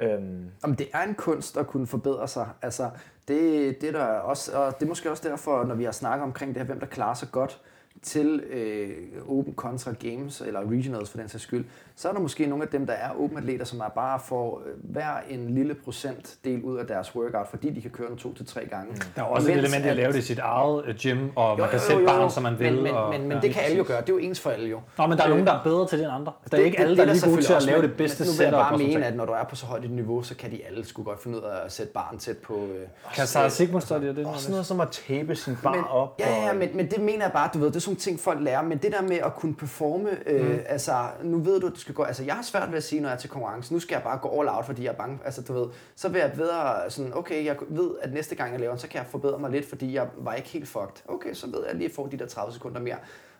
[0.00, 2.48] Øhm, Om det er en kunst at kunne forbedre sig.
[2.62, 2.90] Altså,
[3.28, 6.22] det, det er der også, og det er måske også derfor, når vi har snakket
[6.24, 7.60] omkring det her, hvem der klarer sig godt
[8.02, 8.90] til øh,
[9.28, 11.64] Open contra Games, eller Regionals for den sags skyld,
[12.00, 14.92] så er der måske nogle af dem, der er Open-atleter, som er bare får øh,
[14.92, 18.46] hver en lille procentdel ud af deres workout, fordi de kan køre den to til
[18.46, 18.94] tre gange.
[19.16, 21.18] Der er også et Mens element i at lave det i sit eget øh, gym,
[21.36, 22.28] og man Jo, kan jo, sætte jo, barn, jo.
[22.28, 22.74] som man vil.
[22.74, 23.40] Men, men, og, men, men ja.
[23.40, 24.00] det kan alle jo gøre.
[24.00, 24.80] Det er jo ens for alle jo.
[24.98, 26.32] Nå, men der er Øh, nogen, der er bedre til det end andre.
[26.50, 28.26] Der er det- ikke alle, der er lige gode til at lave det bedste men
[28.26, 28.44] nu vil setup.
[28.44, 30.34] jeg bare og sådan mene, at når du er på så højt et niveau, så
[30.36, 32.66] kan de alle skulle godt finde ud af at sætte barn tæt på...
[33.14, 34.16] Kan Sarah Sigmund stå det?
[34.16, 34.26] det?
[34.26, 36.14] også noget som at tabe sin bar op.
[36.20, 38.00] Ja, ja, og- men, men det mener jeg bare, du ved, det er sådan nogle
[38.00, 40.58] ting, folk lærer, men det der med at kunne performe, mm.
[40.66, 40.92] altså,
[41.22, 43.08] nu ved du, at du skal gå, altså, jeg har svært ved at sige, når
[43.08, 45.18] jeg er til konkurrence, nu skal jeg bare gå all out, fordi jeg er bange,
[45.24, 48.60] altså, du ved, så vil jeg bedre sådan, okay, jeg ved, at næste gang jeg
[48.60, 51.02] laver den, så kan jeg forbedre mig lidt, fordi jeg var ikke helt fucked.
[51.08, 52.96] Okay, så ved jeg lige at få de der 30 sekunder mere.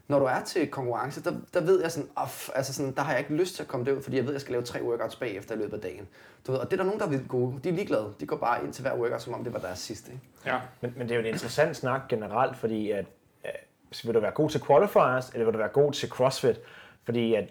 [0.08, 3.12] Når du er til konkurrence, der, der ved jeg sådan, off, altså sådan, der har
[3.12, 4.82] jeg ikke lyst til at komme derud, fordi jeg ved, at jeg skal lave tre
[4.82, 6.08] workouts bagefter i løbet af dagen.
[6.46, 7.60] Du ved, og det er der nogen, der er vildt gode.
[7.64, 8.14] De er ligeglade.
[8.20, 10.12] De går bare ind til hver workout, som om det var deres sidste.
[10.12, 10.22] Ikke?
[10.46, 10.60] Ja.
[10.80, 13.06] Men, men det er jo en interessant snak generelt, fordi at,
[13.44, 13.66] at
[14.04, 16.60] vil du være god til qualifiers, eller vil du være god til CrossFit?
[17.04, 17.48] Fordi at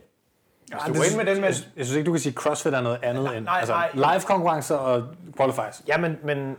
[0.72, 1.50] hvis du går ind med den med...
[1.50, 3.58] Jeg, jeg synes ikke, du kan sige, at CrossFit er noget andet Nej, end nej,
[3.60, 4.14] altså, nej.
[4.14, 5.04] live-konkurrencer og
[5.38, 5.84] qualifiers.
[5.88, 6.58] Ja, men, men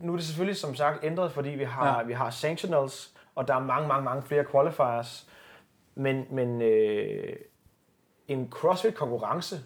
[0.00, 1.98] nu er det selvfølgelig som sagt ændret, fordi vi har, Ja.
[1.98, 2.02] ja.
[2.06, 5.26] vi har sanctionals, og der er mange, mange, mange flere qualifiers.
[5.94, 7.36] Men, men øh,
[8.28, 9.56] en CrossFit-konkurrence,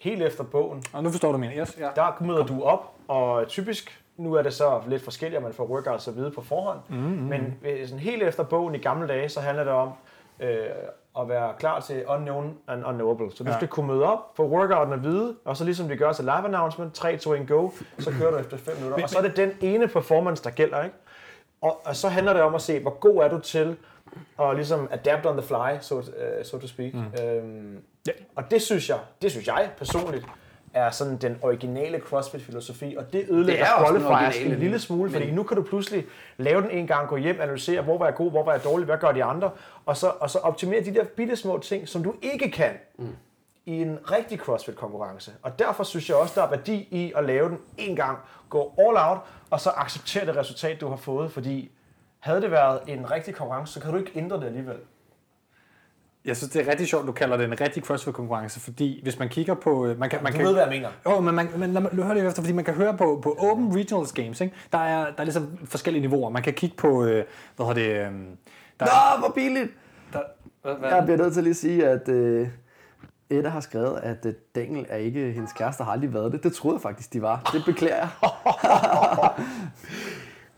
[0.00, 1.50] helt efter bogen, Og nu forstår du min.
[1.50, 1.88] Yes, ja.
[1.96, 5.64] der møder du op, og typisk, nu er det så lidt forskelligt, at man får
[5.66, 7.22] workouts at vide på forhånd, mm-hmm.
[7.22, 9.92] men øh, sådan helt efter bogen i gamle dage, så handler det om
[10.40, 10.60] øh,
[11.20, 13.30] at være klar til unknown and unknowable.
[13.36, 13.56] Så du Ja.
[13.56, 16.44] skal kunne møde op, få workouten at vide, og så ligesom de gør til live
[16.44, 19.02] announcement, 3, 2, 1, go, så kører du efter 5 minutter.
[19.02, 20.96] Og så er det den ene performance, der gælder, ikke?
[21.62, 23.76] Og, og så handler det om at se, hvor god er du til
[24.40, 26.04] at ligesom adapt on the fly, so, uh,
[26.44, 26.94] so to speak.
[26.94, 27.04] Mm.
[27.24, 28.12] Øhm, Ja.
[28.36, 30.26] og det synes jeg, det synes jeg personligt,
[30.76, 35.34] er sådan den originale CrossFit-filosofi, og det ødelægger er qualifiers en lille smule, fordi men-
[35.34, 36.06] nu kan du pludselig
[36.36, 38.84] lave den en gang, gå hjem, analysere, hvor var jeg god, hvor var jeg dårlig,
[38.86, 39.50] hvad gør de andre,
[39.86, 43.16] og så, og så optimere de der bitte små ting, som du ikke kan mm.
[43.66, 45.32] i en rigtig CrossFit-konkurrence.
[45.42, 48.18] Og derfor synes jeg også, der er værdi i at lave den en gang,
[48.48, 49.18] gå all out,
[49.50, 51.70] og så acceptere det resultat, du har fået, fordi
[52.18, 54.76] havde det været en rigtig konkurrence, så kan du ikke ændre det alligevel.
[56.26, 59.28] Jeg synes, det er rigtig sjovt, du kalder det en rigtig CrossFit-konkurrence, fordi hvis man
[59.28, 59.86] kigger på...
[59.86, 60.88] øh, Man kan, man Du kan, ved, hvad jeg mener.
[61.06, 63.36] Jo, men, man, men lad mig høre lige efter, fordi man kan høre på, på
[63.38, 64.54] Open Regionals Games, ikke?
[64.72, 66.30] Der, er, der er ligesom forskellige niveauer.
[66.30, 67.24] Man kan kigge på, øh,
[67.56, 67.90] hvad hedder det...
[67.90, 68.12] Øh,
[68.80, 69.70] der, Nå, hvor billigt!
[70.12, 70.18] der,
[70.62, 72.48] hvad, hvad, Jeg bliver nødt til lige at sige, at øh,
[73.30, 76.42] Edda har skrevet, at øh, Daniel er ikke hendes kæreste, har aldrig været det.
[76.42, 77.50] Det troede jeg faktisk, de var.
[77.52, 78.08] Det beklager jeg.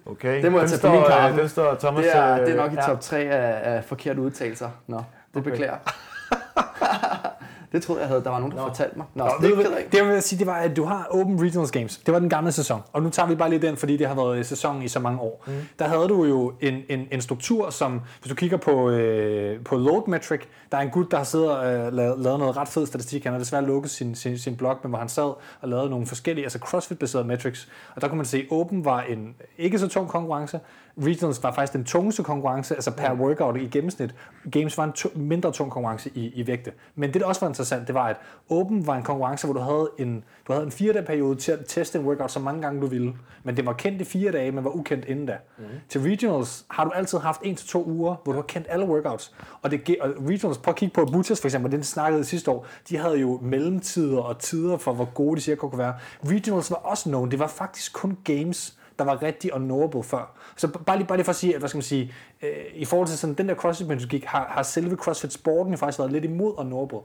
[0.07, 0.43] Okay.
[0.43, 1.35] Det må jeg tage på min står, kaffe.
[1.35, 2.05] øh, Den står Thomas...
[2.05, 4.71] Det er, øh, det er nok i top 3 af, af forkerte udtalelser.
[4.87, 5.03] Nå,
[5.35, 5.51] det Okay.
[5.51, 5.81] beklager jeg.
[7.72, 9.07] det troede jeg havde, der var nogen, der fortalte mig.
[9.14, 9.89] Nå, Nå, det af.
[9.93, 11.97] det jeg vil sige, det var, at du har Open Regionals Games.
[11.99, 12.83] Det var den gamle sæson.
[12.93, 15.20] Og nu tager vi bare lige den, fordi det har været sæsonen i så mange
[15.20, 15.45] år.
[15.47, 15.53] Mm.
[15.79, 19.76] Der havde du jo en, en, en struktur, som, hvis du kigger på, øh, på
[19.76, 20.41] Load Metric,
[20.72, 23.24] der er en gut, der har siddet og øh, lavet, lavet noget ret fed statistik.
[23.24, 26.07] Han har desværre lukket sin, sin, sin blog, men hvor han sad og lavede nogle
[26.07, 27.68] forskellige, altså CrossFit-baserede metrics.
[27.95, 30.61] Og der kunne man se, at Open var en ikke så tung konkurrence.
[31.03, 34.14] Regionals var faktisk den tungeste konkurrence, altså per workout i gennemsnit.
[34.53, 36.72] Games var en to, mindre tung konkurrence i, i vægte.
[36.94, 38.16] Men det, der også var interessant, det var, at
[38.51, 41.53] Open var en konkurrence, hvor du havde en, du havde en fire dage periode til
[41.53, 43.14] at teste en workout så mange gange du ville.
[43.42, 45.36] Men det var kendt i fire dage, men var ukendt inden da.
[45.59, 45.64] Mm.
[45.88, 48.86] Til Regionals har du altid haft en til to uger, hvor du har kendt alle
[48.86, 49.34] workouts.
[49.62, 52.66] Og, det, og Regionals, prøv at kigge på Butas for eksempel, den snakkede sidste år,
[52.88, 55.94] de havde jo mellemtider og tider for, hvor gode de cirka kunne være.
[56.26, 60.38] Regionals var også known, det var faktisk kun games, der var rigtig unknowable før.
[60.59, 62.84] Så bare lige, bare lige for at sige, at, hvad skal man sige, øh, i
[62.84, 66.54] forhold til sådan den der CrossFit-metodik, har, har selve CrossFit-sporten jo faktisk været lidt imod
[66.59, 66.98] unknowable.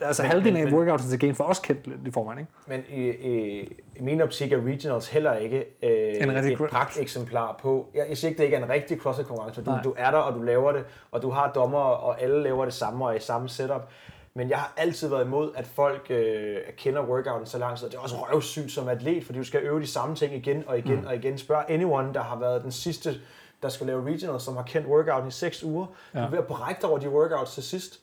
[0.00, 2.50] Altså Men- halvdelen af men- workouts til games var også kendt lidt i forvejen, ikke?
[2.66, 3.60] Men i, i,
[3.96, 5.90] i min optik er Regionals heller ikke øh,
[6.22, 7.86] En rigtig et cro- pragteksemplar på.
[7.94, 9.82] Jeg, jeg siger ikke, det ikke er en rigtig CrossFit-konkurrence, for Nej.
[9.82, 12.64] du, du er der, og du laver det, og du har dommer, og alle laver
[12.64, 13.88] det samme og i samme setup.
[14.34, 17.86] Men jeg har altid været imod, at folk øh, kender workouten så lang tid.
[17.90, 20.78] Det er også røvsygt som atlet, fordi du skal øve de samme ting igen og
[20.78, 21.06] igen mm.
[21.06, 21.38] og igen.
[21.38, 23.20] Spørg anyone, der har været den sidste,
[23.62, 25.86] der skal lave regionals, som har kendt workouten i 6 uger.
[26.14, 26.20] Ja.
[26.20, 28.00] Du er ved at brække over de workouts til sidst.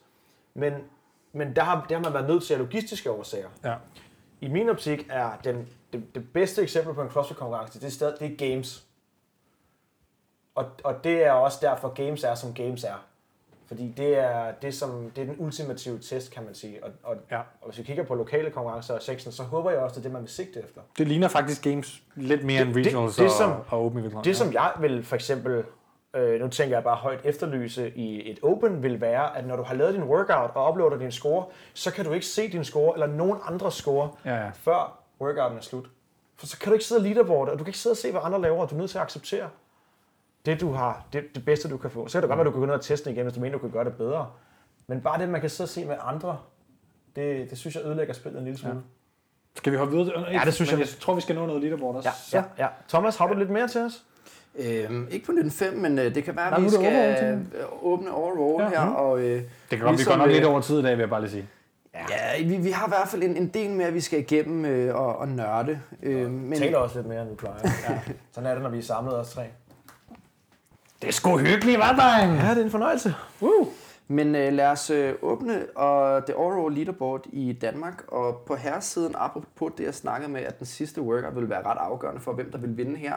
[0.54, 0.74] Men,
[1.34, 3.50] men der, har, der har man været nødt til af logistiske årsager.
[3.64, 3.76] Ja.
[4.42, 8.20] I min optik er den, det, det bedste eksempel på en CrossFit-konkurrence, det er, stadig,
[8.20, 8.86] det er games.
[10.56, 13.06] Og, og det er også derfor, games er, som games er.
[13.68, 16.84] Fordi det er, det, som, det er den ultimative test, kan man sige.
[16.84, 17.38] Og, og, Ja.
[17.38, 20.04] og hvis vi kigger på lokale konkurrencer og sektion, så håber jeg også, det er
[20.04, 20.82] det, man vil sigte efter.
[20.98, 24.00] Det ligner faktisk games lidt mere Det- end det- regionals det og, som- og open
[24.04, 24.26] regionals.
[24.26, 25.64] Det, som jeg vil for eksempel,
[26.16, 29.64] øh, nu tænker jeg bare højt efterlyse i et open, vil være, at når du
[29.64, 32.94] har lavet din workout og uploader din score, så kan du ikke se din score
[32.94, 34.50] eller nogen andre score, Ja, ja.
[34.54, 35.86] før workouten er slut.
[36.38, 38.12] For så kan du ikke sidde og leaderboarde, og du kan ikke sidde og se,
[38.12, 39.50] hvad andre laver, og du er nødt til at acceptere
[40.46, 42.08] det, du har, det, det bedste, du kan få.
[42.08, 43.40] Så kan det godt være, at du kan gå ned og teste igen, hvis du
[43.40, 44.28] mener, du kan gøre det bedre.
[44.88, 46.38] Men bare det, man kan sidde og se med andre,
[47.16, 48.82] det, det synes jeg ødelægger spillet en lille smule.
[49.56, 50.32] Skal vi hoppe videre?
[50.32, 50.80] Ja, det synes jeg.
[50.80, 52.10] jeg tror, vi skal nå noget leaderboard også.
[52.34, 52.68] Ja, ja, ja.
[52.90, 54.04] Thomas, har du lidt mere til os?
[54.56, 58.12] Øhm, ikke på 1905, men øh, det kan være, at vi overall, skal øh, åbne
[58.12, 58.86] overall Ja, her.
[58.86, 58.96] mhm.
[58.96, 60.92] Og, øh, Det kan godt, vi Ligesom, går nok øh, lidt over tid i dag,
[60.92, 61.48] vil jeg bare lige sige.
[61.94, 64.96] ja, vi, vi har i hvert fald en, en del mere, vi skal igennem øh,
[64.96, 65.80] og, og nørde.
[66.04, 67.56] Øh, men taler også lidt mere, end vi plejer.
[67.90, 68.00] Ja.
[68.32, 69.44] Sådan er det, når vi er samlet os tre.
[71.02, 72.38] Det er sgu hyggeligt, hva' dreng?
[72.38, 73.16] Ja, det er en fornøjelse.
[73.42, 73.68] Uh.
[74.08, 78.04] Men øh, lad os øh, åbne og det overall leaderboard i Danmark.
[78.08, 81.78] Og på herresiden, apropos det, jeg snakkede med, at den sidste workout vil være ret
[81.78, 83.14] afgørende for, hvem der vil vinde her.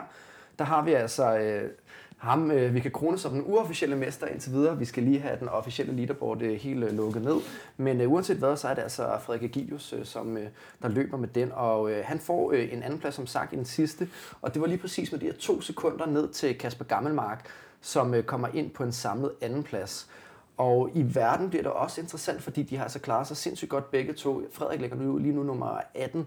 [0.58, 1.70] Der har vi altså øh,
[2.18, 4.78] ham, øh, vi kan krone som den uofficielle mester indtil videre.
[4.78, 7.36] Vi skal lige have den officielle leaderboard øh, helt øh, lukket ned.
[7.76, 10.46] Men øh, uanset hvad, så er det altså Frederik Agilius, øh, som øh,
[10.82, 11.52] der løber med den.
[11.54, 14.08] Og øh, han får øh, en anden plads, som sagt, i den sidste.
[14.42, 17.48] Og det var lige præcis med de her to sekunder ned til Kasper Gammelmark,
[17.80, 20.10] som øh, kommer ind på en samlet anden plads.
[20.56, 23.90] Og i verden bliver det også interessant, fordi de har altså klaret sig sindssygt godt
[23.90, 24.42] begge to.
[24.52, 26.26] Frederik ligger nu, lige nu nummer 18,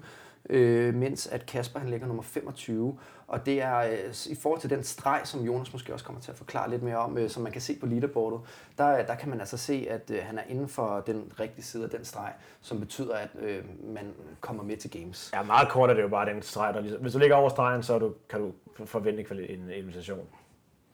[0.49, 2.97] øh, mens at Kasper han ligger nummer 25.
[3.27, 6.31] Og det er øh, i forhold til den streg, som Jonas måske også kommer til
[6.31, 8.39] at forklare lidt mere om, øh, som man kan se på leaderboardet,
[8.77, 11.65] der, øh, der kan man altså se, at øh, han er inden for den rigtige
[11.65, 15.31] side af den streg, som betyder, at øh, man kommer med til games.
[15.33, 17.49] Ja, meget kort er det jo bare den streg, der ligesom, Hvis du ligger over
[17.49, 18.51] stregen, så du, kan du
[18.85, 20.27] forvente en invitation.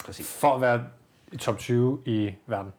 [0.06, 0.34] Præcis.
[0.40, 0.84] For at være
[1.32, 2.74] i top 20 i verden.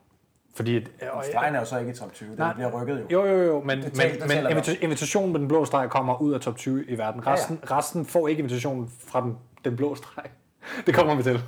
[0.55, 3.23] Fordi, at- og- Stregen er jo så ikke i top 20, den bliver rykket jo.
[3.23, 6.23] Jo, jo, jo, men, Det tæller- men, men invita- invitationen med den blå streg kommer
[6.23, 7.23] ud af top 20 i verden.
[7.27, 7.33] ja.
[7.33, 10.25] Resten, resten får ikke invitationen fra den, den blå streg.
[10.87, 11.33] Det kommer vi til.
[11.35, 11.43] Det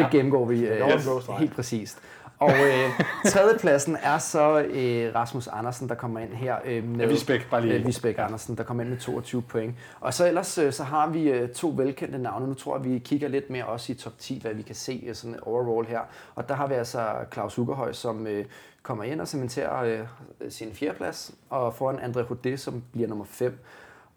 [0.00, 0.08] Ja.
[0.10, 1.38] gennemgår vi øh, streg.
[1.38, 1.98] helt præcist.
[2.38, 2.90] Og øh,
[3.32, 7.00] tredjepladsen er så øh, Rasmus Andersen, der kommer ind her øh, med...
[7.00, 7.74] Ja, Visbæk, bare lige.
[7.74, 9.74] Øh, Visbæk Andersen, der kommer ind med 22 point.
[10.00, 12.46] Og så ellers øh, så har vi øh, to velkendte navne.
[12.46, 15.04] Nu tror jeg, vi kigger lidt mere også i top 10, hvad vi kan se
[15.06, 16.00] øh, sådan overall her.
[16.34, 18.44] Og der har vi altså Claus Ugerhøj, som øh,
[18.82, 19.84] kommer ind og cementerer
[20.40, 23.58] øh, sin fjerdeplads, og foran André Hodet, som bliver nummer 5.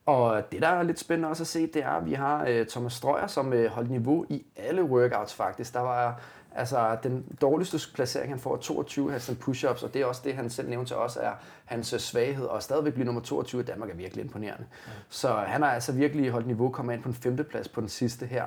[0.06, 2.66] Og det, der er lidt spændende også at se, det er, at vi har øh,
[2.66, 5.74] Thomas Strøyer, som øh, holdt niveau i alle workouts faktisk.
[5.74, 6.22] Der var
[6.56, 10.34] altså den dårligste placering, han får, er 22 handstand push-ups, og det er også det,
[10.34, 11.32] han selv nævnte til os, er
[11.66, 14.66] hans øh, svaghed, og stadigvæk blive nummer 22 i Danmark er virkelig imponerende.
[14.88, 14.91] Ja.
[15.10, 18.26] Så han har altså virkelig holdt niveau, kommer ind på en femteplads på den sidste
[18.26, 18.43] her.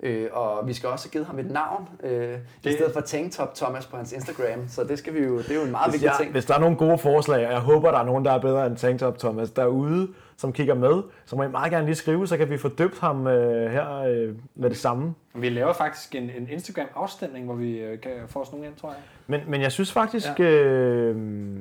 [0.00, 2.40] Øh, og vi skal også have givet ham et navn, øh, det...
[2.64, 5.54] i stedet for Tanktop Thomas på hans Instagram, så det skal vi jo, det er
[5.54, 6.32] jo en meget Hvis, vigtig jeg, ting.
[6.32, 8.66] hvis der er nogle gode forslag, og jeg håber, der er nogen, der er bedre
[8.66, 12.36] end Tanktop Thomas derude, som kigger med, så må I meget gerne lige skrive, så
[12.36, 15.14] kan vi få døbt ham øh, her øh, med det samme.
[15.34, 18.88] Vi laver faktisk en, en Instagram-afstemning, hvor vi øh, kan få os nogle ind, tror
[18.88, 18.98] jeg.
[19.26, 20.44] Men, men jeg synes faktisk, ja.
[20.44, 21.60] øh,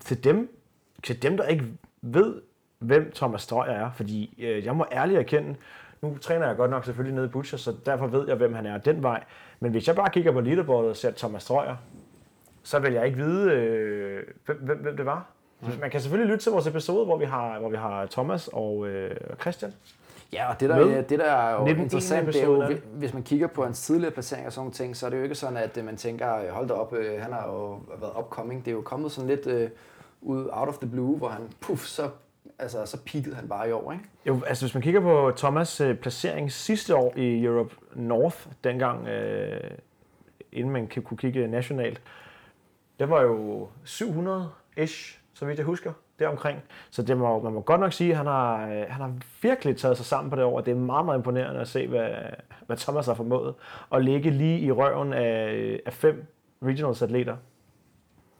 [0.00, 0.56] til, dem,
[1.02, 1.64] til dem, der ikke
[2.02, 2.34] ved,
[2.78, 5.54] hvem Thomas Strøger er, fordi øh, jeg må ærligt erkende,
[6.02, 8.66] nu træner jeg godt nok selvfølgelig nede i Butcher, så derfor ved jeg, hvem han
[8.66, 9.24] er den vej.
[9.60, 11.76] Men hvis jeg bare kigger på leaderboardet og ser Thomas Strøger,
[12.62, 15.26] så vil jeg ikke vide, øh, hvem, hvem, hvem det var.
[15.60, 15.68] Mm.
[15.80, 18.88] Man kan selvfølgelig lytte til vores episode, hvor vi har, hvor vi har Thomas og
[18.88, 19.72] øh, Christian.
[20.32, 23.14] Ja, og det der, Med det der er jo 19 interessant, det er jo, hvis
[23.14, 25.34] man kigger på hans tidligere placering og sådan nogle ting, så er det jo ikke
[25.34, 28.64] sådan, at øh, man tænker, øh, hold da op, øh, han har jo været upcoming.
[28.64, 29.70] Det er jo kommet sådan lidt øh,
[30.20, 32.10] ud out of the blue, hvor han, puff, så,
[32.58, 34.04] altså, så peakede han bare i år, ikke?
[34.26, 39.08] Jo, altså hvis man kigger på Thomas' øh, placering sidste år i Europe North, dengang,
[39.08, 39.70] øh,
[40.52, 42.02] inden man kunne kigge nationalt,
[42.98, 46.62] det var jo 700-ish, så vidt jeg husker, deromkring.
[46.90, 49.12] Så det må, man må godt nok sige, at han har, øh, han har
[49.42, 50.60] virkelig taget sig sammen på det år.
[50.60, 52.08] Det er meget, meget imponerende at se, hvad,
[52.66, 53.54] hvad Thomas har formået.
[53.92, 56.26] At ligge lige i røven af, øh, af fem
[56.62, 57.36] regionals atleter.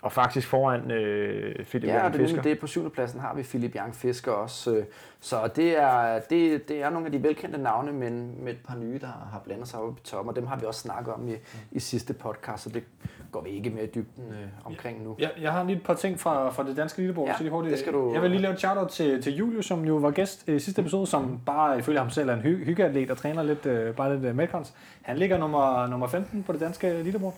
[0.03, 2.27] Og faktisk foran øh, Philip Ja, ja, det, er Fisker.
[2.27, 4.75] nemlig det på syvende pladsen har vi Philip Young Fisker også.
[4.77, 4.85] øh,
[5.21, 8.77] Så det er, det, det er nogle af de velkendte navne, men med et par
[8.77, 11.29] nye, der har blandet sig op i toppen, og dem har vi også snakket om
[11.29, 11.33] i,
[11.73, 12.85] i sidste podcast, så det
[13.33, 15.17] går vi ikke mere i dybden øh, omkring nu.
[15.19, 17.29] Jeg, jeg har lige et par ting fra, fra det danske leaderboard.
[17.29, 17.71] Ja, så lige hurtigt.
[17.73, 20.11] det skal du- Jeg vil lige lave et shout-out til, til Julius, som jo var
[20.11, 23.43] gæst i sidste episode, som bare ifølge ham selv er en hy- hyggeatlet og træner
[23.43, 24.75] lidt, øh, bare lidt uh, Metcons.
[25.03, 27.35] Han ligger nummer, nummer 15 på det danske leaderboard.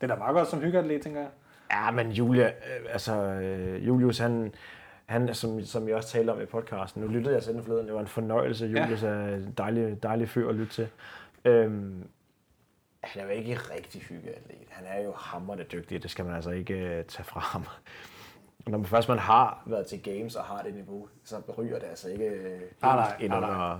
[0.00, 1.28] Det er da meget godt som hyggeatlet, tænker jeg.
[1.74, 4.54] Ja, men Julia, øh, altså øh, Julius, han,
[5.06, 7.86] han som, som jeg også talte om i podcasten, nu lyttede jeg til den forleden,
[7.86, 8.66] det var en fornøjelse.
[8.66, 9.08] Julius ja.
[9.08, 10.88] er en dejlig, dejlig fyr at lytte til.
[11.44, 12.08] Øhm,
[13.02, 14.56] han er jo ikke rigtig hyggeatlet.
[14.68, 17.66] Han er jo hammerende dygtig, det skal man altså ikke øh, tage fra ham.
[18.66, 21.86] Når man først man har været til games og har det niveau, så ryger det
[21.86, 23.48] altså ikke øh, Nej, nej, ind under...
[23.48, 23.76] nej.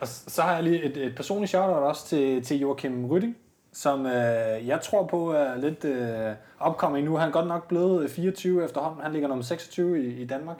[0.00, 3.36] Og så har jeg lige et, et personligt shout-out også til, til Joachim Rytting,
[3.72, 6.34] som øh, jeg tror på er lidt øh,
[6.68, 7.16] upcoming nu.
[7.16, 9.02] Han er godt nok blevet øh, 24 efterhånden.
[9.02, 10.56] Han ligger nummer 26 i, i Danmark.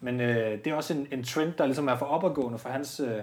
[0.00, 3.00] Men øh, det er også en, en trend, der ligesom er for opadgående for hans,
[3.00, 3.22] øh,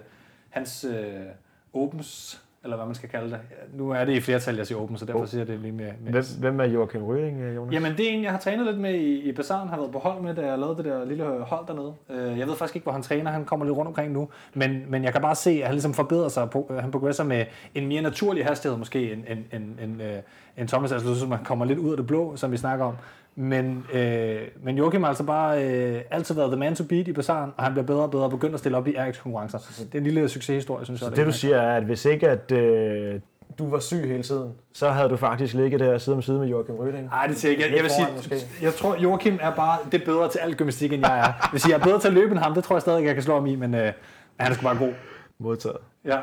[0.49, 1.25] hans øh,
[1.73, 3.39] opens, eller hvad man skal kalde det.
[3.73, 5.91] Nu er det i flertal, jeg siger open, så derfor siger jeg det lige med...
[6.01, 7.73] med Hvem, hvem er Joachim Røding, øh, Jonas?
[7.73, 9.99] Jamen, det er en, jeg har trænet lidt med i, i Bazaren, har været på
[9.99, 11.93] hold med, da jeg lavede det der lille hold dernede.
[12.09, 14.83] Øh, Jeg ved faktisk ikke, hvor han træner, han kommer lidt rundt omkring nu, men,
[14.89, 17.45] men jeg kan bare se, at han ligesom forbedrer sig, på, han progresser med
[17.75, 20.17] en mere naturlig hastighed måske, end, end, end, end, øh,
[20.57, 22.95] end Thomas, altså som han kommer lidt ud af det blå, som vi snakker om.
[23.39, 27.13] Men, øh, men Joachim har altså bare øh, altid været the man to beat i
[27.13, 29.57] Bazaren, og han bliver bedre og bedre og begyndt at stille op i RX-konkurrencer.
[29.57, 31.09] Det er en lille succeshistorie, synes jeg.
[31.09, 33.19] Så det du siger er, at hvis ikke at øh,
[33.59, 36.47] du var syg hele tiden, så havde du faktisk ligget der side om side med
[36.47, 37.05] Joachim Ryding.
[37.05, 37.69] Nej, det siger jeg ikke.
[37.69, 37.91] Jeg, jeg vil
[38.39, 41.57] sige, jeg tror, Joachim er bare det bedre til alt gymnastik, end jeg er.
[41.57, 42.53] Sige, jeg er bedre til at løbe end ham.
[42.53, 43.93] Det tror jeg stadig, jeg kan slå ham i, men øh,
[44.39, 44.93] han er sgu bare god.
[45.39, 45.77] Modtaget.
[46.05, 46.19] Ja.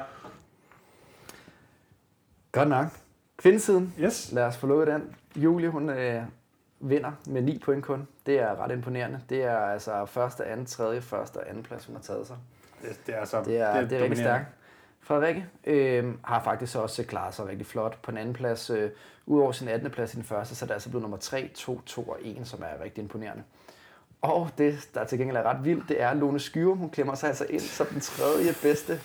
[2.53, 2.87] Godt nok.
[3.37, 3.95] Kvindesiden.
[4.01, 4.33] Yes.
[4.33, 5.03] Lad os få lukket den.
[5.37, 6.23] Julie, hun øh,
[6.89, 8.09] vinder med 9 point kun.
[8.27, 9.21] Det er ret imponerende.
[9.29, 12.37] Det er altså første, anden, tredje, første og anden plads, hun har taget sig.
[12.83, 14.47] Det, det er, altså, Det er, det er, det er rigtig stærkt.
[15.01, 18.71] Frederikke øh, har faktisk også klaret sig rigtig flot på en anden plads.
[18.71, 18.91] Øh,
[19.27, 19.91] Udover sin 18.
[19.91, 22.41] plads i den første, så er det altså blevet nummer 3, 2, 2 og 1,
[22.45, 23.43] som er rigtig imponerende.
[24.25, 26.75] Og det, der til gengæld er ret vildt, det er Lone Skyre.
[26.75, 29.01] Hun klemmer sig altså ind som den tredje bedste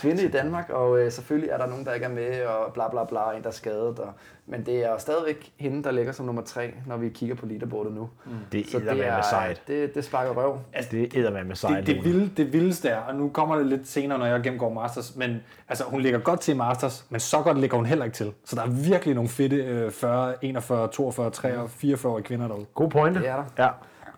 [0.00, 0.70] kvinde i Danmark.
[0.70, 3.42] Og øh, selvfølgelig er der nogen, der ikke er med, og bla bla bla, en
[3.42, 3.98] der er skadet.
[3.98, 4.12] Og,
[4.46, 7.46] men det er jo stadigvæk hende, der ligger som nummer 3, når vi kigger på
[7.46, 8.08] leaderboardet nu.
[8.52, 10.58] Det Så det, er, det, det sparker røv.
[10.72, 11.86] Altså, det er med sejt.
[11.86, 14.72] Det, det, vilde, det vildeste er, og nu kommer det lidt senere, når jeg gennemgår
[14.72, 18.16] Masters, men altså, hun ligger godt til Masters, men så godt ligger hun heller ikke
[18.16, 18.32] til.
[18.44, 22.66] Så der er virkelig nogle fedte øh, 40, 41, 42, 43, 44 kvinder derude.
[22.74, 23.20] God pointe.
[23.20, 23.64] Det er der.
[23.64, 23.68] Ja.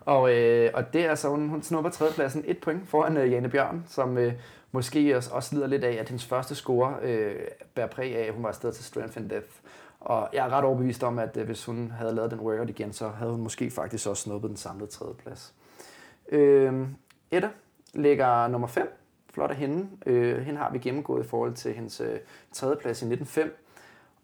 [0.05, 3.49] Og, øh, og det er så, hun, hun snupper tredjepladsen et point foran øh, Jane
[3.49, 4.33] Bjørn, som øh,
[4.73, 7.35] måske også, også lider lidt af, at hendes første score øh,
[7.75, 9.49] bærer præg af, at hun var afsted til Strength and Death.
[10.01, 12.93] Og jeg er ret overbevist om, at øh, hvis hun havde lavet den workout igen,
[12.93, 15.55] så havde hun måske faktisk også snuppet den samlede tredjeplads.
[16.29, 16.87] Øh,
[17.31, 17.49] Edda
[17.95, 18.99] ligger nummer 5.
[19.35, 19.89] Flot af hende.
[20.07, 22.19] Øh, hende har vi gennemgået i forhold til hendes øh,
[22.53, 23.67] tredjeplads i 1905.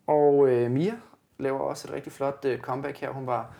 [0.06, 0.94] Og øh, Mia
[1.38, 3.10] laver også et rigtig flot øh, comeback her.
[3.10, 3.54] Hun var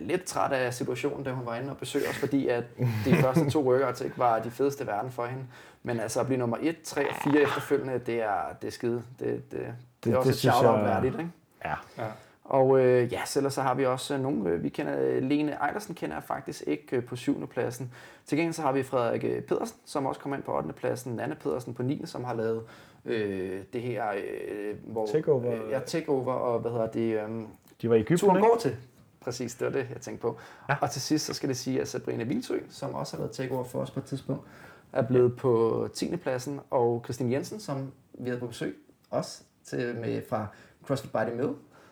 [0.00, 2.64] lidt træt af situationen, da hun var inde og besøge os, fordi at
[3.04, 5.44] de første to workouts ikke var de fedeste i verden for hende.
[5.82, 9.02] Men altså at blive nummer 1, 3 og 4 efterfølgende, det er, det er skide.
[9.18, 9.74] Det, det, det,
[10.04, 11.30] det er også det et shout-out jeg- værdigt, ikke?
[11.64, 11.74] Ja.
[11.98, 12.06] Ja.
[12.44, 15.22] Og øh, ja, så ellers så har vi også øh, nogle, øh, vi kender, øh,
[15.22, 17.92] Lene Ejlersen kender jeg faktisk ikke øh, på syvende pladsen.
[18.26, 20.72] Til gengæld så har vi Frederik øh, Pedersen, som også kommer ind på 8.
[20.72, 22.02] pladsen, Nanne Pedersen på 9.
[22.04, 22.62] som har lavet
[23.04, 25.06] øh, det her, øh, hvor...
[25.06, 25.52] Takeover.
[25.64, 27.40] Øh, ja, takeover, og hvad hedder det, øh,
[27.82, 28.48] De var i Egypten, turen ikke?
[28.48, 28.76] går til.
[29.26, 30.38] Præcis, det var det, jeg tænkte på.
[30.68, 30.76] Ja.
[30.80, 33.64] Og til sidst, så skal det sige, at Sabrina Vilsø, som også har været takeover
[33.64, 34.42] for os på et tidspunkt,
[34.92, 36.16] er blevet på 10.
[36.16, 38.76] pladsen, og Christine Jensen, som vi havde på besøg,
[39.10, 40.46] også til, med, fra
[40.84, 41.48] CrossFit by the Mill,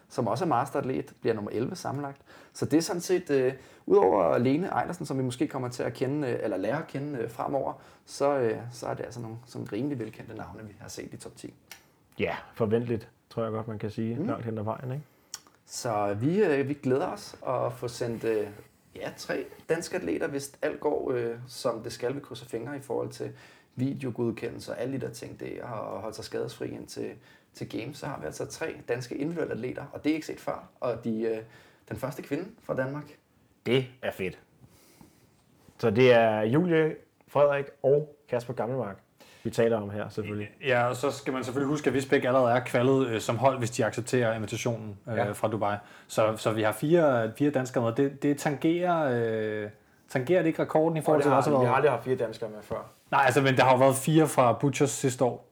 [0.09, 2.21] som også er masteratlet, bliver nummer 11 sammenlagt.
[2.53, 3.53] Så det er sådan set, øh,
[3.87, 7.19] udover Lene Ejlersen, som vi måske kommer til at kende, øh, eller lære at kende
[7.19, 7.73] øh, fremover,
[8.07, 11.17] så, øh, så er det altså nogle sådan rimelig velkendte navne, vi har set i
[11.17, 11.55] top 10.
[12.19, 14.17] Ja, forventeligt, tror jeg godt, man kan sige.
[14.17, 14.27] Mm.
[14.27, 15.05] Langt hen ad vejen, ikke?
[15.67, 18.47] Så vi, øh, vi glæder os at få sendt øh,
[18.97, 22.15] ja, tre danske atleter, hvis alt går, øh, som det skal.
[22.15, 23.33] Vi krydser fingre i forhold til
[23.77, 27.13] videogodkendelse og alle de der ting, det er at holde sig skadesfri ind til,
[27.55, 27.99] til Games.
[27.99, 30.69] Så har vi altså tre danske individuelle atleter, og det er ikke set før.
[30.81, 31.39] Og de, øh,
[31.89, 33.19] den første kvinde fra Danmark.
[33.67, 34.39] Det er fedt.
[35.79, 36.97] Så det er Julie,
[37.29, 39.04] Frederik og Kasper Gammelmark,
[39.45, 40.49] vi taler om her selvfølgelig.
[40.67, 43.59] Ja, og så skal man selvfølgelig huske, at Visbæk allerede er kvalet øh, som hold,
[43.59, 45.25] hvis de accepterer invitationen øh, Ja.
[45.27, 45.33] ja.
[45.33, 45.77] fra Dubai.
[46.09, 47.93] Så, så vi har fire, fire danskere med.
[47.93, 49.11] Det, det tangerer,
[49.65, 49.69] øh,
[50.09, 51.77] tangerer det ikke rekorden i forhold til, hvad der har været?
[51.77, 52.91] aldrig haft fire danskere med før.
[53.11, 55.47] Nej, altså, men der har jo været fire fra Butchers sidste år,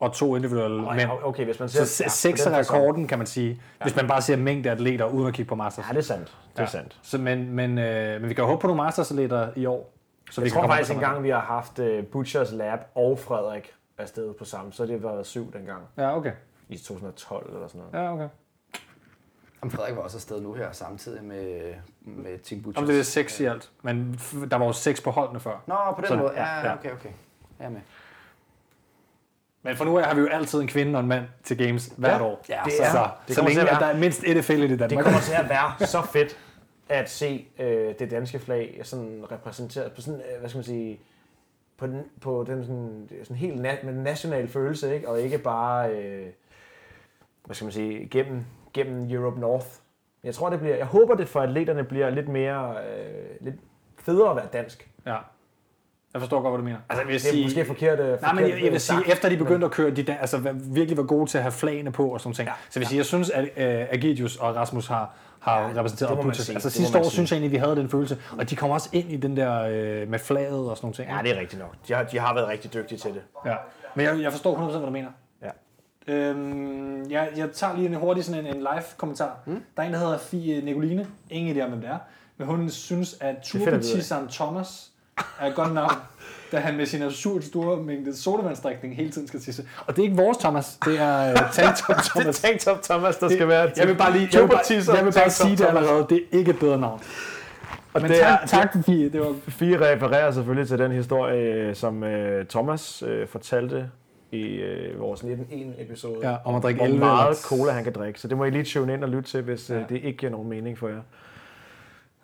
[0.00, 1.00] og to individuelle Oh, mænd.
[1.10, 1.84] ja, okay, hvis man ser...
[1.84, 5.28] Så ja, seks er rekorden, kan man sige, hvis man bare ser mængde atleter uden
[5.28, 5.84] at kigge på Masters.
[5.88, 6.36] Ja, det er sandt.
[6.56, 6.96] Det er sandt.
[7.02, 9.94] Så, men, men, øh, men vi kan jo håbe på nogle Masters-atleter i år.
[10.30, 14.34] Så Jeg vi tror faktisk engang, vi har haft uh, Butchers Lab og Frederik afsted
[14.34, 16.32] på samme, så det har været syv dengang Ja, okay.
[16.68, 18.04] i 2012 eller sådan noget.
[18.06, 18.28] Ja, okay.
[19.62, 22.82] Om Frederik var også afsted nu her, samtidig med, med Team Butchers.
[22.82, 24.20] Om det er seks i alt, men
[24.50, 25.62] der var jo seks på holdene før.
[25.66, 26.32] Nå, på den Sådan, måde.
[26.36, 27.08] ja, Ja, okay, okay.
[27.58, 27.80] Jeg er med.
[29.62, 31.90] Men for nu af har vi jo altid en kvinde og en mand til games
[31.96, 32.44] hvert Ja, år.
[32.48, 34.74] ja, så, det er- så, det så kommer længe at der er mindst et affiliate
[34.74, 34.90] i Danmark.
[34.90, 36.38] Det kommer til at være så fedt
[36.88, 41.00] at se øh, det danske flag sådan repræsenteret på sådan, øh, hvad skal man sige,
[41.78, 45.08] på den, på den sådan, sådan helt na- med den nationale følelse, ikke?
[45.08, 46.26] og ikke bare, øh,
[47.44, 49.66] hvad skal man sige, gennem, gennem Europe North.
[50.24, 53.54] Jeg tror, det bliver, jeg håber det for atleterne bliver lidt mere, øh, lidt
[53.98, 54.90] federe at være dansk.
[55.06, 55.16] Ja.
[56.12, 56.78] Jeg forstår godt, hvad du mener.
[56.88, 57.98] Altså, jeg vil Det er måske forkert.
[57.98, 58.20] Nej, men jeg,
[58.50, 61.02] forkert, jeg vil sige, sagt, efter de begyndte at køre, de dan- altså virkelig var
[61.02, 62.48] gode til at have flagene på og sådan ting.
[62.48, 62.52] Ja.
[62.70, 66.36] Så jeg vil sige, jeg synes, at uh, Agidius og Rasmus har, har Ja, repræsenteret
[66.36, 66.54] sige.
[66.54, 68.18] Altså sidste år synes jeg egentlig, vi havde den følelse.
[68.38, 71.08] Og de kom også ind i den der øh, med flaget og sådan nogle ting.
[71.10, 71.74] Ja, det er rigtigt nok.
[71.88, 73.22] De har, de har været rigtig dygtige til det.
[73.46, 73.54] Ja.
[73.94, 75.08] Men jeg, jeg forstår 100% hvad du mener.
[75.42, 75.50] Ja.
[76.14, 79.36] Øhm, jeg, jeg tager lige en hurtig sådan en, en live-kommentar.
[79.46, 79.62] Mm.
[79.76, 81.06] Der er en, der hedder Fie Nicoline.
[81.30, 81.98] Ingen idé om, hvem det er.
[82.36, 83.36] Men hun synes, at.
[83.42, 84.90] Turpetisan Thomas
[85.40, 85.92] er et godt navn,
[86.52, 89.64] da han med sin absurd store mængde sodavandsdrikning hele tiden skal tisse.
[89.86, 92.40] Og det er ikke vores Thomas, det er uh, Tanktop Thomas.
[92.40, 94.94] Tank Top Thomas, der Det- skal være jeg vil bare lige jeg vil bare, Turbotisser,
[94.96, 96.06] jeg vil bare sige det allerede.
[96.08, 97.00] Det er ikke et bedre navn.
[97.94, 99.08] Og Men det tak, er- tak Fie.
[99.08, 103.90] Det var Fie refererer selvfølgelig til den historie, som øh, Thomas øh, fortalte
[104.32, 106.28] i øh, vores 19.1-episode.
[106.30, 108.20] Ja, om at drikke hvor 11 meget eller- cola han kan drikke.
[108.20, 109.74] Så det må I lige tune ind og lytte til, hvis Ja.
[109.74, 109.80] ja.
[109.88, 111.00] det ikke giver nogen mening for jer.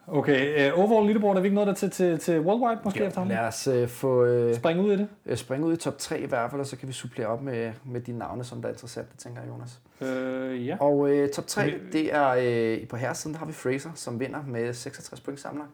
[0.06, 3.06] Okay, uh, overall leaderboard, er vi ikke nået der til, til, til worldwide måske Jo,
[3.06, 3.36] efterhånden?
[3.36, 5.08] lad os øh, få øh, Springe ud i det?
[5.26, 7.42] øh, springe ud i top 3 i hvert fald, og så kan vi supplere op
[7.42, 9.78] med, med de navne, som der er interessante, tænker jeg, Jonas.
[10.00, 10.76] Uh, ja.
[10.80, 12.34] Og øh, top 3, Vi- det er
[12.82, 15.72] øh, på herresiden, der har vi Fraser, som vinder med 66 point sammenlagt.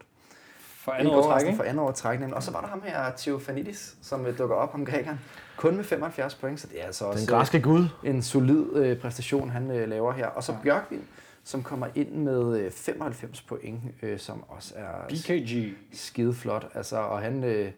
[0.59, 2.35] For andet år træk, for anden år trækning.
[2.35, 5.21] Og så var der ham her, Theofanidis, som øh, dukker op, ham grækeren.
[5.57, 7.85] Kun med 75 point, så det er altså Den også græske gud.
[8.05, 10.27] en solid øh, præstation, han øh, laver her.
[10.27, 10.59] Og så Ja.
[10.63, 11.03] Bjørkvind,
[11.45, 15.75] som kommer ind med øh, 95 point, øh, som også er BKG.
[15.93, 16.67] skide flot.
[16.75, 17.71] Altså, og han øh,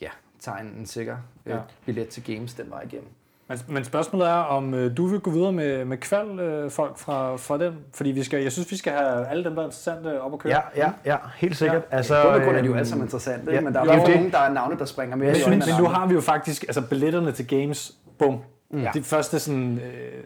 [0.00, 0.08] ja,
[0.40, 1.58] tager en, en sikker øh, Ja.
[1.86, 3.08] billet til games den vej igennem.
[3.48, 6.98] Men, men spørgsmålet er, om øh, du vil gå videre med, med kval øh, folk
[6.98, 7.74] fra, fra den?
[7.94, 10.38] Fordi vi skal, jeg synes, vi skal have alle dem, der er interessante op at
[10.38, 10.52] køre.
[10.52, 11.82] Ja, ja, ja, helt sikkert.
[11.90, 11.96] Ja.
[11.96, 13.84] Altså, og grund er de jo øhm, alle sammen interessante, ja, ja, men der er
[13.84, 14.16] det bare det.
[14.16, 16.62] nogen, der er navne, der springer mere Men, i men, nu har vi jo faktisk
[16.62, 17.92] altså billetterne til games.
[18.18, 18.38] Bum.
[18.72, 18.90] Ja.
[18.94, 19.78] De første sådan...
[19.78, 20.24] Øh,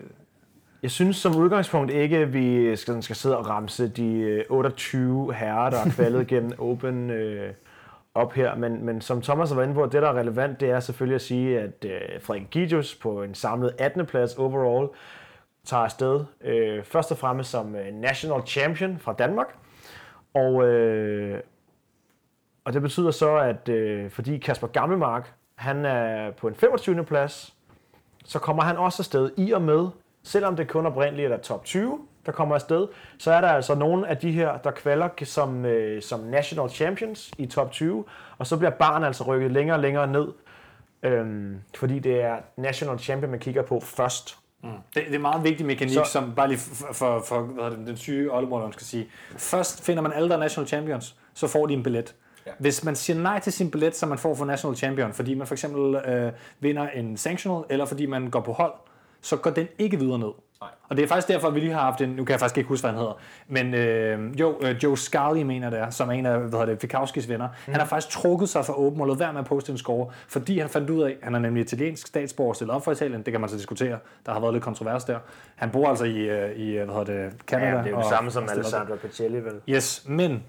[0.82, 5.34] Jeg synes som udgangspunkt ikke, at vi skal, skal sidde og ramse de øh, 28
[5.34, 7.52] herrer, der er kvalet gennem Open øh,
[8.14, 8.54] op her.
[8.54, 11.22] Men, men som Thomas var inde på, det der er relevant, det er selvfølgelig at
[11.22, 14.06] sige, at øh, Frederik Gidius på en samlet 18.
[14.06, 14.88] plads overall
[15.64, 16.24] tager afsted.
[16.44, 19.54] Øh, først og fremmest som øh, national champion fra Danmark.
[20.34, 21.40] Og, øh,
[22.64, 27.04] og det betyder så, at øh, fordi Kasper Gammelmark, han er på en 25.
[27.04, 27.54] plads,
[28.24, 29.88] så kommer han også afsted i og med,
[30.22, 33.74] selvom det kun oprindeligt er der top 20, der kommer afsted, så er der altså
[33.74, 38.04] nogle af de her, der kvalder som, øh, som national champions i top 20,
[38.38, 40.28] og så bliver barn altså rykket længere og længere ned,
[41.02, 44.38] øhm, fordi det er national champion, man kigger på først.
[44.62, 47.70] det, det er en meget vigtig mekanik, Så- som bare lige for, for, for hvad
[47.70, 49.08] det, den syge oldemor, man skal sige.
[49.36, 52.14] Først finder man alle, der er national champions, så får de en billet.
[52.46, 52.50] Ja.
[52.58, 55.46] Hvis man siger nej til sin billet, som man får for national champion, fordi man
[55.46, 58.72] for eksempel øh, vinder en sanctional, eller fordi man går på hold,
[59.20, 60.32] så går den ikke videre ned.
[60.60, 60.70] Nej.
[60.88, 62.58] Og det er faktisk derfor, at vi lige har haft en, nu kan jeg faktisk
[62.58, 63.18] ikke huske, hvad han hedder,
[63.48, 66.64] men øh, jo, øh, Joe Scully mener det er, som er en af, hvad hedder
[66.64, 67.46] det, Fikowskis venner.
[67.46, 67.72] Mm.
[67.72, 70.10] Han har faktisk trukket sig fra Open og lavet være med at poste en score,
[70.28, 73.32] fordi han fandt ud af, han er nemlig italiensk statsborger stillet op for Italien, det
[73.32, 75.18] kan man så diskutere, der har været lidt kontrovers der.
[75.56, 77.70] Han bor altså i, øh, i øh, hvad hedder det, Canada.
[77.70, 78.48] Ja, det er jo det samme som.
[78.50, 79.60] Alessandro Pacelli, vel?
[79.68, 80.42] Yes, men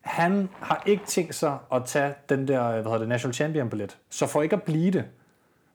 [0.00, 3.96] han har ikke tænkt sig at tage den der, hvad hedder det, National Champion billet.
[4.10, 5.04] Så for ikke at blive det,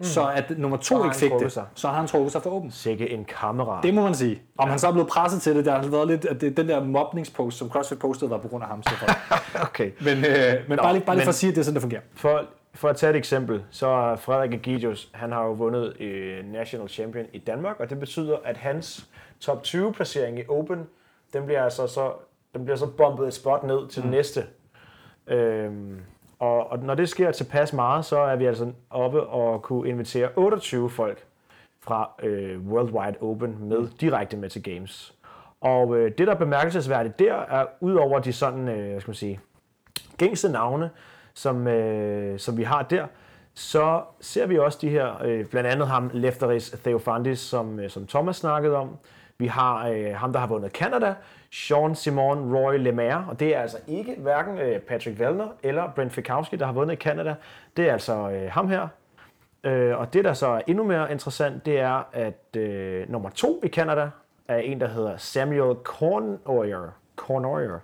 [0.01, 0.05] mm.
[0.05, 1.65] så at nummer to har ikke fik det, sig.
[1.75, 2.71] så har han trukket sig for åben.
[2.71, 3.83] Sikke en kammerat.
[3.83, 4.41] Det må man sige.
[4.57, 6.69] Om han så er blevet presset til det, der har været lidt, at det, den
[6.69, 8.83] der mobningspost, som CrossFit postede, var på grund af ham.
[8.83, 8.89] Så.
[9.61, 9.91] Okay.
[10.01, 11.81] Men, øh, men bare lige, bare lige for at sige, at det er sådan, det
[11.81, 12.01] fungerer.
[12.13, 16.45] For, for at tage et eksempel, så er Frederik Egidius, han har jo vundet øh,
[16.51, 19.07] National Champion i Danmark, og det betyder, at hans
[19.39, 20.87] top 20 placering i Open,
[21.33, 22.11] den bliver altså så,
[22.53, 24.03] den bliver så bombet et spot ned til mm.
[24.03, 24.43] den næste.
[25.27, 25.99] Øhm,
[26.41, 30.29] og, og når det sker tilpas meget, så er vi altså oppe og kunne invitere
[30.35, 31.25] 28 folk
[31.81, 35.13] fra øh, Worldwide Open med direkte med til Games.
[35.61, 39.15] Og øh, det, der er bemærkelsesværdigt der, er udover de sådan, øh, hvad skal man
[39.15, 39.39] sige,
[40.17, 40.89] gængse navne,
[41.33, 43.07] som, øh, som vi har der,
[43.53, 48.07] så ser vi også de her, øh, blandt andet ham Lefteris Theofantis, som, øh, som
[48.07, 48.97] Thomas snakkede om.
[49.37, 51.13] Vi har øh, ham, der har vundet Canada,
[51.51, 56.13] Sean Simon Roy Lemaire, og det er altså ikke hverken øh, Patrick Vellner eller Brent
[56.13, 57.35] Fikowski, der har vundet i Canada.
[57.77, 58.87] Det er altså øh, ham her.
[59.63, 63.61] Øh, og det, der så er endnu mere interessant, det er, at øh, nummer to
[63.63, 64.09] i Canada
[64.47, 66.89] er en, der hedder Samuel Cornoyer.
[67.15, 67.79] Cornoyer.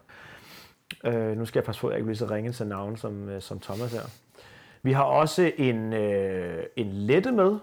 [1.03, 3.29] Øh, nu skal jeg passe på, at jeg ikke bliver så ringe til navn som,
[3.29, 4.01] øh, som Thomas her.
[4.81, 7.59] Vi har også en, øh, en lette med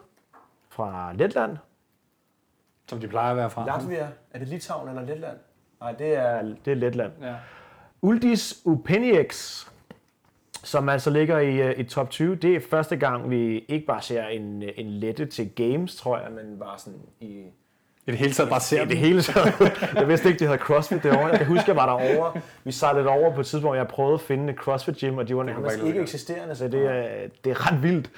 [0.68, 1.56] fra Letland.
[2.88, 3.66] Som de plejer at være fra.
[3.66, 4.08] Latvia.
[4.30, 5.36] Er det Litauen eller Letland?
[5.84, 7.12] Nej, det er, det er Letland.
[7.22, 7.34] Ja.
[8.02, 9.70] Uldis Upenieks,
[10.62, 12.36] som altså ligger i, øh, i top 20.
[12.36, 16.18] Det er første gang, vi ikke bare ser en, øh, en lette til games, tror
[16.18, 17.26] jeg, men bare sådan i,
[18.06, 19.54] I det hele taget bare ser i det hele taget.
[20.00, 21.26] Jeg vidste ikke, det hedder CrossFit derovre.
[21.26, 22.40] Jeg kan huske, jeg var derovre.
[22.64, 25.36] Vi sejlede over på et tidspunkt, jeg prøvede at finde et CrossFit gym, og de
[25.36, 28.10] var nærmest ikke ikke eksisterende, så det er, det er ret vildt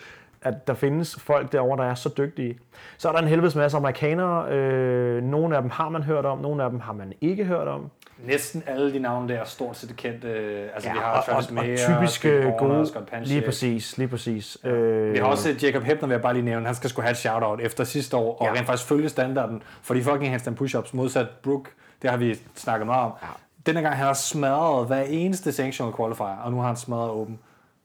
[0.43, 2.59] at der findes folk derovre, der er så dygtige.
[2.99, 4.49] Så er der en helvedes masse amerikanere.
[4.53, 7.69] Øh, nogle af dem har man hørt om, nogle af dem har man ikke hørt
[7.69, 7.91] om.
[8.25, 10.25] Næsten alle de navne der er stort set kendt.
[10.25, 13.35] Øh, altså, Ja, vi har og, og, Travis og Mayer, Steve Horner, gode, Scott Panchik.
[13.35, 14.59] lige præcis, lige præcis.
[14.65, 16.67] Øh, Vi har også Jacob Hebner, vil jeg bare lige nævne.
[16.67, 18.53] Han skal sgu have et shout-out efter sidste år, og Ja.
[18.53, 21.69] rent faktisk følge standarden for de fucking handstand push-ups, modsat Brook.
[22.03, 23.13] Det har vi snakket meget om.
[23.23, 23.27] Ja.
[23.67, 27.39] Denne gang han har smadret hver eneste sanctional qualifier, og nu har han smadret åben.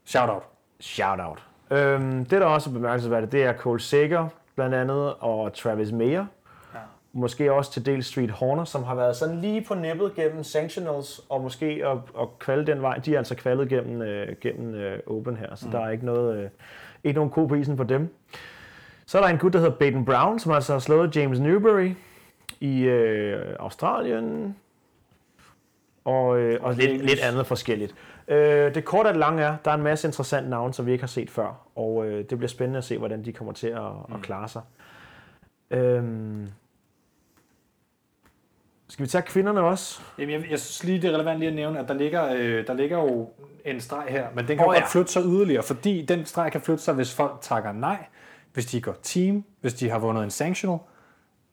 [0.05, 0.43] Shout-out.
[0.79, 1.43] Shout-out.
[1.71, 6.25] Øhm, det, der også er bemærkelsesværdigt, det er Cole Sager, blandt andet, og Travis Mayer.
[6.73, 6.79] Ja.
[7.13, 11.21] Måske også til del Street Horner, som har været sådan lige på nippet gennem sanctionals,
[11.29, 12.97] og måske at, at kvalde den vej.
[12.97, 15.71] De er altså kvalet gennem, øh, gennem øh, Open her, så mm.
[15.71, 16.49] der er ikke noget, øh,
[17.03, 18.15] ikke nogen ko på isen for dem.
[19.05, 21.91] Så er der en gut, der hedder Baden Brown, som altså har slået James Newbury
[22.59, 24.55] i øh, Australien.
[26.05, 27.95] Og, øh, og lidt, lidt andet forskelligt.
[28.31, 30.91] Øh, det korte og det lange er, der er en masse interessante navne, som vi
[30.91, 31.67] ikke har set før.
[31.75, 34.15] Og øh, det bliver spændende at se, hvordan de kommer til at, mm.
[34.15, 34.61] at klare sig.
[35.71, 36.47] Øhm,
[38.87, 40.01] skal vi tage kvinderne også?
[40.17, 42.67] Jamen, jeg, jeg synes lige, det er relevant lige at nævne, at der ligger, øh,
[42.67, 43.29] der ligger jo
[43.65, 44.79] en streg her, men den kan oh, ja.
[44.79, 48.05] godt flytte sig yderligere, fordi den streg kan flytte sig, hvis folk takker nej,
[48.53, 50.77] hvis de går team, hvis de har vundet en sanctional.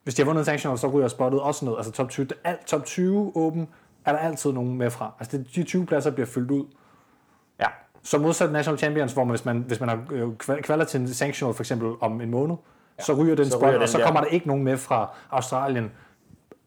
[0.02, 1.74] Hvis de har vundet en sanctional, så ryger spottet også ned.
[1.76, 3.68] Altså top 20, det er alt, top 20 åben
[4.08, 5.12] er der altid nogen med fra.
[5.20, 6.64] Altså de 20 pladser bliver fyldt ud.
[7.60, 7.66] Ja.
[8.02, 11.00] Så modsat National Champions, hvor man, hvis, man, hvis man har øh, kval- kvaler til
[11.00, 12.56] en sanctional for eksempel om en måned,
[12.98, 13.04] ja.
[13.04, 14.04] så ryger den Så spot, ryger og den så der.
[14.04, 15.90] kommer der ikke nogen med fra Australien.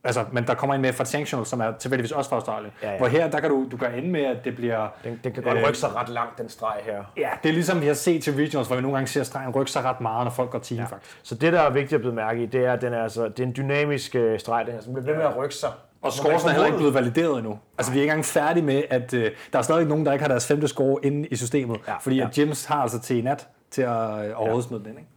[0.04, 2.72] Altså, men der kommer en med fra sanctional, som er tilfældigvis også fra Australien.
[2.84, 2.98] Ja, ja.
[2.98, 4.88] Hvor her, der kan du, du kan ende med, at det bliver...
[5.04, 7.04] Den, den kan godt Øh, rykke sig ret langt, den streg her.
[7.18, 9.50] Ja, det er ligesom vi har set til regionals, hvor vi nogle gange ser stregen
[9.56, 10.86] rykke sig ret meget, når folk går team, ja.
[10.86, 11.18] faktisk.
[11.24, 13.28] Så det, der er vigtigt at blive mærke i, det er, at den er, altså,
[13.28, 15.70] det er en dynamisk øh, streg, den her, som bliver ved med at rykke sig.
[16.02, 17.60] Og scoresen er heller ikke blevet valideret endnu.
[17.78, 20.24] Altså, vi er ikke engang færdige med, at øh, der er stadig nogen, der ikke
[20.24, 21.80] har deres femte score inde i systemet.
[21.88, 22.28] Ja, fordi ja.
[22.28, 24.98] at James har altså til i nat til at øh, overhovedet smide den ind.
[25.00, 25.10] Ikke?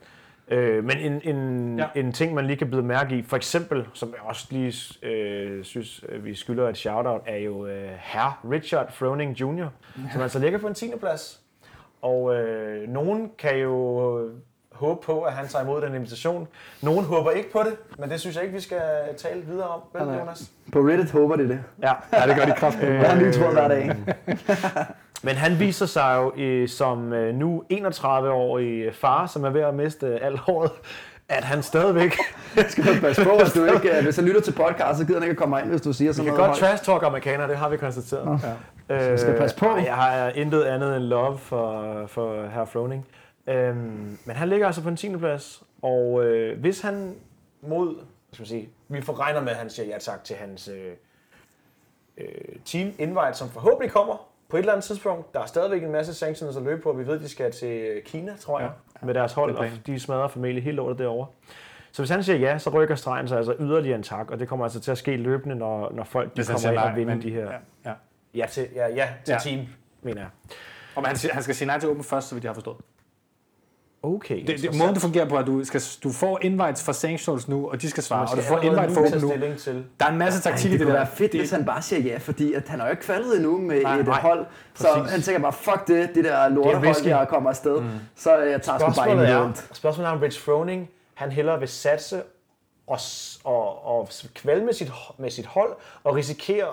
[0.63, 1.85] Øh, men en, en, Ja.
[1.95, 2.01] ja.
[2.01, 4.75] en ting, man lige kan blive mærke i, for eksempel, som jeg også lige
[5.09, 9.67] øh, synes, øh, vi skylder et shout-out, er jo øh, herr Richard Froning Jr.,
[10.13, 10.93] som altså ligger på en 10.
[11.01, 11.41] plads.
[12.03, 14.11] Og øh, nogen kan jo
[14.75, 16.49] håbe på, at han tager imod den invitation.
[16.83, 18.81] Nogen håber ikke på det, men det synes jeg ikke, vi skal
[19.17, 20.19] tale videre om, vel, Nej.
[20.19, 20.51] Jonas?
[20.73, 21.61] På Reddit håber de det.
[21.83, 21.93] Ja.
[22.13, 22.91] Ja, det gør de kraftigt.
[22.91, 23.97] Jeg har en ny tråd hver dag.
[25.23, 29.75] Men han viser sig jo øh, som øh, nu 31-årig far, som er ved at
[29.75, 30.71] miste øh, alt håret,
[31.29, 32.17] at han stadigvæk
[32.69, 35.21] skal man passe på, hvis du ikke, øh, hvis han lytter til podcast, så gider
[35.21, 36.49] han ikke at komme ind, hvis du siger Vi sådan kan noget.
[36.51, 38.41] godt trash talk amerikanere, det har vi konstateret.
[38.89, 39.07] Ja.
[39.07, 39.77] Øh, vi skal passe på.
[39.77, 43.07] Jeg har intet andet end love for, for herr Froning.
[43.47, 45.17] Øhm, men han ligger altså på en 10.
[45.17, 47.15] plads, og øh, hvis han
[47.63, 47.97] mod,
[48.33, 50.93] skal man sige, vi får regner med, at han siger ja tak til hans øh,
[52.19, 52.27] øh,
[52.65, 55.35] team invite, som forhåbentlig kommer på et eller andet tidspunkt.
[55.35, 56.93] Der er stadigvæk en masse sanctions at løbe på.
[56.93, 58.71] Vi ved, de skal til Kina, tror jeg,
[59.01, 59.07] ja.
[59.07, 61.27] med deres hold, og de smadrer familie helt lortet derovre.
[61.93, 64.49] Så hvis han siger ja, så rykker stregen sig altså yderligere en tak, og det
[64.49, 67.23] kommer altså til at ske løbende, når, når folk de kommer ind og vinder men-
[67.23, 67.51] de her.
[67.53, 67.59] Ja,
[67.91, 67.95] ja.
[68.35, 69.33] Ja, til, ja, ja, til Ja.
[69.33, 69.39] ja.
[69.39, 69.67] team,
[70.03, 70.31] mener jeg.
[70.97, 72.77] Og han, han skal sige nej til åben først, så vidt jeg har forstået.
[74.05, 76.93] Okay, Det, det, måden det fungerer på, er, at du, skal, du får invites fra
[76.93, 79.29] sanctionals nu, og de skal svare, og du får invite for nu.
[79.29, 79.85] stilling til.
[80.01, 80.93] Der er en masse taktik i det det der.
[80.93, 83.59] være fedt, hvis han bare siger ja, fordi at han har jo ikke kvalet endnu
[83.59, 84.47] med Nej, et nej, hold.
[84.75, 85.13] Så præcis.
[85.13, 87.81] han tænker bare, fuck det, det der lortehold, jeg kommer afsted.
[87.81, 87.89] Mm.
[88.17, 89.69] Så jeg tager sgu bare er, individuelt.
[89.73, 92.23] spørgsmålet er, om Rich Froning, han hellere vil satse
[92.87, 92.99] og,
[93.45, 95.73] og, og kvalde med sit, med sit hold,
[96.05, 96.69] og risikere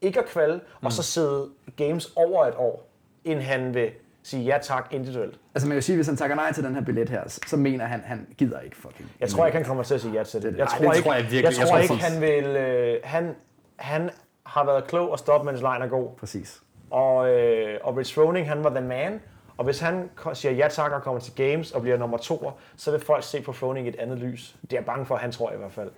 [0.00, 0.86] ikke at kvalde, mm.
[0.86, 2.88] og så sidde games over et år,
[3.24, 3.90] end han vil
[4.22, 5.38] sige ja tak individuelt.
[5.54, 7.84] Altså man kan sige, hvis han takker nej til den her billet her, så- mener
[7.84, 9.10] han, han gider ikke fucking.
[9.20, 10.48] Jeg tror ikke, han kommer til at sige ja til det.
[10.48, 11.42] Jeg Nej, tror det ikke, tror jeg virkelig.
[11.42, 12.44] Jeg Jeg tror tror ikke, han vil...
[12.56, 13.34] Øh, han,
[13.76, 14.10] han
[14.46, 16.08] har været klog og stoppe, mens lejen er god.
[16.18, 16.60] Præcis.
[16.90, 19.20] Og, øh, og Rich Froning, han var the man.
[19.56, 22.90] Og hvis han siger ja tak og kommer til games og bliver nummer to, så
[22.90, 24.56] vil folk se på Froning i et andet lys.
[24.62, 25.90] Det er jeg bange for, han tror i hvert fald.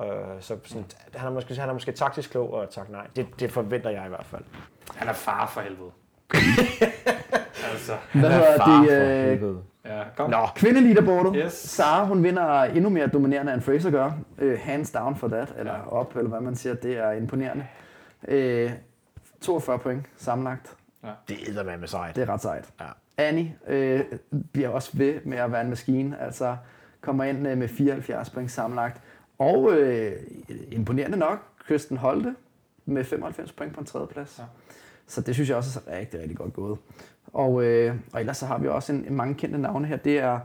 [0.00, 0.06] Øh,
[0.40, 3.06] så sådan, han, er måske, han er måske taktisk klog og tak nej.
[3.16, 4.42] Det, det forventer jeg i hvert fald.
[4.96, 5.90] Han er far for helvede.
[7.72, 9.42] altså, Hvad hedder det?
[9.42, 10.30] Øh, ja, kom.
[10.30, 11.42] Nå, Kvindeleaderboardet.
[11.44, 11.52] Yes.
[11.52, 14.12] Sara, hun vinder endnu mere dominerende end Fraser gør.
[14.42, 16.74] Uh, hands down for that, eller op, eller hvad man siger.
[16.74, 17.66] Det er imponerende.
[18.22, 18.70] Uh,
[19.40, 20.76] 42 point sammenlagt.
[21.28, 22.16] det er med sejt.
[22.16, 22.68] Det er ret sejt.
[22.80, 22.86] Ja.
[23.20, 24.00] Annie øh,
[24.52, 26.56] bliver også ved med at være en maskine, altså
[27.00, 29.02] kommer ind øh, med 74 point sammenlagt.
[29.38, 30.12] Og øh,
[30.70, 32.34] imponerende nok, Kristen Holte
[32.84, 34.38] med 95 point på en tredjeplads.
[34.38, 34.44] Ja.
[35.10, 36.78] Så det synes jeg også er rigtig, rigtig godt gået.
[37.32, 39.96] Og, øh, og ellers så har vi også en, en mange kendte navne her.
[39.96, 40.40] Det er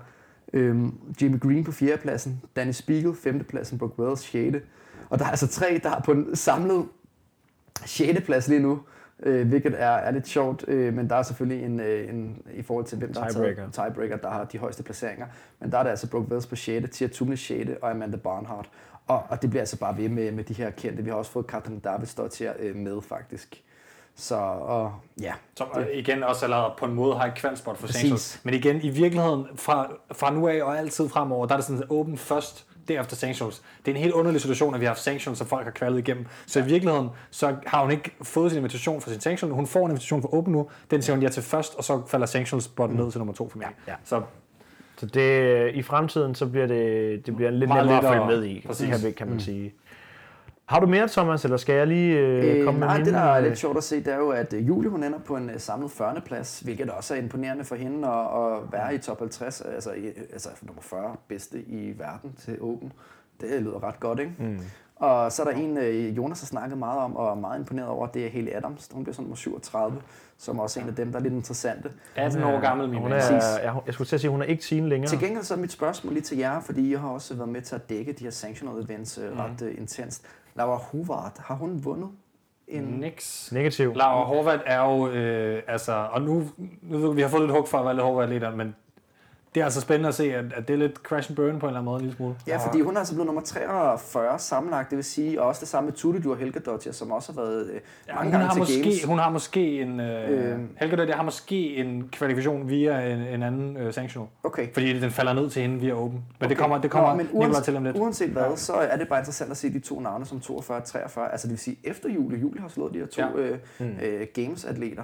[0.53, 0.86] øh,
[1.22, 4.61] Jamie Green på fjerdepladsen, Danny Spiegel femtepladsen, Brooke Wells sjette.
[5.09, 6.86] Og der er altså tre, der har på en samlet
[7.86, 8.22] 6.
[8.26, 8.80] plads lige nu,
[9.24, 12.61] øh, hvilket er, er lidt sjovt, øh, men der er selvfølgelig en, øh, en i
[12.61, 13.70] forhold til hvem der har Tiebreaker.
[13.70, 15.26] taget tiebreaker, der har de højeste placeringer.
[15.59, 17.70] Men der er det altså Brooke Wells på 6., Tia Tumne 6.
[17.82, 18.70] og Amanda Barnhart.
[19.07, 21.03] Og, og det bliver altså bare ved med, med de her kendte.
[21.03, 23.63] Vi har også fået Katrin Davidsdottir øh, med faktisk.
[24.18, 27.88] Så og, ja, Som øh, igen også allerede på en måde har et kvalspot for
[27.88, 28.01] Præcis.
[28.01, 28.39] sanctions.
[28.43, 31.84] Men igen, i virkeligheden, fra, fra nu af og altid fremover, der er det sådan
[31.89, 33.61] åben først, derefter sanctions.
[33.86, 35.97] Det er en helt underlig situation, at vi har haft sanctions, som folk har kvalet
[35.99, 36.26] igennem.
[36.47, 39.51] Så i virkeligheden, så har hun ikke fået sin invitation for sin sanction.
[39.51, 40.68] Hun får en invitation for åben nu.
[40.91, 43.49] Den siger hun ja til først, og så falder sanctions botten ned til nummer to
[43.49, 43.68] for mig.
[43.88, 43.97] Ja, ja.
[44.03, 44.22] Så
[44.97, 48.45] Så det, i fremtiden, så bliver det, det bliver lidt Meget nemmere at følge med
[48.49, 48.89] i, Præcis.
[48.89, 49.74] kan, vi- kan man sige.
[50.66, 53.18] Har du mere, Thomas, eller skal jeg lige øh, Øh, komme nej, med det mine?
[53.24, 55.20] der er øh, lidt sjovt at se, det er jo, at øh, Julie hun ender
[55.20, 56.22] på en samlet 40.
[56.26, 60.07] plads, hvilket også er imponerende for hende at, at være i top 50, altså, i,
[60.34, 62.93] altså nummer 40 bedste i verden til Open.
[63.41, 64.32] Det lyder ret godt, ikke?
[64.39, 64.59] Mm.
[64.95, 65.78] Og så er der en,
[66.16, 68.89] Jonas har snakket meget om, og er meget imponeret over, det er Haley Adams.
[68.93, 70.01] Hun bliver sådan nummer 37,
[70.38, 71.91] som også er en af dem, der er lidt interessante.
[72.16, 73.63] 18 år gammel, min Hun er, Præcis.
[73.63, 75.09] jeg, jeg skulle til at sige, hun er ikke teen længere.
[75.09, 77.61] Til gengæld så er mit spørgsmål lige til jer, fordi jeg har også været med
[77.61, 80.26] til at dække de her sanctional events øh, ret øh, intenst.
[80.56, 82.10] Laura Huvard, har hun vundet
[82.68, 82.84] en...
[82.84, 83.51] Nix.
[83.51, 83.93] Negativ.
[83.95, 86.43] Laura Horvath er jo, øh, altså, og nu,
[86.82, 88.76] nu vi, vi har fået lidt hug for at være lidt Horvath lidt, men
[89.56, 91.66] det er altså spændende at se, at, at det er lidt crash and burn på
[91.66, 92.36] en eller anden måde, en lille smule.
[92.47, 95.68] Ja, fordi hun er altså blevet nummer 43 sammenlagt, det vil sige, og også det
[95.68, 98.60] samme med Tulidur Helgadottir, som også har været øh, Ja, mange hun, gange har til
[98.62, 99.03] måske, Games.
[99.03, 100.91] hun har måske en, øh, Øh.
[100.97, 104.28] Dødt, har måske en kvalifikation via en, en anden øh, sanctional.
[104.43, 104.74] Okay.
[104.74, 106.12] Fordi den falder ned til hende via Open.
[106.12, 106.49] Men okay.
[106.49, 107.97] det kommer, det kommer Nå, men uanset, til om lidt.
[107.97, 110.84] Uanset hvad, så er det bare interessant at se de to navne som 42 og
[110.84, 111.32] 43.
[111.32, 112.39] Altså det vil sige, efter Julie.
[112.39, 113.56] Julie har slået de her to Ja.
[113.82, 115.03] øh, øh, Games-atleter.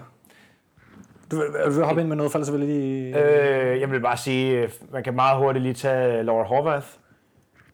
[1.32, 3.18] Du, vil- du vil hoppe ind med noget, for ellers vil jeg lige...
[3.74, 6.88] Øh, jeg vil bare sige, øh, man kan meget hurtigt lige tage Laura Horvath.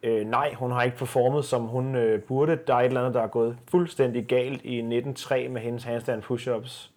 [0.03, 2.60] Øh, nej, hun har ikke performet, som hun øh, burde.
[2.68, 6.24] Der er et eller andet, der er gået fuldstændig galt i 1903 med hendes handstand
[6.24, 6.91] push-ups.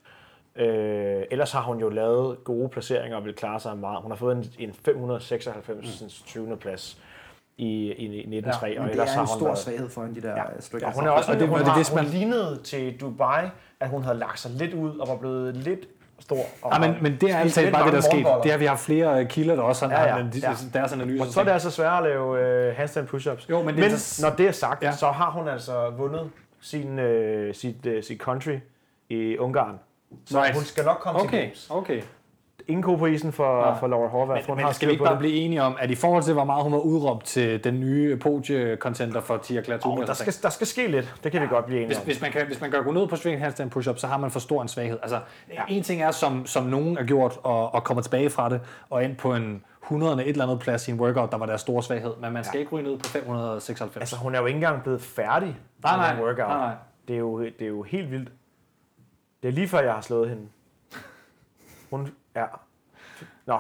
[0.57, 4.03] Øh, ellers har hun jo lavet gode placeringer og vil klare sig meget.
[4.03, 6.03] Hun har fået en, en 596.
[6.03, 6.09] Mm.
[6.27, 6.57] 20.
[6.57, 6.99] plads
[7.59, 8.69] i, i 1903.
[8.69, 10.37] Men og det er har en hun stor været, svaghed for hende, de der Ja.
[10.55, 10.61] ja.
[10.61, 10.87] stykker.
[10.87, 13.45] Ja, hun er også Og det- hun, det har, hun man- lignede til Dubai,
[13.81, 15.89] at hun havde lagt sig lidt ud og var blevet lidt
[16.21, 16.45] stor.
[16.63, 18.27] Og Ja, men, men det er altid bare det, der er sket.
[18.45, 21.25] Det er, vi har flere øh, kilder, der også har Ja, ja, ja, deres analyser.
[21.25, 23.47] Og så er det altså svært at lave øh, handstand push-ups.
[23.51, 24.93] Jo, men det men inter- når det er sagt, Ja.
[24.93, 28.57] så har hun altså vundet sin, øh, sit, øh, sit country
[29.09, 29.79] i Ungarn.
[30.27, 30.55] Så Right.
[30.55, 31.67] hun skal nok komme til Okay, games.
[31.71, 32.03] okay.
[32.71, 33.79] Ingen ko på isen for, Nej.
[33.79, 34.37] for Laura Horvath.
[34.37, 35.19] Men, Hun har men skal vi ikke bare det.
[35.19, 38.17] blive enige om, at i forhold til, hvor meget hun var udråbt til den nye
[38.17, 41.15] podie-contenter for Tia Claire Oh, der, skal, der skal ske lidt.
[41.25, 42.05] Det kan vi godt blive enige hvis, om.
[42.05, 44.31] hvis, man kan, hvis man kan gå ned på swing handstand push-up, så har man
[44.31, 44.99] for stor en svaghed.
[45.03, 45.21] Altså,
[45.53, 45.63] ja.
[45.69, 48.61] en ting er, som, som nogen har gjort, og, og kommer tilbage fra det,
[48.91, 51.61] og ind på en 100 et eller andet plads i en workout, der var deres
[51.61, 52.13] store svaghed.
[52.21, 52.61] Men man skal ja.
[52.61, 54.01] ikke ryge ned på 596.
[54.03, 56.13] Altså, hun er jo ikke engang blevet færdig Nej, med nej.
[56.15, 56.49] den workout.
[56.49, 56.75] Nej, nej.
[57.09, 58.29] Det, er jo, det er jo helt vildt.
[59.43, 60.43] Det er lige før, jeg har slået hende.
[61.91, 62.45] Hun, ja.
[63.47, 63.59] Nå.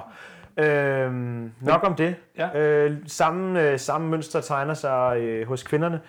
[0.64, 2.16] Øhm, nok om det.
[2.38, 2.58] Ja.
[2.58, 6.00] Øh, samme, øh, samme mønster tegner sig øh, hos kvinderne.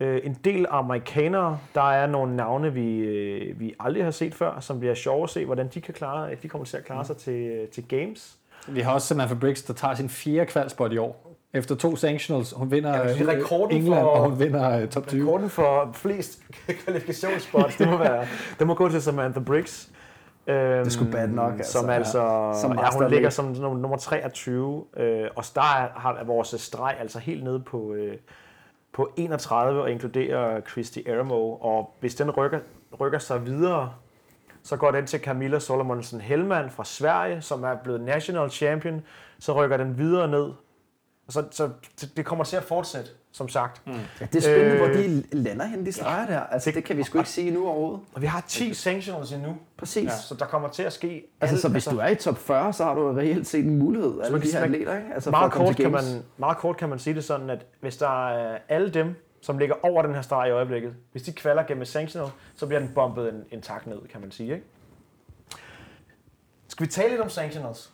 [0.00, 4.60] Øh, en del amerikanere, der er nogle navne, vi, øh, vi aldrig har set før,
[4.60, 7.16] som bliver sjove at se, hvordan de kan klare, de kommer til at klare sig
[7.16, 8.36] til, øh, til games.
[8.68, 11.30] Vi har også Samantha Briggs, der tager sin fjerde kvalspot i år.
[11.54, 12.52] Efter to sanctionals.
[12.56, 15.22] Hun vinder Ja, det er øh, rekorden England, for- og hun vinder uh, top 20.
[15.22, 16.42] Rekorden for flest
[16.84, 18.26] kvalifikationsspots, det må, være,
[18.58, 19.90] det må gå til Samantha Briggs.
[20.46, 21.72] Øhm, Det skulle bad nok, altså.
[21.72, 22.52] Som altså, Ja.
[22.60, 26.54] Som ja, hun ligger som nummer, nummer 23, øh, og der er, har er vores
[26.58, 28.16] streg altså helt nede på, øh,
[28.92, 32.60] på 31 og inkluderer Christy Eremo, og hvis den rykker,
[33.00, 33.92] rykker sig videre,
[34.62, 39.02] så går den til Camilla Solomonsen Hellman fra Sverige, som er blevet national champion,
[39.38, 40.52] så rykker den videre ned.
[41.26, 41.70] Og så, så
[42.16, 43.86] det kommer til at fortsætte, som sagt.
[43.86, 43.92] Mm.
[44.20, 46.40] Ja, det er spændende, Øh, hvor de lander hen, de streger der.
[46.40, 48.00] Altså, det kan vi sgu ikke sige nu overhovedet.
[48.14, 50.04] Og vi har 10 sanctions endnu, Præcis.
[50.04, 50.10] ja.
[50.16, 51.26] så der kommer til at ske...
[51.40, 53.78] Altså, alt- så hvis du er i top 40, så har du reelt set en
[53.78, 54.20] mulighed.
[54.24, 55.14] Alle de kan- her man- atleter, ikke?
[55.14, 56.02] Altså, meget, kort kan man,
[56.38, 59.74] meget kort kan man sige det sådan, at hvis der er alle dem, som ligger
[59.82, 63.28] over den her streg i øjeblikket, hvis de kvalder gennem sanctional, så bliver den bumpet
[63.34, 64.52] en, en tak ned, kan man sige.
[64.52, 64.64] Ikke?
[66.68, 67.90] Skal vi tale lidt om sanctionals?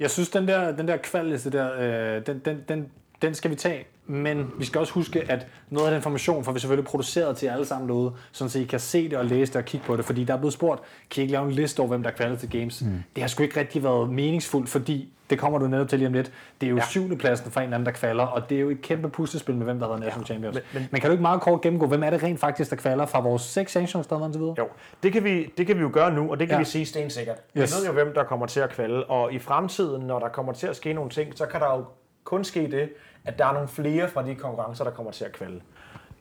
[0.00, 1.72] Jeg synes, den der, den der kvalliste der,
[2.16, 2.88] øh, den, den, den,
[3.22, 3.86] den skal vi tage.
[4.06, 7.46] Men vi skal også huske, at noget af den information får vi selvfølgelig produceret til
[7.46, 9.96] alle sammen derude, sådan så I kan se det og læse det og kigge på
[9.96, 10.04] det.
[10.04, 12.14] Fordi der er blevet spurgt, kan I ikke lave en liste over, hvem der er
[12.14, 12.82] kvalet til games?
[12.82, 13.02] Mm.
[13.14, 16.12] Det har sgu ikke rigtig været meningsfuldt, fordi det kommer du netop til lige om
[16.12, 16.32] lidt.
[16.60, 16.82] Det er jo ja.
[16.82, 16.86] Ja.
[16.86, 19.54] syvende pladsen for en eller anden, der kvalder, og det er jo et kæmpe puslespil
[19.54, 20.54] med, hvem der har været national champions.
[20.54, 22.76] Men, men- men, kan du ikke meget kort gennemgå, hvem er det rent faktisk, der
[22.76, 24.54] kvalder fra vores seks sanctions, der har videre?
[24.58, 24.66] Jo,
[25.02, 26.58] det kan, vi, det kan vi jo gøre nu, og det kan Ja.
[26.58, 26.60] ja.
[26.60, 27.36] vi sige stensikkert.
[27.54, 27.76] Vi Yes.
[27.80, 30.66] ved jo, hvem der kommer til at kvalde, og i fremtiden, når der kommer til
[30.66, 31.84] at ske nogle ting, så kan der jo
[32.24, 32.88] kun ske det,
[33.24, 35.60] at der er nogle flere fra de konkurrencer, der kommer til at kvalde.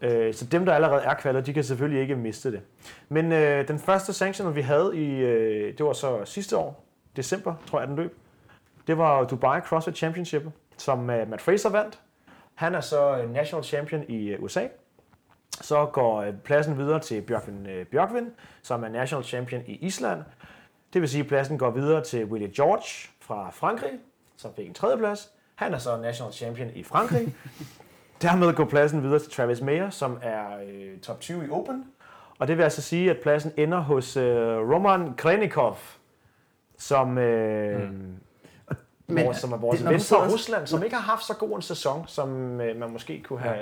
[0.01, 2.61] Øh, Så dem, der allerede er kvalet, de kan selvfølgelig ikke miste det.
[3.09, 6.83] Men øh, den første sanction, vi havde i, øh, det var så sidste år,
[7.15, 8.17] december, tror jeg, den løb.
[8.87, 10.43] Det var Dubai CrossFit Championship,
[10.77, 11.99] som øh, Matt Fraser vandt.
[12.55, 14.67] Han er så øh, national champion i øh, USA.
[15.61, 18.27] Så går øh, pladsen videre til Bjørkvin øh, Bjørkvin,
[18.61, 20.23] som er national champion i Island.
[20.93, 23.91] Det vil sige, at pladsen går videre til Willie George fra Frankrig,
[24.37, 25.31] som fik en tredje plads.
[25.59, 27.35] Han er så national champion i Frankrig.
[28.21, 31.85] Dermed går pladsen videre til Travis Mayer, som er øh, top 20 i Open.
[32.39, 35.77] Og det vil altså sige, at pladsen ender hos øh, Roman Krenikov,
[36.77, 37.17] som...
[37.17, 38.15] Øh, mm.
[39.07, 41.33] Men vores, som er vores når du ven fra Rusland, som ikke har haft så
[41.33, 43.55] god en sæson, som øh, man måske kunne have...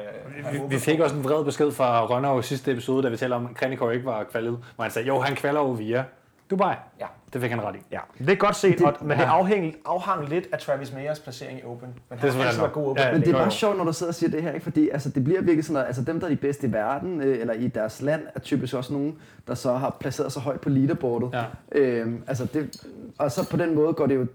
[0.43, 3.17] have Vi, vi fik også en vred besked fra Rønner i sidste episode, da vi
[3.17, 4.63] talte om, at Krenikov ikke var kvalet.
[4.75, 6.03] Hvor han sagde, jo, han kvalder jo via
[6.49, 6.75] Dubai.
[6.99, 7.05] Ja.
[7.33, 7.79] Det fik han ret i.
[7.91, 9.29] Ja, det er godt set, og, men det ja.
[9.29, 11.87] afhæng, afhang lidt af Travis Mayers placering i Open.
[11.87, 12.73] Men han selvfølgelig har altid nok.
[12.73, 13.03] god Open.
[13.03, 13.49] Ja, Men det er bare jo.
[13.49, 14.63] sjovt, når du sidder og siger det her, ikke?
[14.63, 17.21] fordi altså, det bliver virkelig sådan noget, altså dem, der er de bedste i verden,
[17.21, 19.17] øh, eller i deres land, er typisk også nogen,
[19.47, 21.29] der så har placeret sig højt på leaderboardet.
[21.33, 21.43] Ja.
[21.71, 22.83] Øhm, altså det,
[23.17, 24.27] og så på den måde går det jo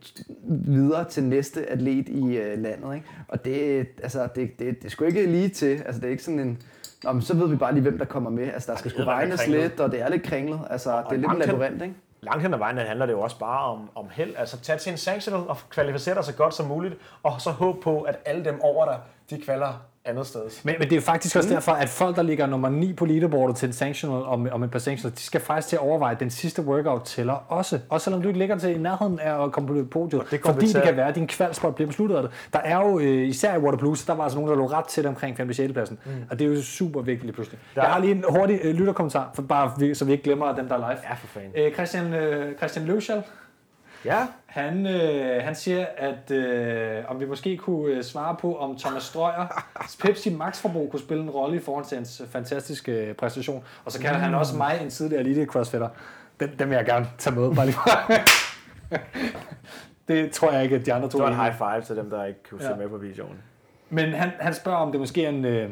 [0.48, 2.94] videre til næste atlet i øh, landet.
[2.94, 3.06] Ikke?
[3.28, 5.82] Og det, altså, det, det, det er sgu ikke lige til.
[5.86, 6.58] Altså, det er ikke sådan en...
[7.04, 8.52] Nå, men så ved vi bare lige, hvem der kommer med.
[8.52, 10.60] Altså, der skal sgu regnes lidt, og det er lidt kringlet.
[10.70, 11.94] Altså, det er lidt en labyrint, ikke?
[12.20, 14.34] Langt hen ad vejen handler det jo også bare om, om held.
[14.36, 17.82] Altså tag til en sanctional og kvalificere dig så godt som muligt, og så håb
[17.82, 18.98] på, at alle dem over dig,
[19.30, 20.40] de kvalder andet sted.
[20.64, 23.56] Men, men det er faktisk også derfor, at folk, der ligger nummer 9 på leaderboardet
[23.56, 26.20] til en sanctional om, om et par sanctionals, de skal faktisk til at overveje, at
[26.20, 27.78] den sidste workout tæller også.
[27.88, 30.22] Også selvom du ikke ligger til i nærheden af at komme på podiet.
[30.30, 32.30] det fordi til det kan være, at din kvalspot bliver besluttet af det.
[32.52, 34.84] Der er jo, øh, især i Water Blues, der var altså nogen, der lå ret
[34.84, 35.52] tæt omkring 5.
[35.52, 35.72] 6.
[35.72, 35.98] pladsen.
[36.04, 36.10] Mm.
[36.30, 37.58] Og det er jo super vigtigt lige pludselig.
[37.74, 40.68] Der- Jeg har lige en hurtig øh, lytterkommentar, for bare, så vi ikke glemmer dem,
[40.68, 40.98] der er live.
[41.08, 41.50] Ja, for fanden.
[41.56, 43.22] Øh, Christian, øh, Christian Løvschall,
[44.04, 48.76] Ja, han, øh, han siger, at øh, om vi måske kunne øh, svare på, om
[48.78, 49.64] Thomas Strøyer
[50.04, 53.64] Pepsi Max forbrug kunne spille en rolle i forhold til hans fantastiske øh, præstation.
[53.84, 55.88] Og så kalder han også mig en tidligere elite crossfitter.
[56.40, 57.54] Den, dem vil jeg gerne tage med.
[57.54, 57.78] Bare lige.
[60.08, 61.96] det tror jeg ikke, at de andre to det var en er high five til
[61.96, 62.76] dem, der ikke kunne se Ja.
[62.76, 63.36] med på videoen.
[63.90, 65.70] Men han, han spørger, om det måske er en, øh,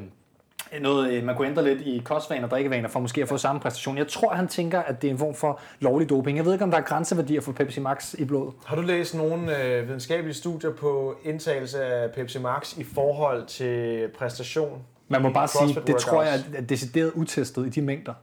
[0.81, 3.61] noget, øh, man kunne ændre lidt i kostvaner og drikkevaner for måske at få samme
[3.61, 3.99] præstation.
[3.99, 6.37] Jeg tror, han tænker, at det er en form for lovlig doping.
[6.37, 8.53] Jeg ved ikke, om der er grænseværdier for Pepsi Max i blodet.
[8.67, 14.09] Har du læst nogle øh, videnskabelige studier på indtagelse af Pepsi Max i forhold til
[14.19, 14.83] præstation?
[15.09, 18.15] Man må bare sige, det tror jeg er decideret utestet i de mængder.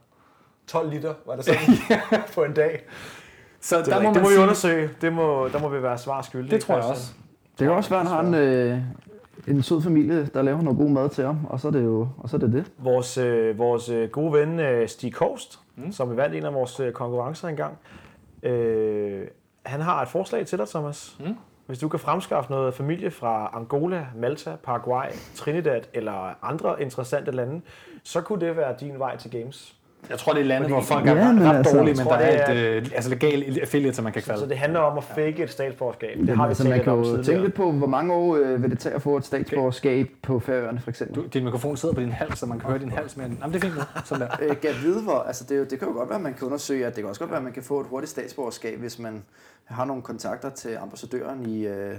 [0.66, 1.60] 12 liter, var det sådan,
[2.34, 2.84] på en dag.
[3.60, 4.90] Så Det, der må det man må vi sige, undersøge.
[5.00, 6.50] Det må, der må vi være svar skyldige.
[6.50, 7.12] det tror jeg også.
[7.58, 8.78] Det kan også være, at han har en, øh,
[9.50, 12.08] en sød familie, der laver noget god mad til ham, og så er det jo
[12.18, 12.72] og så er det det.
[12.78, 15.92] Vores, øh, vores øh, gode ven øh, Stig Kost, mm.
[15.92, 17.78] som vi vandt en af vores øh, konkurrencer engang,
[18.42, 19.26] øh,
[19.66, 21.16] han har et forslag til dig, Thomas.
[21.20, 21.36] Mm.
[21.66, 27.60] Hvis du kan fremskaffe noget familie fra Angola, Malta, Paraguay, Trinidad eller andre interessante lande,
[28.02, 29.77] så kunne det være din vej til Games.
[30.10, 32.18] Jeg tror, det er landet, hvor folk er men ret altså, dårlige, men tror, der
[32.18, 34.48] er det et øh, altså legal affiliate, som man kan Så kvalde.
[34.48, 36.16] det handler om at fake et statsborgerskab.
[36.18, 38.62] Det Men har vi altså, man kan jo tænke lidt på, hvor mange år øh,
[38.62, 41.16] vil det tage at få et statsborgerskab på Færøerne, for eksempel.
[41.16, 43.26] Du, din mikrofon sidder på din hals, så man kan høre din hals mere.
[43.40, 43.82] Jamen, det er fint nu.
[44.04, 44.36] Sådan der.
[44.50, 46.34] Øh, gav vide, hvor, altså det, er jo- det kan jo godt være, at man
[46.34, 48.78] kan undersøge, at det kan også godt være, at man kan få et hurtigt statsborgerskab,
[48.78, 49.22] hvis man
[49.64, 51.94] har nogle kontakter til ambassadøren i øh,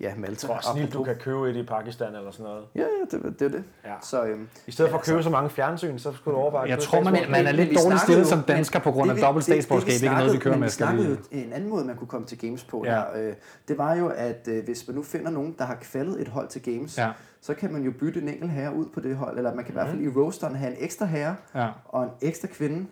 [0.00, 0.48] ja, Malta.
[0.52, 2.64] Også snilt, du kan købe et i Pakistan eller sådan noget.
[2.74, 3.64] Ja, ja, det, det er det.
[3.84, 3.94] Ja.
[4.02, 6.70] Så, øhm, I stedet for at købe så mange fjernsyn, så skulle du overveje at
[6.70, 9.46] Jeg tror, man, man er lidt dårligt stillet som dansker på grund af det dobbelt
[9.46, 10.02] det- det, statsborgerskab.
[10.02, 10.66] Ikke noget, vi kører med.
[10.66, 12.90] Vi snakkede en anden måde, man kunne komme til Games på Ja.
[12.90, 13.04] her.
[13.28, 13.34] Øh,
[13.68, 16.48] det var jo, at øh, hvis man nu finder nogen, der har kvaldet et hold
[16.48, 17.10] til Games, Ja.
[17.40, 19.72] så kan man jo bytte en enkelt herre ud på det hold, eller man kan
[19.72, 21.68] i hvert fald i roasteren have en ekstra herre Ja.
[21.84, 22.86] og en ekstra kvinde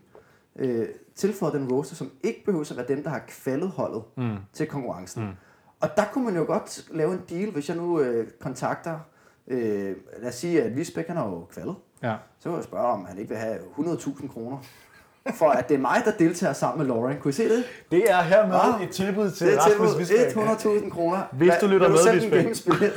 [0.57, 4.37] øh, tilføjet den roster, som ikke behøver at være dem, der har kvaldet holdet Mm.
[4.53, 5.23] til konkurrencen.
[5.25, 5.31] Mm.
[5.81, 8.99] Og der kunne man jo godt lave en deal, hvis jeg nu øh, kontakter,
[9.49, 12.15] øh, lad os sige, at Visbæk, han har jo kvaldet, Ja.
[12.41, 14.57] så kunne jeg spørge, om han ikke vil have 100.000 kroner.
[15.35, 17.17] For at det er mig, der deltager sammen med Lauren.
[17.21, 17.65] Kunne I se det?
[17.91, 20.83] Det er hermed Ah, et tilbud til Det er Rasmus tilbud Visbæk.
[20.85, 21.23] 100.000 kroner.
[21.33, 22.43] Hvis du lytter med, Visbæk.
[22.43, 22.93] gamesbillet?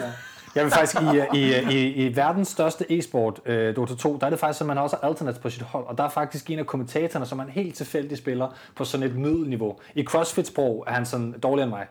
[0.56, 4.30] Jeg vil faktisk i, i, i, i verdens største e-sport, øh, Dota 2, der er
[4.30, 6.60] det faktisk, at man også har alternates på sit hold, og der er faktisk en
[6.60, 9.76] af kommentatorerne, som er en helt tilfældig spiller på sådan et middelniveau.
[9.96, 11.88] I CrossFit-sprog er han sådan dårligere end mig.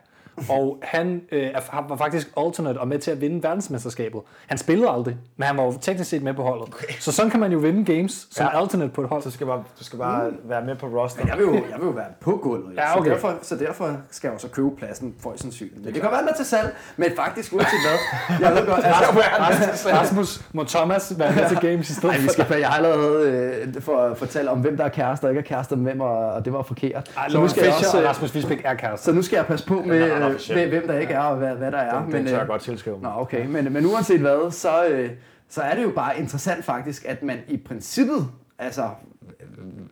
[0.48, 1.50] Og han øh,
[1.88, 4.20] var faktisk alternate og med til at vinde verdensmesterskabet.
[4.46, 6.68] Han spillede aldrig, men han var jo teknisk set med på holdet.
[6.68, 6.94] Okay.
[7.00, 8.60] Så sådan kan man jo vinde games som Ja.
[8.60, 9.22] alternate på et hold.
[9.22, 11.22] Du skal bare, du skal bare være med på roster.
[11.26, 13.08] Jeg vil, jo, jeg vil jo være på gulvet, Ja, okay.
[13.10, 15.84] så, derfor, så derfor skal jeg jo så købe pladsen for sandsynligt.
[15.84, 18.38] Men det kan være, er til salg, men faktisk uanset hvad.
[18.48, 19.10] Jeg ved godt, altså,
[19.90, 22.76] Rasmus, Rasmus, må Thomas være med til games i stedet Ej, vi skal, jeg har
[22.76, 23.30] allerede
[23.76, 26.00] øh, for at fortælle om, hvem der er kærester og ikke er kærester med hvem,
[26.00, 27.10] og, og det var forkert.
[27.16, 29.04] Ej, så, nu skal jeg Fischer også, og øh, Rasmus Visbæk er kærester.
[29.04, 31.36] så nu skal jeg passe på med, er ret øh, hvem der ikke er og
[31.36, 32.02] hvad, hvad der er.
[32.02, 33.12] Den, den tør øh, jeg godt tilskrive mig.
[33.12, 33.46] Nå, okay.
[33.46, 35.10] Men, men uanset hvad, så, øh,
[35.48, 38.28] så er det jo bare interessant faktisk, at man i princippet,
[38.58, 38.90] altså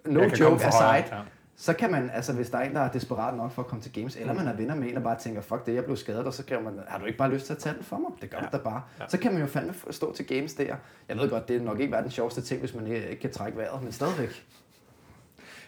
[0.06, 1.22] no kan joke højre, aside, ja.
[1.56, 3.82] så kan man, altså hvis der er en, der er desperat nok for at komme
[3.82, 5.96] til games, eller man er venner med en, og bare tænker, fuck det, jeg blev
[5.96, 7.98] skadet, og så skriver man, har du ikke bare lyst til at tage den for
[7.98, 8.10] mig?
[8.20, 8.56] Det gør ja.
[8.56, 8.82] da bare.
[9.00, 9.04] Ja.
[9.08, 10.76] Så kan man jo fandme stå til games der.
[11.08, 13.20] Jeg ved godt, det er nok ikke være den sjoveste ting, hvis man ikke ikke
[13.20, 14.46] kan trække vejret, men stadigvæk.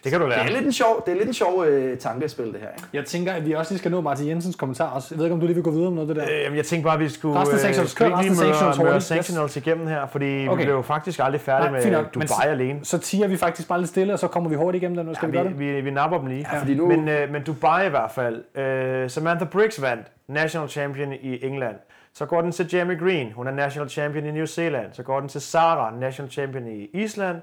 [0.03, 0.45] Det kan du Det lære.
[0.45, 2.67] er lidt en sjov, det er lidt en sjov øh, tankespil, det her.
[2.69, 2.87] Ikke?
[2.93, 5.07] Jeg tænker, at vi også lige skal nå Martin Jensens kommentar også.
[5.11, 6.49] Jeg ved ikke, om du lige vil gå videre med noget af det der.
[6.51, 7.99] Øh, jeg tænkte bare, at vi skulle, Resten af øh, sections.
[7.99, 10.57] lige resten af sections møre, møre sectionals igennem her, fordi okay.
[10.61, 12.79] Vi blev jo faktisk aldrig færdige Nej, med nok, men Dubai alene.
[12.83, 15.05] Så tiger vi faktisk bare lidt stille, og så kommer vi hurtigt igennem den.
[15.05, 15.59] Nu skal Ja, vi gøre det?
[15.59, 16.47] vi, vi, vi napper dem lige.
[16.53, 18.57] Ja, fordi nu- Men, øh, men Dubai i hvert fald.
[18.57, 21.75] Øh, Samantha Briggs vandt national champion i England.
[22.13, 24.85] Så går den til Jamie Green, hun er national champion i New Zealand.
[24.93, 27.37] Så går den til Sara, national champion i Island.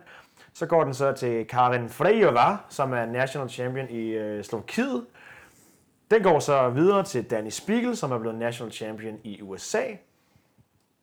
[0.58, 5.06] Så går den så til Karin Frejova, som er national champion i øh, Slovakiet.
[6.10, 9.82] Den går så videre til Danny Spiegel, som er blevet national champion i USA.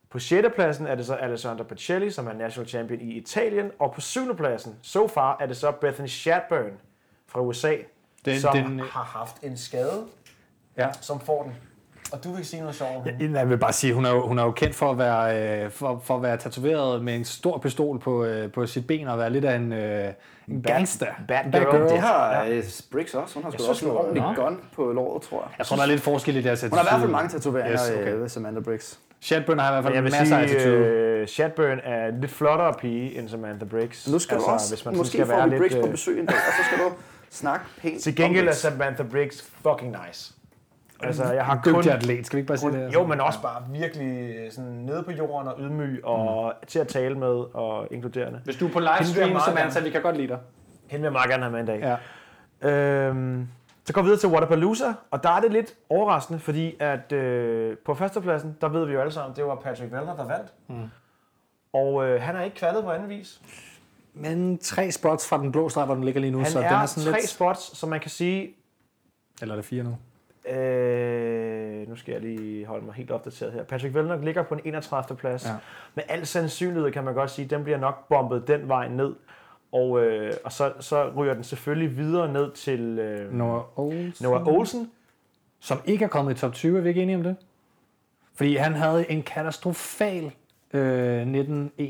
[0.09, 0.47] På 6.
[0.55, 3.71] pladsen er det så Alessandra Pacelli, som er national champion i Italien.
[3.79, 4.35] Og på 7.
[4.35, 6.73] pladsen, so far, er det så Bethany Shatburn
[7.27, 7.75] fra USA,
[8.25, 10.05] Den, som den, har haft en skade,
[10.77, 10.91] ja.
[11.01, 11.53] som får den.
[12.11, 13.05] Og du vil sige noget sjovt.
[13.05, 15.63] Ja, Jeg vil bare sige, hun er jo, hun er jo kendt for at være,
[15.65, 19.07] øh, for, for at være tatoveret med en stor pistol på, øh, på sit ben
[19.07, 20.07] og være lidt af en, øh,
[20.47, 21.05] en gangster.
[21.27, 21.71] bad Bad girl.
[21.79, 21.89] girl.
[21.89, 22.61] Det har ja.
[22.91, 23.33] Briggs også.
[23.33, 24.33] Hun har sgu også en ordentlig Nå.
[24.43, 25.49] gun på låret, tror jeg.
[25.57, 27.11] Jeg tror, der er lidt forskel i deres Hun har i hvert fald attitude.
[27.11, 28.27] mange tatoveringer, Yes, okay.
[28.27, 28.99] Samantha Briggs.
[29.21, 30.85] Shatburn har i hvert fald Jeg vil masser af sige, attitude.
[30.85, 34.07] øh, Shatburn er en lidt flottere pige end Samantha Briggs.
[34.11, 35.85] Nu skal altså, du også, hvis man måske skal får være vi lidt, Briggs på
[35.85, 36.91] øh, besøg en dag, og så skal du
[37.41, 38.51] snakke pænt Til gengæld er.
[38.51, 40.33] Samantha Briggs fucking nice.
[41.05, 41.89] Altså, jeg har kun...
[41.89, 42.93] Atlet, skal vi ikke bare sige det?
[42.93, 47.15] Jo, men også bare virkelig sådan nede på jorden og ydmyg og til at tale
[47.15, 48.41] med og inkluderende.
[48.43, 49.85] Hvis du er på livestream, meget Samantha, gerne.
[49.85, 50.39] vi kan godt lide dig.
[50.87, 51.97] Hende vil jeg meget gerne have med en dag.
[52.61, 52.69] Ja.
[52.69, 53.47] Øhm,
[53.85, 57.77] så går vi videre til Waterpalooza, og der er det lidt overraskende, fordi at øh,
[57.85, 60.53] på førstepladsen, der ved vi jo alle sammen, det var Patrick Vellner, der vandt.
[60.67, 60.89] Mm.
[61.73, 63.41] Og øh, han er ikke kvalet på anden vis.
[64.13, 66.67] Men tre spots fra den blå streg, hvor den ligger lige nu, Han så er,
[66.67, 67.29] den er sådan tre lidt...
[67.29, 68.49] spots, som man kan sige,
[69.41, 69.97] Eller er det fire nu?
[70.49, 73.63] Øh, nu skal jeg lige holde mig helt opdateret her.
[73.63, 75.17] Patrick Vellner ligger på en 31.
[75.17, 75.45] plads.
[75.45, 75.55] Ja.
[75.95, 79.15] Med al sandsynlighed kan man godt sige, at den bliver nok bombet den vej ned.
[79.71, 84.25] Og, øh, og så, så ryger den selvfølgelig videre ned til øh, Noah Olsen.
[84.25, 84.91] Noah Olsen.
[85.59, 87.35] Som ikke er kommet i top 20, er vi ikke enige om det?
[88.35, 90.31] Fordi han havde en katastrofal
[90.73, 91.83] øh, 19-1.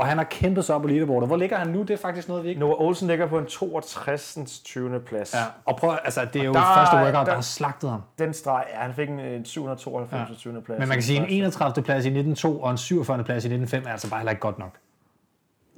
[0.00, 1.28] Og han har kæmpet sig op på leaderboardet.
[1.28, 1.80] Hvor ligger han nu?
[1.82, 2.60] Det er faktisk noget, vi ikke...
[2.60, 4.60] Noah Olsen ligger på en 62.
[4.64, 5.00] 20.
[5.00, 5.34] plads.
[5.34, 8.02] Ja, og prøv, altså, det er jo der- første workout, der der- har slagtet ham.
[8.18, 10.30] Den streg, ja, han fik en, en 792.
[10.30, 10.34] Ja.
[10.34, 10.62] 20.
[10.62, 10.78] plads.
[10.78, 11.34] Men man kan sige, en Første.
[11.36, 11.84] 31.
[11.84, 13.24] plads i 1902 og en 47.
[13.24, 14.74] plads i 1905 er altså bare heller ikke godt nok.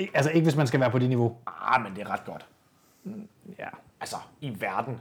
[0.02, 1.36] Ik- altså ikke, hvis man skal være på det niveau.
[1.46, 2.46] Ah, men det er ret godt.
[3.58, 3.68] Ja.
[4.00, 5.00] Altså, i verden.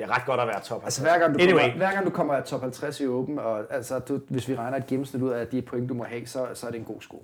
[0.00, 0.84] Det er ret godt at være top.
[0.84, 1.60] Altså hver gang, du Anyway.
[1.60, 4.56] kommer, hver gang du kommer af top 50 i Open, og altså, du, hvis vi
[4.56, 6.84] regner et gennemsnit ud af de point, du må have, så, så er det en
[6.84, 7.20] god score.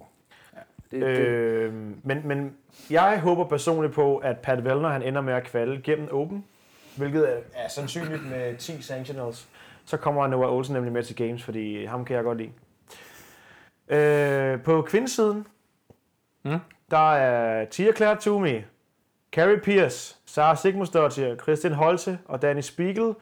[0.55, 0.59] Ja.
[0.91, 2.57] Det, det, Øh, men, men
[2.91, 6.45] jeg håber personligt på, at Pat Vellner han ender med at kvalde gennem Open,
[6.97, 9.49] hvilket er, er sandsynligt med 10 sanctionals.
[9.85, 12.51] Så kommer Noah Olsen nemlig med til Games, fordi ham kan jeg godt lide.
[13.89, 15.47] Øh, på kvindesiden,
[16.43, 16.59] Mm.
[16.91, 18.63] der er Tia Claire Toomey,
[19.33, 23.15] Carrie Pierce, Sara Sigmundsdottir, Christian Holte og Danny Spiegel.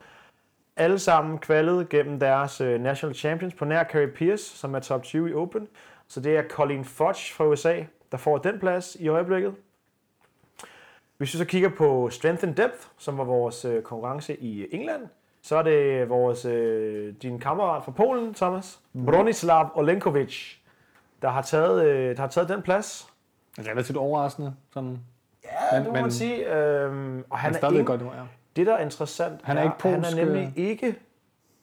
[0.76, 5.02] Alle sammen kvalet gennem deres øh, National Champions på nær Carey Pierce, som er top
[5.02, 5.68] 20 i Open.
[6.08, 7.82] Så det er Colin Fudge fra USA,
[8.12, 9.54] der får den plads i øjeblikket.
[11.16, 15.02] Hvis vi så kigger på Strength and Depth, som var vores øh, konkurrence i England,
[15.42, 20.56] så er det vores, øh, din kammerat fra Polen, Thomas, Bronislav Olenkovic,
[21.22, 23.08] der har taget, øh, der har taget den plads.
[23.58, 24.54] Relativt overraskende.
[24.72, 24.98] Sådan.
[25.54, 26.54] Ja, Men- det må men- man sige.
[26.54, 28.20] Øhm, og han Han er, stadig ikke, godt nu, ja.
[28.56, 30.64] det, der er interessant, Han er ikke han polsk, er nemlig øh.
[30.64, 30.96] ikke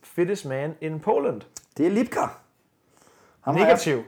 [0.04, 1.42] fittest man in Poland.
[1.78, 2.20] det er Lipka.
[3.42, 4.04] Ham Negativ.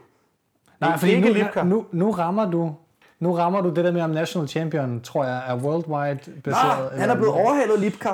[0.80, 1.64] Nej, Ikke- fordi ikke nu, Lipka.
[1.64, 2.76] nu, nu, rammer du
[3.19, 6.91] nu rammer du det der med, om national champion, tror jeg, er worldwide baseret.
[6.91, 8.10] Ah, han er blevet overhalet Lipka.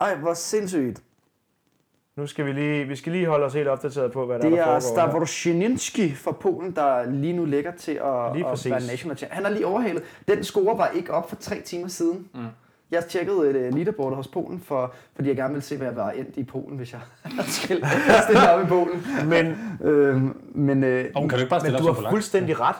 [0.00, 1.02] Ej, hvor sindssygt.
[2.20, 4.52] Nu skal vi lige, vi skal lige holde os helt opdateret på, hvad der, Det
[4.52, 4.72] der er foregår.
[4.72, 4.80] her.
[4.80, 9.30] Stavrosinski fra Polen, der lige nu ligger til at, Lige at være national champion.
[9.30, 10.02] Han er lige overhalet.
[10.28, 12.28] Den score var ikke op for tre timer siden.
[12.34, 12.40] Mm.
[12.90, 15.96] Jeg tjekkede et uh, leaderboard hos Polen, for, fordi jeg gerne ville se, hvad jeg
[15.96, 17.00] var endt i Polen, hvis jeg
[17.48, 17.86] skulle
[18.22, 19.04] stille op i Polen.
[19.28, 19.56] Men,
[19.90, 22.76] Øhm, men øh, Oh, kan du ikke bare men du har fuldstændig ret.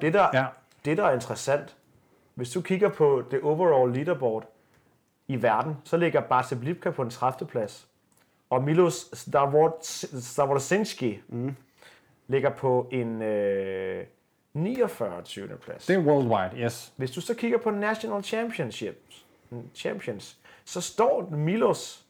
[0.00, 0.44] Det der, Ja.
[0.84, 1.76] det, der er interessant,
[2.34, 4.44] hvis du kigger på det overall leaderboard
[5.28, 7.48] i verden, så ligger Bartek Lipka på en 30.
[7.48, 7.86] plads.
[8.54, 9.10] Og Milos
[10.22, 11.56] Stavrosinski mm.
[12.28, 14.04] ligger på en øh,
[14.52, 15.22] 49.
[15.22, 15.48] 20.
[15.48, 15.86] plads.
[15.86, 16.92] Det er worldwide, yes.
[16.96, 19.26] Hvis du så kigger på National Championships,
[19.74, 22.04] Champions, så står Milos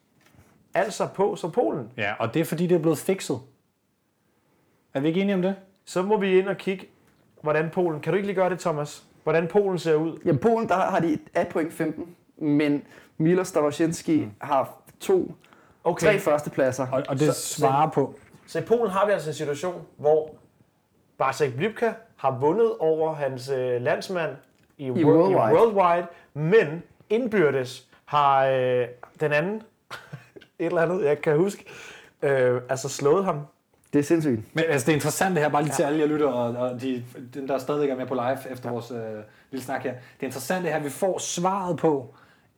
[0.74, 1.90] altså på som Polen.
[1.96, 3.40] Ja, og det er fordi, det er blevet fikset.
[4.94, 5.56] Er vi ikke enige om det?
[5.84, 6.86] Så må vi ind og kigge,
[7.42, 8.00] hvordan Polen...
[8.00, 9.04] Kan du ikke lige gøre det, Thomas?
[9.22, 10.18] Hvordan Polen ser ud?
[10.24, 12.82] i Polen der har de 1 point 15, men
[13.18, 14.30] Milos Stavrosinski mm.
[14.40, 15.34] har to,
[15.85, 16.06] Okay.
[16.06, 16.86] tre førstepladser.
[16.93, 18.15] Og, og det Så- svarer på...
[18.47, 20.31] Så i Polen har vi altså en situation, hvor
[21.19, 24.31] Bartek Blipka har vundet over hans øh, landsmand
[24.78, 25.52] i, I World, Worldwide.
[25.52, 28.86] i Worldwide, men indbyrdes har øh,
[29.20, 29.55] den anden,
[30.59, 31.65] et eller andet, jeg kan huske,
[32.23, 33.40] øh, altså slået ham.
[33.93, 34.40] Det er sindssygt.
[34.55, 36.81] Men altså, det er interessant det her, bare lige til alle jer lytter, og, og
[36.81, 37.05] de,
[37.35, 38.98] dem, der stadigvæk er med på live efter vores øh,
[39.51, 39.93] lille snak her.
[39.93, 42.15] Det er interessant det her, vi får svaret på,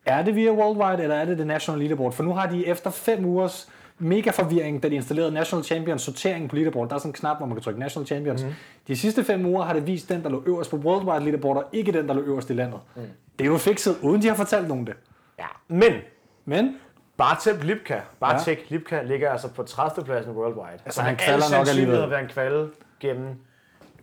[0.06, 2.12] er det via Worldwide, eller er det det National Leaderboard?
[2.12, 3.68] For nu har de efter fem ugers
[3.98, 6.88] mega forvirring, da de installerede National Champions sortering på leaderboard.
[6.88, 8.44] Der er sådan en knap, hvor man kan trykke National Champions.
[8.44, 8.50] Mm.
[8.88, 11.64] De sidste fem uger har det vist den, der lå øverst på Worldwide leaderboard, og
[11.72, 12.80] ikke den, der lå øverst i landet.
[12.96, 13.02] Mm.
[13.38, 14.94] Det er jo fikset, uden de har fortalt nogen det.
[15.38, 15.44] Ja.
[15.68, 15.92] Men
[16.44, 16.76] Men
[17.16, 18.64] Bartel Lipka, Bartek Ja.
[18.68, 20.04] Lipka ligger altså på 30.
[20.04, 20.78] pladsen worldwide.
[20.84, 22.02] Altså han kvalder al nok alligevel.
[22.02, 22.68] at være en kvalde
[23.00, 23.28] gennem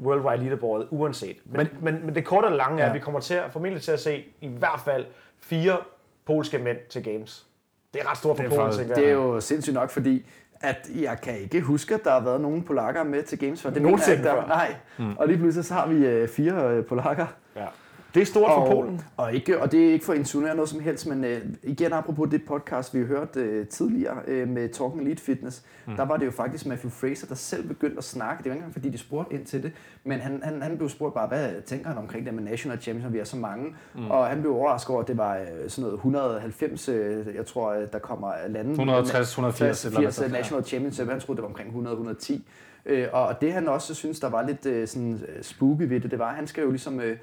[0.01, 1.37] worldwide leaderboardet, uanset.
[1.45, 2.89] Men, men, men, men det korte og lange er, Ja.
[2.89, 5.05] at vi kommer til at, formentlig til at se i hvert fald
[5.41, 5.77] fire
[6.25, 7.45] polske mænd til Games.
[7.93, 10.25] Det er ret stort for er Polen, tænker Det er jo sindssygt nok, fordi
[10.61, 13.69] at jeg kan ikke huske, at der har været nogen polakker med til Games før.
[13.69, 14.47] Det Nogensinde mener jeg der- før.
[14.47, 14.75] Nej.
[14.99, 15.17] Mm.
[15.17, 17.25] Og lige pludselig så har vi øh, fire øh, polakker.
[17.55, 17.65] Ja.
[18.13, 19.01] Det er stort for og, Polen.
[19.17, 21.93] Og, ikke, og det er ikke for at insinuere noget som helst, men øh, igen
[21.93, 25.95] apropos det podcast, vi har hørt øh, tidligere øh, med Talking Elite Fitness, mm.
[25.95, 28.43] der var det jo faktisk Matthew Fraser, der selv begyndte at snakke.
[28.43, 29.71] Det var ikke engang fordi, de spurgte ind til det,
[30.03, 33.13] men han, han, han blev spurgt bare, hvad tænker han omkring det med National Champions,
[33.13, 33.75] vi er så mange?
[33.95, 34.11] Mm.
[34.11, 37.71] Og han blev overrasket over, at det var øh, sådan noget 190, øh, jeg tror,
[37.73, 38.69] øh, der kommer lande.
[38.71, 42.41] 160, 180 eller hvad 80 der- National Championship, han troede, det var omkring 100-110.
[42.85, 46.11] Øh, og det han også synes, der var lidt øh, sådan, øh, spooky ved det,
[46.11, 46.99] det var, at han skal jo ligesom...
[46.99, 47.17] Øh, øh,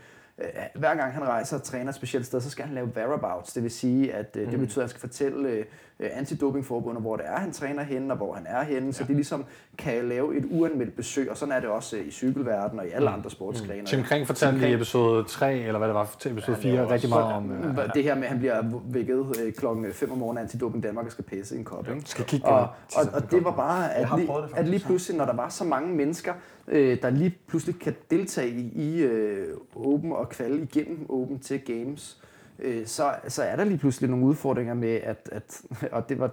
[0.74, 3.52] hver gang han rejser og træner et specielt sted, så skal han lave whereabouts.
[3.52, 5.64] Det vil sige, at øh, det betyder, at han skal fortælle øh,
[6.12, 9.44] antidopingforbundet, hvor det er, han træner henne, og hvor han er henne, så de ligesom
[9.78, 11.30] kan lave et uanmeldt besøg.
[11.30, 13.86] Og sådan er det også øh, i cykelverdenen og i alle andre sportsgrene.
[13.86, 16.62] Tim Kring fortalte Tim i Kring- episode 3, eller hvad det var, til episode Ja,
[16.62, 17.52] det 4, var rigtig også- meget om...
[17.52, 20.82] Øh, Hvor Det her med, at han bliver vækket øh, klokken 5 om morgenen Antidoping
[20.82, 21.88] Danmark og skal pisse i en kop.
[21.88, 22.02] Ikke?
[22.04, 23.08] skal kigge på Og, det.
[23.08, 25.64] og, og det var bare, at lige, det at lige pludselig, når der var så
[25.64, 26.32] mange mennesker,
[26.68, 29.46] øh, der lige pludselig kan deltage i, i øh,
[29.76, 32.19] Open og kvalde igennem Open til Games,
[32.60, 35.62] øh, så, så er der lige pludselig nogle udfordringer med, at, at
[35.92, 36.30] og det var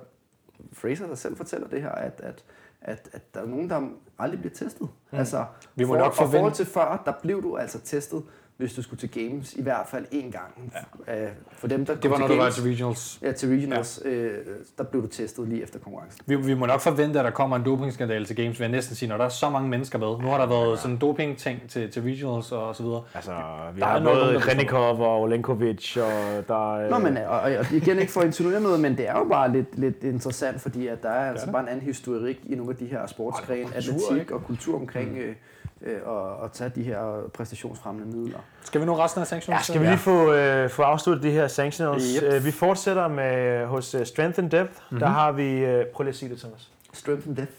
[0.74, 2.44] Fraser, der selv fortæller det her, at, at,
[2.82, 3.90] at, at der er nogen, der
[4.20, 4.90] aldrig bliver testet.
[5.12, 5.18] Mm.
[5.18, 5.46] Altså,
[5.76, 8.24] Vi må for, nok forvente- forhold til før, der blev du altså testet,
[8.58, 10.74] hvis du skulle til Games, i hvert fald én gang.
[11.08, 11.24] Ja.
[11.24, 13.20] Øh, for dem, der det var, når til du var Games, til regionals.
[13.22, 14.10] Ja, til regionals, ja.
[14.10, 14.46] øh,
[14.78, 16.22] der blev du testet lige efter konkurrencen.
[16.26, 18.96] Vi, vi må nok forvente, at der kommer en dopingskandale til Games, vil jeg næsten
[18.96, 20.08] sige, når der er så mange mennesker med.
[20.08, 23.04] Nu har der været sådan en doping-ting til, til regionals og så videre.
[23.16, 23.32] Altså,
[23.74, 26.90] vi Der har er noget, både Krenikov og Olenkovic, og der er...
[26.90, 29.24] Nå, men og, og, og igen ikke for at insinuere noget, men det er jo
[29.24, 32.72] bare lidt, lidt interessant, fordi at der er altså bare en anden historik i nogle
[32.72, 34.34] af de her sportsgrene, atletik ikke?
[34.34, 35.36] og kultur omkring øh,
[35.82, 38.40] øh, og, og tage de her præstationsfremmende midler.
[38.64, 39.58] Skal vi nu resten af sanctions?
[39.58, 42.16] Ja, skal vi lige få, øh, få afsluttet de her sanctionals?
[42.16, 42.34] Yep.
[42.34, 42.46] Yep.
[42.46, 44.74] vi fortsætter med hos uh, Strength and Depth.
[44.74, 45.00] Mm-hmm.
[45.00, 45.52] Der har vi...
[45.52, 46.72] Øh, prøv lige at sige det, Thomas.
[46.94, 47.52] Strength and death.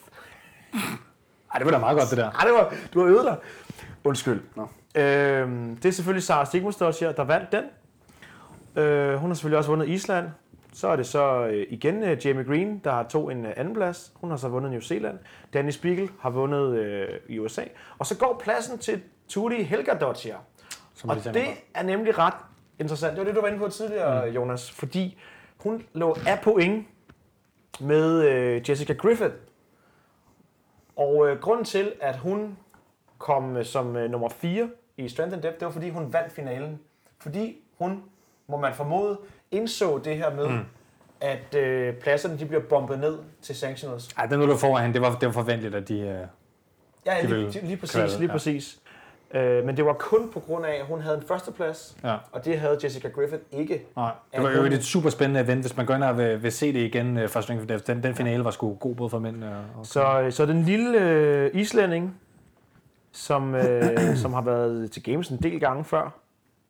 [1.55, 2.31] Ej, det var da meget godt, det der.
[2.31, 3.37] Ej, det var, du har øvet dig.
[4.05, 4.41] Undskyld.
[4.57, 4.69] Nå.
[4.95, 7.65] Øhm, det er selvfølgelig Sara Stigmusdottir, der vandt den.
[8.83, 10.29] Øh, hun har selvfølgelig også vundet Island.
[10.73, 13.75] Så er det så øh, igen øh, Jamie Green, der har tog en øh, anden
[13.75, 14.13] plads.
[14.15, 15.19] Hun har så vundet New Zealand.
[15.53, 17.63] Danny Spiegel har vundet øh, i USA.
[17.99, 20.35] Og så går pladsen til Tudi Helgadottir.
[21.05, 22.35] Og de det er nemlig ret
[22.79, 23.11] interessant.
[23.11, 24.33] Det var det, du var inde på tidligere, mm.
[24.33, 24.71] Jonas.
[24.71, 25.19] Fordi
[25.57, 26.87] hun lå af point
[27.81, 29.35] med øh, Jessica Griffith.
[30.97, 32.59] Og øh, grunden til, at hun
[33.19, 36.33] kom øh, som øh, nummer 4 i Strength and Depth, det var fordi hun vandt
[36.33, 36.81] finalen.
[37.19, 38.03] Fordi hun,
[38.47, 39.19] må man formode,
[39.51, 40.59] indså det her med, mm.
[41.21, 44.09] at øh, pladserne de bliver bombet ned til sanctionals.
[44.19, 46.01] Ej, den nu der foran, det var, det var forventeligt, at de...
[46.01, 46.19] Øh,
[47.07, 47.95] Ja, De lige, lige, præcis.
[47.97, 48.33] kvalde, lige ja.
[48.33, 48.79] præcis.
[49.35, 52.17] Øh, men det var kun på grund af, at hun havde en førsteplads, ja.
[52.33, 53.83] og det havde Jessica Griffith ikke.
[53.97, 56.43] Nej, det var jo hun- et super spændende event, hvis man går ind og vil,
[56.43, 57.87] vil se det igen øh, fra Strength.
[57.87, 59.51] Den, den finale var sgu god både for mænd og...
[59.79, 62.21] og Så, så den lille øh, islænding,
[63.13, 66.15] som, øh, som har været til Games en del gange før,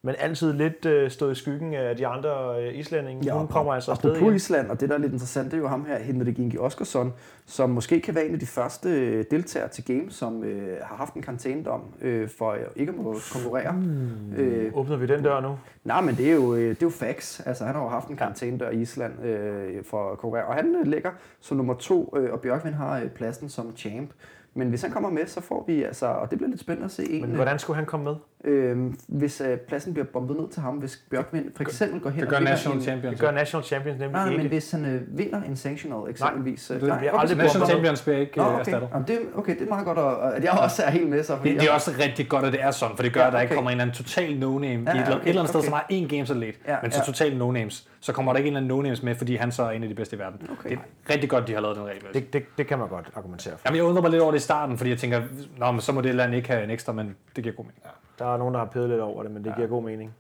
[0.02, 3.24] men altid lidt øh, stået i skyggen af de andre øh, islændinge.
[3.24, 4.34] Ja, hun kommer altså afsted igen.
[4.34, 7.12] Island, og det der er lidt interessant, det er jo ham her, Henrik Gingi Oskarsson,
[7.46, 10.96] som måske kan være en af de første øh, deltagere til Games, som øh, har
[10.96, 13.72] haft en karantænedom øh, for øh, ikke at må konkurrere.
[13.72, 14.34] Mm.
[14.36, 15.58] Øh, Åbner vi den dør nu?
[15.84, 17.40] nej, men det er jo, øh, det er jo facts.
[17.40, 20.76] Altså, han har jo haft en karantænedør i Island øh, for at konkurrere, og han
[20.80, 21.10] øh, ligger
[21.40, 24.10] som nummer to, øh, og Bjørkvind har øh, pladsen som champ.
[24.54, 26.90] Men hvis han kommer med, så får vi altså, og det bliver lidt spændende at
[26.90, 27.20] se en.
[27.20, 28.14] Men øh, hvordan skulle han komme med?
[28.44, 28.77] Øh,
[29.09, 32.27] hvis øh, pladsen bliver bombet ned til ham, hvis Bjørkvind for eksempel går hen Det
[32.27, 33.12] og gør vinder National en, Champions.
[33.12, 34.39] Det gør National Champions nemlig Nej, ikke.
[34.43, 36.70] men hvis han øh, vinder en sanctional eksempelvis.
[36.70, 37.69] øh, Det nej, bliver okay, aldrig National.
[37.69, 38.60] Champions bliver ikke Nå, øh, okay.
[38.60, 38.89] erstattet.
[38.93, 41.36] Jamen, det, okay, det er meget godt, at, at jeg også er helt med så.
[41.36, 43.27] fordi Det, det er også rigtig godt, at det er sådan, for det gør, Ja,
[43.27, 43.56] at der ikke okay.
[43.56, 45.48] kommer en eller anden total no-name Ja, i et, ja, eller- okay, et eller andet
[45.48, 45.66] sted, okay.
[45.69, 47.05] som har én games atlet, Ja, men så ja.
[47.12, 49.70] total no-names, så kommer der ikke en eller anden no-names med, fordi han så er
[49.70, 50.51] en af de bedste i verden.
[50.59, 50.70] Okay.
[50.70, 50.78] Det
[51.09, 52.02] er rigtig godt, de har lavet den regel.
[52.15, 53.60] Det, det, det kan man godt argumentere for.
[53.66, 55.23] Jamen, jeg undrer mig lidt over det i starten, fordi jeg tænker,
[55.59, 57.82] Nå, men så må det land ikke have en ekstra, men det giver god mening.
[58.19, 60.15] Der er nogen, der har pedet lidt over det, men det giver god mening.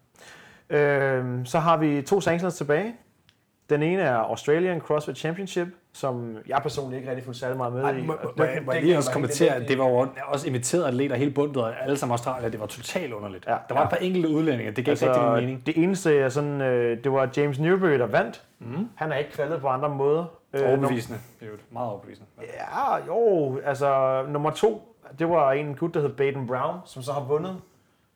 [0.70, 2.94] Øhm, så har vi to sanctions tilbage.
[3.70, 7.82] Den ene er Australian CrossFit Championship, som jeg personligt ikke rigtig fulgt særlig meget med
[7.82, 8.02] Ej, i.
[8.06, 11.16] må, må, det- må, jeg lige også kommentere, at det var jo også inviteret atleter
[11.16, 13.46] hele bundet, og alle sammen Australier, det var totalt underligt.
[13.46, 13.84] Ja, der var ja.
[13.84, 15.66] et par enkelte udlændinge, det gav altså, ikke rigtig mening.
[15.66, 18.44] det eneste er sådan, øh, det var James Newbury, der vandt.
[18.58, 18.88] Mm.
[18.94, 20.24] Han er ikke kvalet på andre måder.
[20.52, 21.18] Øh, Overbevisende.
[21.40, 22.26] Det er jo meget overbevisende.
[22.40, 27.12] Ja, jo, altså nummer to, det var en gut, der hed Baden Brown, som så
[27.12, 27.56] har vundet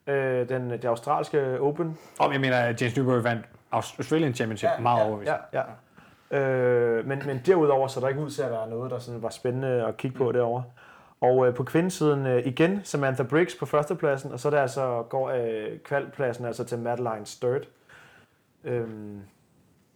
[0.07, 1.99] øh, den, det australske Open.
[2.19, 5.39] Og jeg mener, at James Newbury vandt Australian Championship meget overbevisende.
[5.53, 6.39] Ja, ja.
[6.39, 9.23] Øh, men, men derudover så er der ikke ud til at være noget, der sådan
[9.23, 10.65] var spændende at kigge på derovre.
[11.20, 15.31] Og øh, på kvindesiden øh, igen Samantha Briggs på førstepladsen, og så der altså går
[15.31, 17.69] øh, kvalpladsen altså til Madeline Sturt
[18.65, 18.89] øh,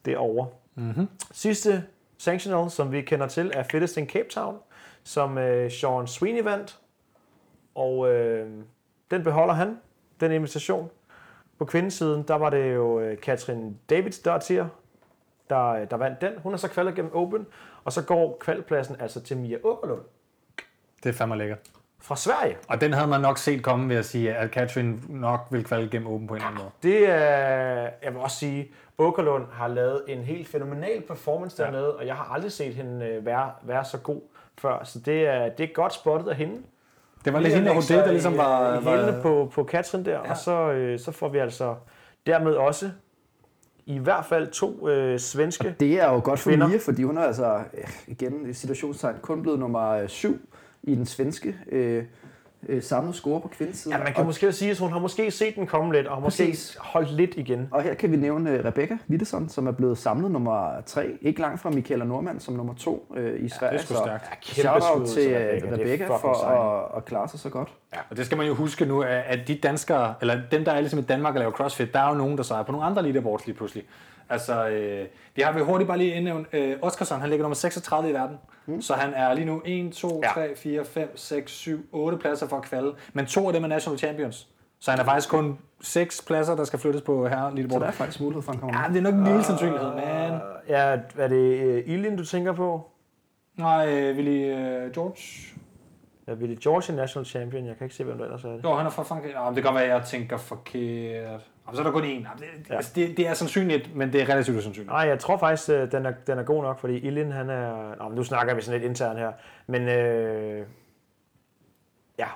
[0.05, 0.49] derovre.
[0.74, 1.09] Mm-hmm.
[1.33, 1.85] Sidste
[2.19, 4.59] sanctional, som vi kender til, er Fittest in Cape Town,
[5.05, 6.78] som øh, Sean Sweeney vandt.
[7.74, 8.51] Og øh,
[9.11, 9.78] den beholder han,
[10.20, 10.90] den invitation.
[11.59, 14.68] På kvindesiden, der var det jo øh, Katrin Davids Dottier,
[15.51, 16.32] der, der vandt den.
[16.43, 17.47] Hun er så kvalet gennem Open,
[17.84, 20.01] og så går kvalpladsen altså til Mia Åkerlund
[21.02, 21.59] Det er fandme lækkert.
[22.01, 22.56] fra Sverige.
[22.68, 25.88] Og den havde man nok set komme ved at sige, at Catherine nok vil kvalde
[25.90, 26.70] gennem åben på en eller anden måde.
[26.82, 31.70] Det er, jeg vil også sige, Åkerlund har lavet en helt fænomenal performance Ja.
[31.70, 34.20] dernede, og jeg har aldrig set hende øh, være, være så god
[34.59, 34.84] før.
[34.84, 36.62] Så det er, det er godt spottet af hende.
[37.24, 38.80] Det var lidt hende, og det, der ligesom var...
[38.80, 40.30] i var på, på Katrin der, ja.
[40.30, 41.74] og så, øh, så får vi altså
[42.26, 42.90] dermed også
[43.86, 45.74] i hvert fald to øh, svenske.
[45.80, 46.68] Det er jo godt for Kvinder.
[46.68, 50.40] Mia, fordi hun er altså, øh, igen i situationstegn, kun blevet nummer 7
[50.82, 52.05] i den svenske øh,
[52.69, 53.97] øh, samlede score på kvindesiden.
[53.99, 56.15] Ja, man kan og, måske sige, at hun har måske set den komme lidt, og
[56.15, 56.77] har måske Præcis.
[56.81, 57.69] holdt lidt igen.
[57.70, 61.41] og her kan vi nævne øh, Rebecca Wittesson, som er blevet samlet nummer 3, ikke
[61.41, 63.73] langt fra Michaela Normand som nummer 2 øh, i Sverige.
[63.73, 64.24] det er sgu så stærkt.
[64.43, 65.74] Kæmpe shout skud out til øh, Rebecca.
[65.74, 67.69] Rebecca for at, at klare sig så godt.
[68.11, 70.81] Og det skal man jo huske nu, at at de danskere, eller dem, der er
[70.81, 73.03] ligesom i Danmark og laver CrossFit, der er jo nogen, der sejrer på nogle andre
[73.03, 73.85] leaderboards lige pludselig.
[74.28, 78.11] Altså, øh, vi har vel hurtigt bare lige indnævnt, øh, Oskarsson, han ligger nummer 36
[78.11, 78.39] i verden.
[78.66, 78.82] Mm.
[78.82, 80.28] Så han er lige nu 1, 2, Ja.
[80.28, 82.94] 3, 4, 5, 6, 7, 8 pladser for at kvalde.
[83.12, 84.48] Men to af dem er national champions.
[84.81, 87.90] Så han er faktisk kun 6 pladser, der skal flyttes på her Så der er
[87.90, 90.40] faktisk mulighed for, at han kommer Ja, det er nok en lille sandsynlighed, men...
[90.69, 92.90] Ja, er det øh, Ilin, du tænker på?
[93.57, 95.57] Nej, øh, Willy øh, George.
[96.28, 97.66] Ja, Willie George er national champion.
[97.66, 98.65] Jeg kan ikke se, hvem der ellers er det.
[98.65, 99.35] Jo, han er fra Frankrig.
[99.35, 101.40] Nå, det kan godt være, at jeg tænker forkert.
[101.66, 102.06] Nå, så er der kun én.
[102.06, 102.76] Det, Ja.
[102.76, 104.90] altså, det, det er sandsynligt, men det er relativt usandsynligt.
[104.93, 107.94] Nej, jeg tror faktisk, øh, den er, den er god nok, fordi Ilin, han er...
[107.98, 109.32] Nå, men nu snakker vi sådan lidt internt her.
[109.66, 110.66] Men øh,
[112.18, 112.26] ja,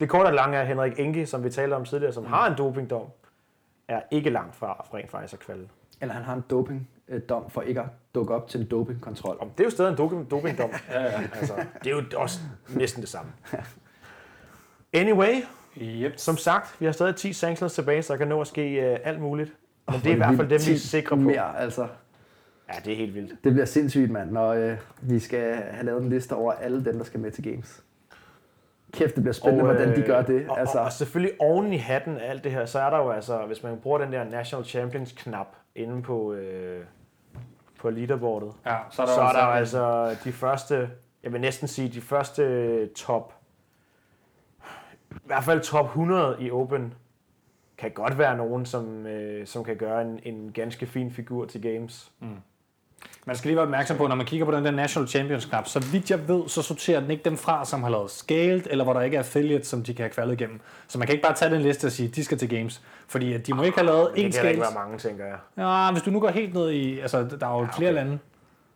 [0.00, 2.58] det korte og lange er Henrik Enke, som vi talte om tidligere, som har en
[2.58, 3.06] dopingdom,
[3.88, 5.68] er ikke langt fra, fra rent faktisk at kvalde.
[6.00, 9.36] Eller han har en dopingdom for ikke at dukke op til en dopingkontrol.
[9.40, 10.70] Om det er jo stadig en doping, dopingdom.
[10.90, 11.20] Ja, ja.
[11.34, 11.54] altså,
[11.84, 12.40] det er jo også
[12.74, 13.32] næsten det samme.
[14.92, 15.34] Anyway,
[15.80, 16.12] Yep.
[16.16, 18.98] som sagt, vi har stadig 10 sanctions tilbage, så der kan nå at ske øh,
[19.04, 19.52] alt muligt.
[19.90, 21.22] Men det er i hvert fald dem, vi er sikre på.
[21.22, 21.86] Mere, altså.
[22.68, 23.44] Ja, det er helt vildt.
[23.44, 26.96] Det bliver sindssygt, mand, når øh, vi skal have lavet en liste over alle dem,
[26.96, 27.82] der skal med til Games.
[28.92, 30.48] Kæft, det bliver spændende, og, hvordan de gør det.
[30.48, 32.96] Og, altså, og, og selvfølgelig oven i hatten af alt det her, så er der
[32.96, 36.84] jo altså, hvis man bruger den der National Champions-knap inde på, øh,
[37.80, 40.90] på leaderboardet, Ja, så er der, så er der altså de første,
[41.22, 43.34] jeg vil næsten sige, de første top,
[45.26, 46.94] i hvert fald top 100 i Open,
[47.78, 51.62] kan godt være nogen, som, øh, som kan gøre en, en ganske fin figur til
[51.62, 52.10] Games.
[53.26, 55.66] Man skal lige være opmærksom på, når man kigger på den der National Champions knap,
[55.68, 58.84] så vidt jeg ved, så sorterer den ikke dem fra, som har lavet scaled, eller
[58.84, 60.60] hvor der ikke er affiliates, som de kan have kvalet igennem.
[60.88, 62.82] Så man kan ikke bare tage den liste og sige, de skal til games.
[63.08, 64.60] Fordi at de må ikke have lavet Det én kan der ikke scale.
[64.60, 65.36] være mange, tænker jeg.
[65.58, 68.18] Ja, hvis du nu går helt ned i, altså der er jo ja, flere lande.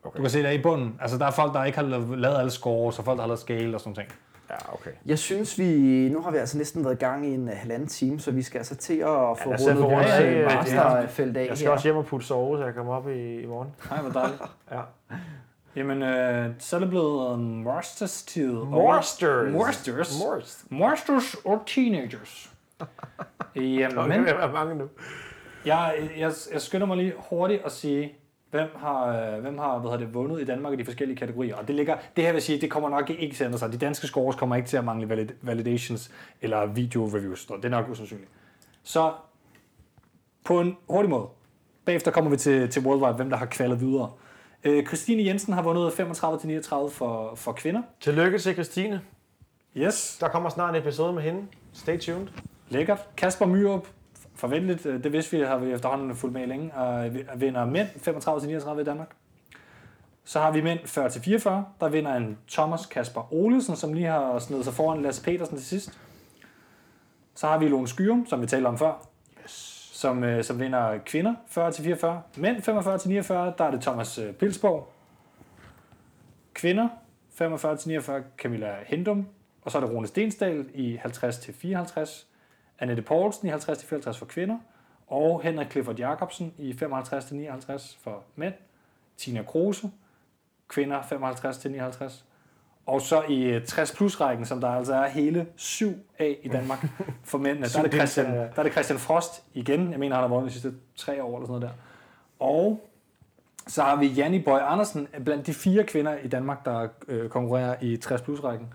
[0.05, 0.16] Okay.
[0.16, 0.97] Du kan se der i bunden.
[1.01, 3.28] Altså der er folk, der ikke har lavet lavet alle scores, og folk, der har
[3.28, 4.10] lavet scale og sådan noget.
[4.51, 4.90] Ja, okay.
[5.06, 5.68] jeg synes, vi...
[6.09, 8.43] Nu har vi altså næsten været i gang i en uh, halvanden time, så vi
[8.43, 11.66] skal altså til at få os rundet vores af, øh, øh, masterfelt af Jeg skal
[11.66, 11.72] her.
[11.72, 13.68] også hjem og putte sove, så jeg kommer op i, i morgen.
[13.90, 14.43] Nej, hvor dejligt.
[14.70, 14.81] Ja.
[15.77, 18.56] Jamen, øh, så er det blevet um, Masters tid.
[18.56, 19.52] Og- Monsters.
[19.52, 20.18] Monsters.
[20.24, 20.64] Morst.
[20.70, 22.51] Monsters og teenagers.
[23.56, 24.24] Jamen, Men...
[24.24, 24.85] Være mange nu.
[25.64, 28.12] jeg, jeg, jeg skynder mig lige hurtigt at sige,
[28.51, 31.56] Hvem har, øh, hvem har hvad hedder det, vundet i Danmark i de forskellige kategorier?
[31.56, 33.72] Og det, ligger, det her vil sige, det kommer nok ikke til at ændre sig.
[33.72, 36.10] De danske scores kommer ikke til at mangle valid, validations
[36.40, 37.47] eller video reviews.
[37.47, 38.31] Det er nok usandsynligt.
[38.82, 39.12] Så
[40.44, 41.27] på en hurtig måde.
[41.85, 44.10] Bagefter kommer vi til, til Worldwide, hvem der har kvalet videre.
[44.64, 47.82] Øh, Christine Jensen har vundet 35-39 for, for kvinder.
[48.01, 49.01] Tillykke til Christine.
[49.77, 51.47] Yes, Der kommer snart en episode med hende.
[51.72, 52.27] Stay tuned.
[52.68, 52.98] lækkert.
[53.16, 53.86] Kasper Myrup,
[54.41, 57.89] forventeligt, øh, det vidste vi, har vi efterhånden fulgt med længe, og vi- vinder mænd
[57.89, 59.11] 35-39 i Danmark.
[60.25, 64.65] Så har vi mænd 40-44, der vinder en Thomas Kasper Olesen, som lige har snedet
[64.65, 65.99] sig foran Lasse Petersen til sidst.
[67.35, 69.07] Så har vi Lone Skyrum, som vi talte om før,
[69.93, 72.23] som, øh, som vinder kvinder 40-44.
[72.37, 74.93] Mænd 45-49, der er det Thomas øh, Pilsborg.
[76.55, 76.89] Kvinder
[77.41, 79.27] 45-49, Camilla Hendum.
[79.62, 82.27] Og så er det Rune Stensdal i 50-54.
[82.81, 84.59] Annette Poulsen i 50-54 for kvinder.
[85.07, 88.55] Og Henrik Clifford Jacobsen i 55-59 for mænd.
[89.16, 89.90] Tina Kruse,
[90.69, 92.24] kvinder 55-59.
[92.86, 96.48] Og så i øh, 60 plus rækken, som der altså er hele syv af i
[96.48, 96.86] Danmark
[97.24, 99.90] for mændene, der er, det Christian, der er det Christian Frost igen.
[99.90, 101.70] Jeg mener, han har vundet de sidste tre år eller sådan noget der.
[102.47, 102.90] Og
[103.66, 107.77] så har vi Janni Boy Andersen blandt de fire kvinder i Danmark, der øh, konkurrerer
[107.81, 108.74] i 60 plus rækken.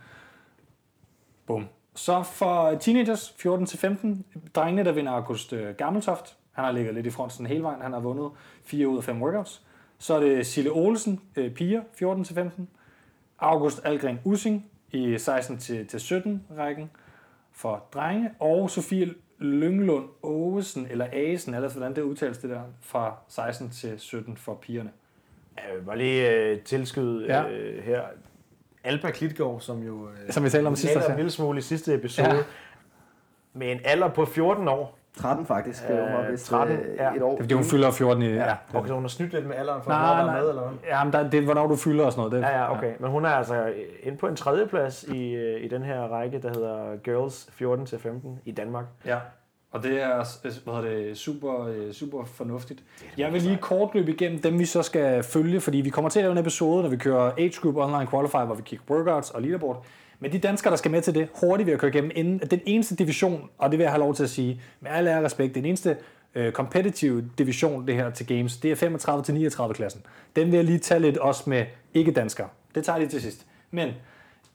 [1.46, 1.68] Bum.
[1.96, 4.08] Så for teenagers, 14-15,
[4.56, 6.38] drengene, der vinder August øh, Gammeltoft.
[6.52, 7.82] Han har ligget lidt i fronten hele vejen.
[7.82, 8.32] Han har vundet
[8.64, 9.62] 4 ud af 5 workouts.
[9.98, 11.82] Så er det Sille Olsen, øh, piger,
[12.62, 12.62] 14-15.
[13.40, 15.20] August Algren Using i 16-17
[16.58, 16.90] rækken
[17.52, 18.30] for drenge.
[18.40, 24.00] Og Sofie Lynglund Ågesen, eller Asen, eller hvordan det udtales det der, fra 16 til
[24.00, 24.92] 17 for pigerne.
[25.58, 27.50] Jeg vil bare lige øh, tilskyde Ja.
[27.50, 28.02] øh, her.
[28.86, 31.18] Alba Klitgaard, som jo øh, Som vi talte om sidst taler også, en ja.
[31.18, 32.28] lille smule i sidste episode.
[32.36, 32.44] Ja.
[33.54, 34.98] Med en alder på 14 år.
[35.18, 35.88] 13 faktisk.
[35.88, 37.14] Det var Øh, vist 13, øh, ja.
[37.16, 37.30] et år.
[37.32, 38.30] Det er fordi, hun fylder 14 i...
[38.30, 38.56] Ja.
[38.74, 40.40] Okay, så hun har snydt lidt med alderen for Nej, at nej.
[40.42, 40.72] med, eller hvad?
[40.88, 42.32] Ja, men der, det er, hvornår du fylder og sådan noget.
[42.44, 42.94] Det, Ja, ja, okay.
[43.00, 46.50] Men hun er altså inde på en tredjeplads i, øh, i den her række, der
[46.50, 48.86] hedder Girls 14-15 i Danmark.
[49.06, 49.18] Ja,
[49.76, 52.84] og det er øh, hvad hedder det, super, øh, super fornuftigt.
[53.18, 56.20] Jeg vil lige kort løbe igennem dem, vi så skal følge, fordi vi kommer til
[56.20, 59.30] at lave en episode, når vi kører Age Group Online Qualifier, hvor vi kigger workouts
[59.30, 59.86] og leaderboard.
[60.20, 62.52] Men de danskere, der skal med til det, hurtigt vil jeg køre igennem, inden at
[62.52, 65.24] den eneste division, og det vil jeg have lov til at sige, med al ære
[65.24, 65.98] respekt, den eneste
[66.36, 70.02] øh, competitive division, det her til Games, det er 35-39 klassen.
[70.36, 72.48] Den vil jeg lige tage lidt også med ikke-danskere.
[72.76, 73.46] Det tager jeg lige til sidst.
[73.72, 73.90] Men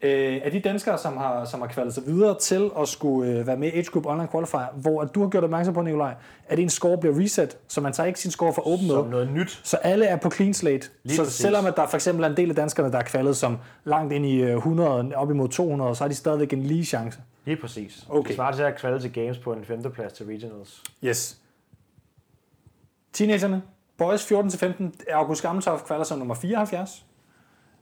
[0.02, 3.46] øh, af de danskere, som har, som har kvalet sig videre til at skulle øh,
[3.46, 6.14] være med i Age Group Online Qualifier, hvor at du har gjort opmærksom på, Nikolaj,
[6.48, 9.10] at ens score bliver reset, så man tager ikke sin score for open Som mode.
[9.10, 9.60] noget nyt.
[9.64, 10.88] Så alle er på clean slate.
[11.04, 11.38] Lige så præcis.
[11.40, 14.12] selvom at der for eksempel er en del af danskerne, der er kvalet som langt
[14.12, 17.18] ind i øh, 100, op imod 200, så har de stadigvæk en lige chance.
[17.44, 18.06] Lige præcis.
[18.08, 18.28] Okay.
[18.28, 20.82] Det svarer til at kvalde til Games på en femteplads til Regionals.
[21.04, 21.36] Yes.
[23.12, 23.62] Teenagerne.
[23.98, 25.12] Boys 14-15.
[25.12, 27.04] August Gammeltoft kvalder som nummer 74.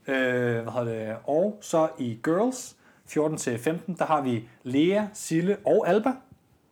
[0.08, 1.16] Øh, hvad hedder det?
[1.24, 2.76] Og så i Girls
[3.10, 6.12] 14-15, der har vi Lea, Sille og Alba.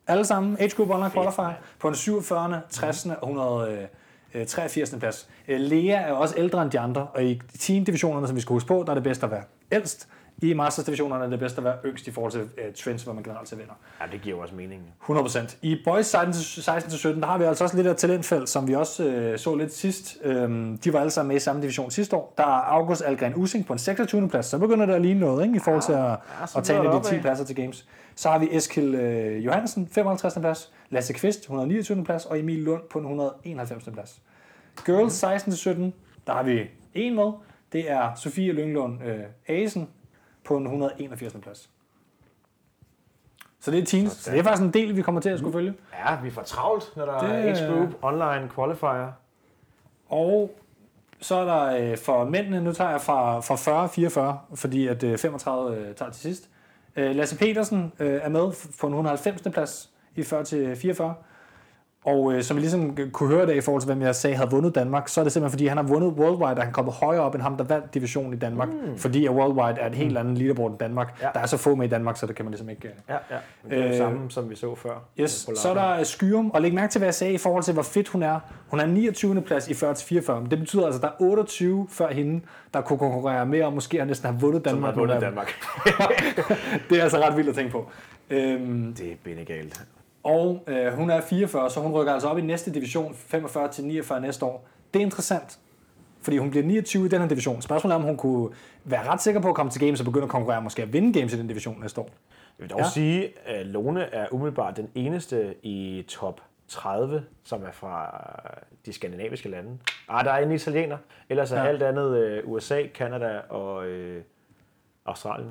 [0.07, 0.57] Alle sammen.
[0.61, 1.55] Age Group Online Qualifier.
[1.79, 3.07] På en 47., 60.
[3.07, 4.95] og 183.
[4.99, 5.29] plads.
[5.49, 8.69] Øh, Lea er også ældre end de andre, og i teen-divisionerne, som vi skal huske
[8.69, 9.43] på, der er det bedst at være
[9.73, 10.09] ældst.
[10.43, 13.23] I Masters-divisionerne er det bedst at være yngst i forhold til uh, trends, hvor man
[13.23, 13.73] generelt ser vinder.
[14.01, 14.83] Ja, det giver jo også mening.
[15.09, 15.57] 100%.
[15.63, 16.21] I Boys 16-17,
[17.09, 20.17] der har vi altså også lidt af talentfelt, som vi også øh, så lidt sidst.
[20.23, 22.35] Øhm, de var alle sammen med i samme division sidste år.
[22.37, 24.29] Der er August Algren Using på en 26.
[24.29, 26.19] plads, så begynder det at ligne noget, ikke, i forhold til at,
[26.49, 27.21] så at tage videre af de 10 opad.
[27.21, 27.87] pladser til Games.
[28.15, 30.35] Så har vi Eskil øh, Johansen, 55.
[30.41, 32.05] plads, Lasse Kvist, 129.
[32.05, 33.89] plads, og Emil Lund på en 191.
[33.93, 34.23] plads.
[34.87, 35.69] Girls 16-17,
[36.27, 36.61] der har vi
[36.95, 37.33] en med.
[37.73, 39.89] Det er Sofie Lynglund øh, Asen
[40.47, 41.36] på en 181.
[41.43, 41.70] plads.
[43.60, 44.12] Så det er teens.
[44.12, 45.74] Så det er faktisk en del, vi kommer til at skulle følge.
[46.06, 47.36] Ja, vi får travlt, når der Det- er
[47.68, 49.12] Age Group Online Qualifier.
[50.09, 50.51] Og
[51.20, 55.02] så er der øh, for mændene, nu tager jeg fra, fra 40 44, fordi at
[55.02, 56.51] øh, 35 øh, tager til sidst.
[56.97, 59.43] Øh, Lasse Petersen øh, er med på en 190.
[59.52, 61.14] plads i 40 til 44.
[62.07, 64.51] Og øh, som vi ligesom kunne høre det i forhold til, hvem jeg sagde havde
[64.51, 66.95] vundet Danmark, så er det simpelthen fordi, han har vundet Worldwide, og han er kommet
[66.95, 68.69] højere op end ham, der vandt divisionen i Danmark.
[68.69, 68.99] Mm.
[68.99, 71.19] Fordi at Worldwide er et helt andet leaderboard end Danmark.
[71.23, 71.28] Ja.
[71.35, 72.89] Der er så få med i Danmark, så det kan man ligesom ikke...
[72.89, 73.19] Øh, Ja, ja.
[73.70, 75.05] Det er det Øh, samme, som vi så før.
[75.20, 77.62] Yes, på så er der Skyrum, og læg mærke til, hvad jeg sagde i forhold
[77.65, 78.41] til, hvor fedt hun er.
[78.69, 79.43] Hun er 29.
[79.43, 82.41] plads i 40-44, men det betyder altså, at der er 28 før hende,
[82.74, 84.95] der kunne konkurrere med, og måske har næsten have vundet Som Danmark.
[84.95, 85.53] har vundet Danmark.
[86.91, 87.91] det er altså ret vildt at tænke på.
[88.31, 89.81] Øhm, Det er benegalt.
[90.27, 93.85] Og øh, hun er 44, så hun rykker altså op i næste division, 45 til
[93.85, 94.69] 49 næste år.
[94.94, 95.59] Det er interessant,
[96.23, 97.62] fordi hun bliver 29 i den her division.
[97.62, 98.51] Spørgsmålet er, om hun kunne
[98.85, 101.19] være ret sikker på at komme til Games og begynde at konkurrere, måske at vinde
[101.19, 102.11] Games i den division næste år.
[102.59, 102.89] Jeg vil dog Ja.
[102.89, 108.23] sige, at Lone er umiddelbart den eneste i top 30, som er fra
[108.86, 109.78] de skandinaviske lande.
[110.09, 110.97] Ah, der er en italiener.
[111.28, 111.69] Ellers er ja.
[111.69, 114.23] alt andet øh, USA, Kanada og øh,
[115.07, 115.51] Australien.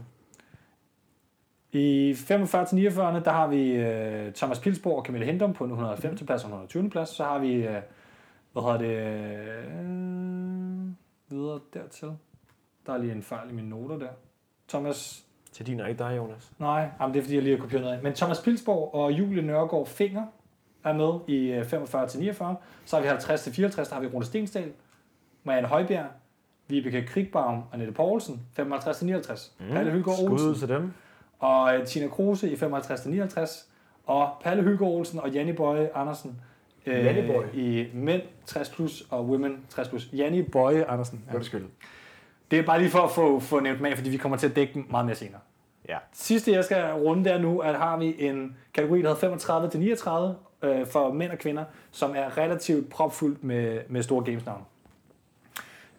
[1.76, 5.70] I 45 til 49, der har vi øh, Thomas Pilsborg og Camille Hindum på en
[5.72, 6.16] 105.
[6.16, 6.90] plads og 120.
[6.90, 7.10] plads.
[7.10, 7.76] Så har vi, øh,
[8.54, 8.98] hvad hedder det,
[9.76, 10.90] øh,
[11.30, 12.12] videre dertil.
[12.86, 14.08] Der er lige en fejl i mine noter der.
[14.68, 16.52] Thomas, Til din og ikke dig, Jonas.
[16.60, 18.04] nej, jamen, det er fordi, jeg lige har kopieret noget af.
[18.04, 20.24] Men Thomas Pilsborg og Julie Nørgaard Finger
[20.84, 22.56] er med i øh, 45 til 49.
[22.86, 24.72] Så har vi 50 til 54, der har vi Rune Stensdal,
[25.44, 26.06] Marianne Højbjerg,
[26.68, 29.56] Vibeke Krigbaum og Nette Poulsen, 55 til 59.
[29.60, 29.66] Mm.
[29.72, 30.94] Palle Hylgaard Skud Olsen ud til dem.
[31.40, 33.66] Og øh, Tina Kruse i 55-59,
[34.06, 36.42] og Palle Hygge Olsen og Janni Bøje Andersen
[36.86, 37.18] øh,
[37.54, 40.10] i mænd 60 plus og women 60 plus.
[40.14, 41.24] Janni Bøje Andersen.
[41.32, 41.36] Ja.
[41.36, 41.66] Undskyld.
[42.52, 44.56] Det er bare lige for at få, få nævnt med, fordi vi kommer til at
[44.56, 45.42] dække dem meget mere senere.
[45.90, 45.98] Ja.
[46.14, 49.80] Sidste, jeg skal runde der nu, at har vi en kategori, der hedder 35 til
[49.80, 54.64] 39 øh, for mænd og kvinder, som er relativt propfuldt med, med store gamesnavne.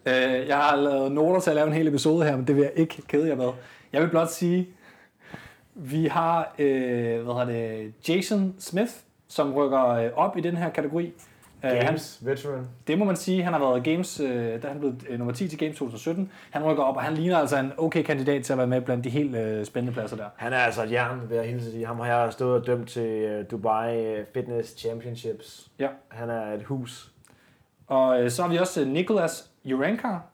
[0.05, 2.61] Øh, jeg har lavet noter til at lave en hel episode her, men det vil
[2.61, 3.49] jeg ikke kede jer med.
[3.93, 4.69] Jeg vil blot sige,
[5.77, 8.91] vi har øh, hvad hedder det, Jason Smith,
[9.27, 11.13] som rykker øh, op i den her kategori.
[11.63, 12.67] Øh, han, Games, veteran.
[12.87, 13.43] det må man sige.
[13.43, 16.31] Han har været Games, øh, der er han blevet øh, nummer 10 til Games 2017.
[16.51, 19.03] Han rykker op, og han ligner altså en okay kandidat til at være med blandt
[19.03, 20.25] de helt øh, spændende pladser der.
[20.35, 21.85] Han er altså et jern, vil jeg hilse sige.
[21.85, 25.67] Ham har jeg stået og dømt til øh, Dubai øh, Fitness Championships.
[25.79, 25.87] Ja.
[26.07, 27.11] Han er et hus.
[27.87, 30.25] Og øh, så har vi også øh, Nicolas Urankar,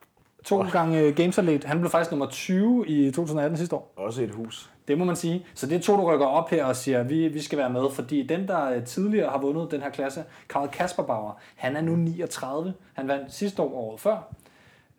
[0.46, 0.72] to oh.
[0.72, 1.64] gange øh, Games-atlet.
[1.64, 3.94] Han blev faktisk nummer 20 i 2018 sidste år.
[3.96, 4.73] Også et hus.
[4.88, 5.46] Det må man sige.
[5.54, 7.70] Så det er to, der rykker op her og siger, at vi, vi skal være
[7.70, 7.82] med.
[7.94, 11.96] Fordi den, der øh, tidligere har vundet den her klasse, Karl Kasperbauer, han er nu
[11.96, 12.74] 39.
[12.94, 14.18] Han vandt sidste år året før.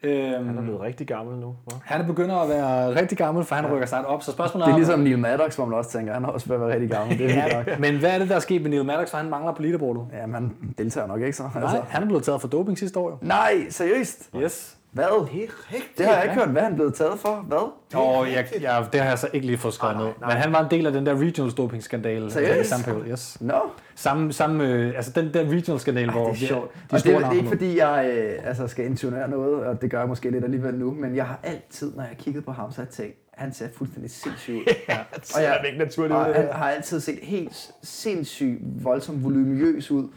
[0.03, 1.55] Øhm, Han er blevet rigtig gammel nu.
[1.73, 1.77] hva'?
[1.85, 4.23] han er begynder at være rigtig gammel, for han rykker snart op.
[4.23, 6.49] Så spørgsmålet Det er om- ligesom Neil Maddox, hvor man også tænker, han har også
[6.49, 7.19] været rigtig gammel.
[7.19, 7.63] Det er Ja, ja.
[7.65, 7.81] nok.
[7.81, 10.03] men hvad er det, der er sket med Neil Maddox, for han mangler på leaderboardet?
[10.13, 11.43] Ja, man deltager nok ikke så.
[11.55, 11.83] Nej, Altså.
[11.89, 13.17] han er blevet taget for doping sidste år jo.
[13.23, 14.31] Nej, seriøst?
[14.37, 14.77] Yes.
[14.95, 15.05] Hvad?
[15.05, 15.99] Det er rigtigt.
[15.99, 17.45] Det har jeg ikke hørt, hvad han blevet taget for.
[17.49, 17.73] Hvad?
[17.95, 20.13] Og jeg, jeg, det har jeg så ikke lige fået skrevet Nej, ned.
[20.21, 22.31] Men han var en del af den der regional doping skandale.
[22.31, 22.61] Seriøst?
[22.67, 23.37] I samme periode, yes.
[23.41, 23.61] Nå,
[23.95, 26.75] Samme, samme, øh, altså den der regional skandale, hvor det er sjovt.
[26.75, 29.55] de Og det, store er- det er ikke fordi, jeg øh, altså, skal intonere noget,
[29.67, 32.45] og det gør jeg måske lidt alligevel nu, men jeg har altid, når jeg kiggede
[32.45, 34.63] på ham, så har jeg tænkt, han ser fuldstændig sindssyg ud.
[34.89, 34.99] Ja,
[35.37, 36.19] Og jeg- ikke naturligt ud.
[36.21, 40.09] Og han har altid set helt sindssygt voldsomt volumøs ud.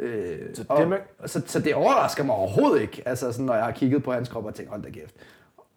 [0.00, 3.54] Øh, Så og, det med- så, så det overrasker mig overhovedet ikke, altså sådan, når
[3.54, 5.14] jeg har kigget på hans krop og tænkt, hold da kæft.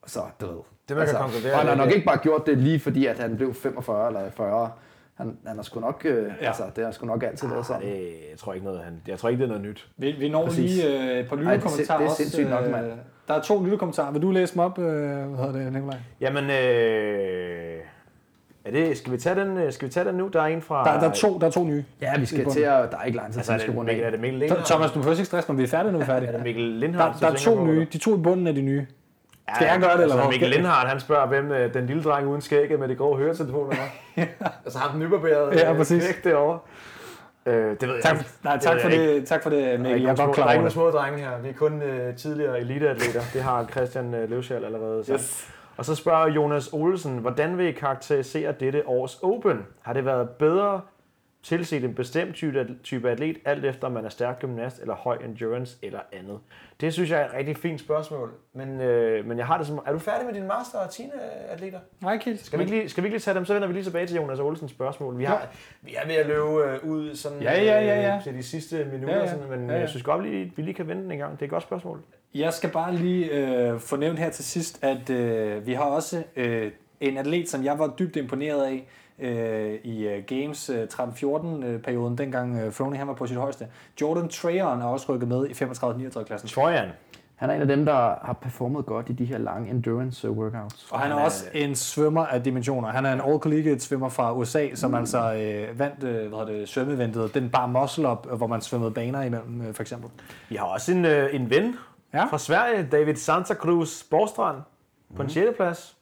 [0.06, 0.56] Så, du ved.
[0.90, 3.20] Det, man kan konkludere, og han har nok ikke bare gjort det lige fordi, at
[3.20, 4.72] han blev 45 eller 40.
[5.16, 6.48] Han, han har sgu nok, øh, ja.
[6.48, 7.82] altså, det har sgu nok altid været sådan.
[7.82, 7.98] Det,
[8.32, 9.88] jeg, tror ikke noget, han, jeg tror ikke, det er noget nyt.
[9.98, 10.76] Vi, vi når Præcis.
[10.76, 12.24] lige øh, et par Ej, det er lytterkommentarer det er også.
[12.24, 12.92] sindssygt nok, øh, mand.
[13.28, 14.12] Der er to lytterkommentarer.
[14.12, 15.98] Vil du læse dem op, øh, hvad hedder det, Nikolaj?
[16.22, 17.80] Jamen, øh,
[18.66, 20.28] er det, skal, vi tage den, øh, skal vi tage den nu?
[20.28, 20.94] Der er en fra...
[20.94, 21.84] Der, der, er, to, der er to nye.
[22.02, 23.72] Ja, vi skal til at, der er ikke lang tid, Altså, til er vi skal
[23.72, 24.66] det, runde er det Mikkel Lindhardt?
[24.66, 26.28] Thomas, du behøver ikke stresse mig, vi er færdige, når vi er færdige.
[26.30, 27.20] Er det Mikkel Der, Lindhardt?
[27.22, 27.88] der er to nye.
[27.94, 28.86] De to i bunden af de nye.
[29.56, 30.28] Skal jeg gøre det, eller altså, hvad?
[30.30, 33.76] Mikkel Lindhardt, han spørger, hvem øh, den lille dreng uden skægget med de grove høretelefoner
[34.16, 34.26] er.
[34.66, 36.04] altså ham den nybarberede Ja, øh, præcis.
[36.04, 36.60] knægt derovre.
[37.46, 38.30] Øh, det ved jeg Tak, ikke.
[38.44, 39.16] nej, tak ved for jeg ikke.
[39.16, 39.96] det, tak for det, Der er Mikkel.
[39.96, 40.94] ikke Jeg er godt klar der er over ikke nogen det.
[40.94, 41.40] små drenge her.
[41.44, 43.22] Vi er kun øh, tidligere eliteatleter.
[43.34, 45.20] Det har Christian øh, Løvsjæl allerede sagt.
[45.20, 45.50] Yes.
[45.78, 49.66] Og så spørger Jonas Olsen, hvordan vil I karakterisere dette års Open?
[49.82, 50.82] Har det været bedre
[51.44, 52.36] tilset en bestemt
[52.84, 56.40] type, atlet, alt efter om man er stærk gymnast eller høj endurance eller andet?
[56.82, 58.32] Det synes jeg er et rigtig fint spørgsmål.
[58.54, 59.80] Men, øh, men jeg har det som...
[59.86, 61.12] Er du færdig med din master og Tina
[61.50, 61.80] atleter?
[62.02, 62.46] Nej, helt.
[62.46, 64.08] Skal vi, ikke lige, skal vi ikke lige tage dem, så vender vi lige tilbage
[64.08, 65.18] til Jonas Olsens spørgsmål.
[65.18, 65.48] Vi, har,
[65.82, 68.16] vi er ved at løbe øh, ud sådan, Ja, ja, ja, ja.
[68.16, 69.30] Øh, til de sidste minutter, Ja, ja.
[69.30, 69.80] Sådan, men Ja, ja.
[69.80, 71.32] jeg synes godt, vi, vi lige kan vente den en gang.
[71.34, 72.00] Det er et godt spørgsmål.
[72.36, 76.24] Jeg skal bare lige øh, få nævnt her til sidst, at øh, vi har også
[76.36, 78.88] øh, en atlet, som jeg var dybt imponeret af
[79.20, 83.68] øh, i øh, Games øh, 13-14-perioden, dengang øh, Froning han var på sit højeste.
[84.02, 86.50] Jordan Trayon er også rykket med i 35-39-klassen.
[86.50, 86.90] Trojan.
[87.36, 87.94] Han er en af dem, der
[88.26, 90.88] har performet godt i de her lange endurance øh, workouts.
[90.92, 92.88] Og han er Han er- også en svømmer af dimensioner.
[92.90, 94.98] Han er en all-collegiate svømmer fra USA, som mm.
[94.98, 97.34] altså øh, vandt øh, hvad hedder det, svømmeventet.
[97.34, 100.10] Den bare muscle up, hvor man svømmede baner imellem, øh, for eksempel.
[100.50, 101.76] Vi har også en, øh, en ven.
[102.16, 102.26] Ja.
[102.26, 104.58] fra Sverige, David Santa Cruz Borstrand,
[105.16, 105.56] på en 6.
[105.56, 105.98] plads.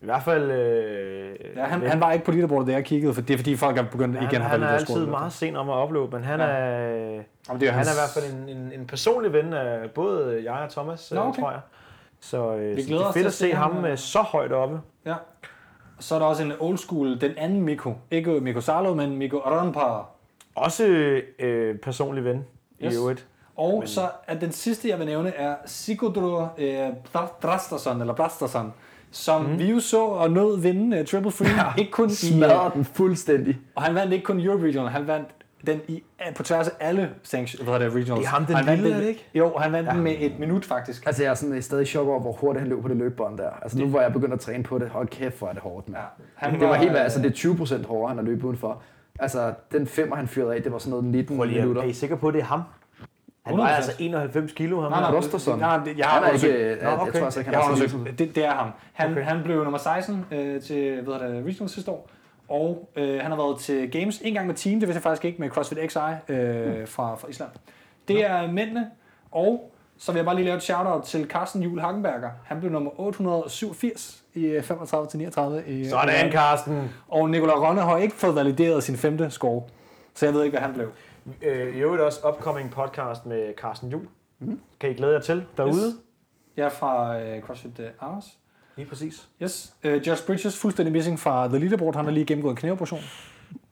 [0.00, 0.50] I hvert fald...
[0.50, 3.56] Øh, Ja, han, han var ikke på leaderboardet, da jeg kiggede, for det er fordi
[3.56, 6.08] folk er begyndt igen han, at han er lidt altid meget sen om at opleve,
[6.12, 6.46] men han, Ja.
[6.46, 9.52] er, Jamen, det er han hans- er i hvert fald en, en, en personlig ven
[9.52, 11.40] af både jeg og Thomas, Nå, Nå, okay.
[11.40, 11.60] tror jeg.
[12.20, 13.90] Så, øh, Vi så glæder det er os fedt til at se ham ham, øh,
[13.92, 14.80] øh, så højt oppe.
[15.06, 15.14] Ja.
[15.98, 17.94] Så er der også en old school, den anden Miko.
[18.10, 20.08] Ikke Miko Salo, men Miko Aranpar.
[20.54, 20.84] Også
[21.38, 22.44] øh, personlig ven
[22.84, 22.94] Yes.
[22.94, 23.26] i øvrigt.
[23.56, 23.78] Og Men...
[23.78, 26.88] Men- så er den sidste, jeg vil nævne, er Sigurdur øh,
[27.40, 28.72] Brastason, eller Brastason,
[29.10, 29.58] som mm.
[29.58, 31.48] vi jo så og nød vinde uh, Triple Free.
[31.56, 33.58] Ja, ikke kun i, Smadrer den fuldstændig.
[33.74, 35.28] og han vandt ikke kun Europe Regional, han vandt
[35.66, 36.02] den i,
[36.36, 38.08] på tværs af alle sanction, hvad det, regionals.
[38.20, 39.26] Det er ham, den Han vandt lille, den- ikke?
[39.34, 39.94] Jo, han vandt ja.
[39.94, 41.06] den med et minut faktisk.
[41.06, 43.38] Altså, jeg er sådan stadig i chok over, hvor hurtigt han løb på det løbebånd
[43.38, 43.50] der.
[43.62, 45.88] Altså, nu hvor jeg begyndt at træne på det, hold kæft, hvor er det hårdt,
[45.88, 46.02] mand.
[46.02, 46.24] Ja.
[46.34, 48.44] Han det var var, helt, øh, altså det er 20 procent hårdere, han har løbet
[48.44, 48.82] udenfor.
[49.18, 51.82] Altså, den femmer, han fyrede af, det var sådan noget 19 Prøv lige, at- minutter.
[51.82, 52.62] er I sikre på, at det er ham?
[53.46, 53.56] Han 100%.
[53.56, 55.06] vejer altså 91 kilo, ham Nej, her.
[55.10, 55.58] nej, Gustafsson.
[55.58, 57.12] Nej, det- jeg har Han er undersøgt- ikke, Nå, jeg, jeg okay.
[57.12, 58.18] tror altså ikke, han jeg har er undersøgt.
[58.18, 58.70] Det, det er ham.
[58.92, 59.20] Han, Okay.
[59.20, 59.28] okay.
[59.28, 62.10] han blev nummer 16 øh, til hvad hedder det, Regional sidste år.
[62.48, 65.24] Og øh, han har været til Games en gang med team, det vidste jeg faktisk
[65.24, 65.98] ikke, med CrossFit XI
[66.32, 67.50] øh, fra, fra Island.
[68.08, 68.86] Det er mændene,
[69.30, 72.30] og så vil jeg bare lige lave et shout-out til Carsten Juhl Hagenberger.
[72.44, 75.62] Han blev nummer 887 i øh, 35 til 39.
[75.66, 76.90] I, Sådan, Carsten.
[77.08, 79.62] Og Nicolai Rønne har ikke fået valideret sin femte score.
[80.14, 80.88] Så jeg ved ikke, hvad han blev.
[81.42, 84.06] Øh, I øvrigt også upcoming podcast med Carsten Juhl.
[84.38, 84.60] Mm.
[84.80, 85.72] Kan I glæde jer til derude?
[85.88, 85.94] Yes.
[86.56, 88.24] Jeg er fra øh, CrossFit øh, Aarhus.
[88.76, 89.28] Lige præcis.
[89.42, 89.74] Yes.
[89.84, 91.96] Uh, Josh Bridges, fuldstændig missing fra The Leaderboard.
[91.96, 93.00] Han har lige gennemgået en knæoperation.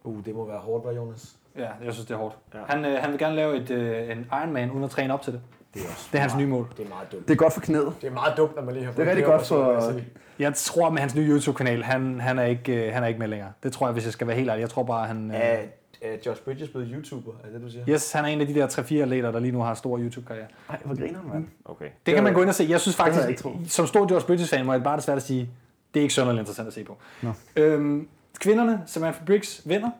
[0.05, 1.37] Uh, det må være hårdt, var Jonas?
[1.57, 2.37] Ja, jeg synes, det er hårdt.
[2.55, 2.59] Ja.
[2.59, 2.65] Ja.
[2.69, 5.33] Han, øh, han vil gerne lave et, øh, en Ironman, uden at træne op til
[5.33, 5.41] det.
[5.75, 6.69] Det er, også Det er hans nye mål.
[6.77, 7.29] Det er meget dumt.
[7.29, 7.93] Det er godt for knæet.
[8.01, 9.93] Det er meget dumt, når man lige har Det er rigtig godt for-
[10.39, 13.29] Jeg tror med hans nye YouTube-kanal, han, han, er ikke, øh, han er ikke med
[13.29, 13.53] længere.
[13.63, 14.61] Det tror jeg, hvis jeg skal være helt ærlig.
[14.63, 15.31] Jeg tror bare, han...
[15.31, 15.59] Øh,
[16.03, 17.33] Er, Josh Bridges blevet YouTuber?
[17.45, 17.85] Er det, du siger?
[17.89, 20.47] yes, han er en af de der 3-4 atleter, der lige nu har stor YouTube-karriere.
[20.69, 21.47] Nej, hvor griner mand.
[21.65, 21.89] Okay.
[22.07, 22.67] Det kan man gå ind og se.
[22.69, 25.51] Jeg synes faktisk, jeg som stor Josh Bridges-fan, må jeg bare desværre sige,
[25.95, 26.97] det er ikke sønderligt interessant at se på.
[27.23, 27.33] Nå.
[27.57, 28.09] Øhm,
[28.39, 29.91] kvinderne, Samantha Briggs, vinder.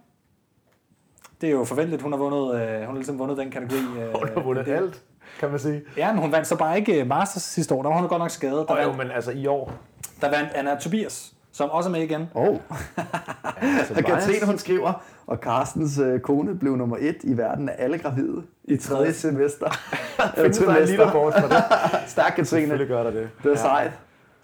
[1.41, 2.03] Det er jo forventeligt.
[2.03, 3.77] Hun har vundet, øh, hun har ligesom vundet den kategori.
[3.77, 5.03] Øh, Hun har vundet det- alt,
[5.41, 5.83] kan man sige.
[5.97, 7.83] Ja, men hun vandt så bare ikke øh, Masters sidste år.
[7.83, 8.65] Der var hun godt nok skadet.
[8.69, 9.73] Der, jo, vandt, men altså i år.
[10.21, 12.29] der vandt Anna Tobias, som også er med igen.
[12.35, 12.59] Åh, oh.
[13.63, 17.75] Altså, og Katrine, hun skriver, og Carstens øh, kone blev nummer et i verden af
[17.79, 19.67] alle gravide i tredje semester.
[20.19, 20.97] Eller Findes der en trimester.
[20.97, 21.57] leaderboard for det?
[22.07, 22.47] Stærk Katrine.
[22.47, 23.29] Selvfølgelig gør der det.
[23.43, 23.91] Det er sejt.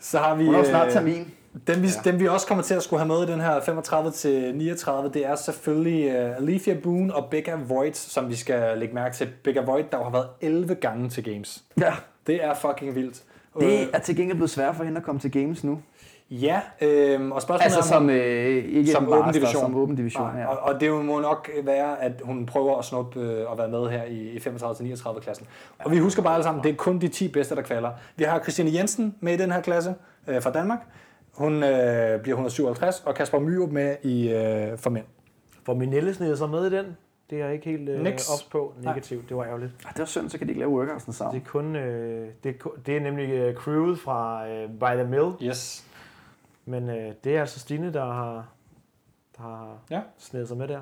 [0.01, 1.31] Så har vi Hun har jo snart øh, termin.
[1.67, 4.11] dem, vi, dem, vi også kommer til at skulle have med i den her 35
[4.11, 8.95] til 39, det er selvfølgelig uh, Alethea Boone og Becca Voigt, som vi skal lægge
[8.95, 9.29] mærke til.
[9.45, 11.65] Becca Voigt, der har været 11 gange til Games.
[11.81, 11.93] Ja,
[12.27, 13.23] Det er fucking vildt.
[13.63, 15.81] Øh, det er til gengæld blevet svært for hende at komme til games nu.
[16.31, 18.17] Ja, øh, og spørgsmålet Altså er, som øh,
[18.65, 19.63] ikke som en åben master, division.
[19.63, 20.23] som åben division.
[20.27, 20.47] Nej, Ja.
[20.47, 23.89] og, og det må nok være, at hun prøver at snuppe øh, at være med
[23.91, 25.47] her i, i 35-39 klassen.
[25.79, 27.91] Og vi husker bare alle sammen, det er kun de 10 bedste, der kvalder.
[28.17, 29.95] Vi har Christiane Jensen med i den her klasse
[30.29, 30.79] øh, fra Danmark.
[31.33, 35.05] Hun øh, bliver 157, og Kasper Myrup med i øh, for mænd.
[35.67, 36.97] Får Minelle snedet sig med i den?
[37.31, 38.75] Det er jeg ikke helt øh, ops på.
[38.83, 39.73] Negativt, det var ærgerligt.
[39.85, 41.41] Ej, Det var synd, så kan de ikke lave workoutsene Det sammen.
[41.41, 45.31] er kun, øh, det, er, det er nemlig øh, crewet fra øh, By the Mill,
[45.43, 45.85] Yes.
[46.67, 48.49] Men øh, det er altså Stine, der har,
[49.37, 50.01] der har Ja.
[50.19, 50.81] snedet sig med der.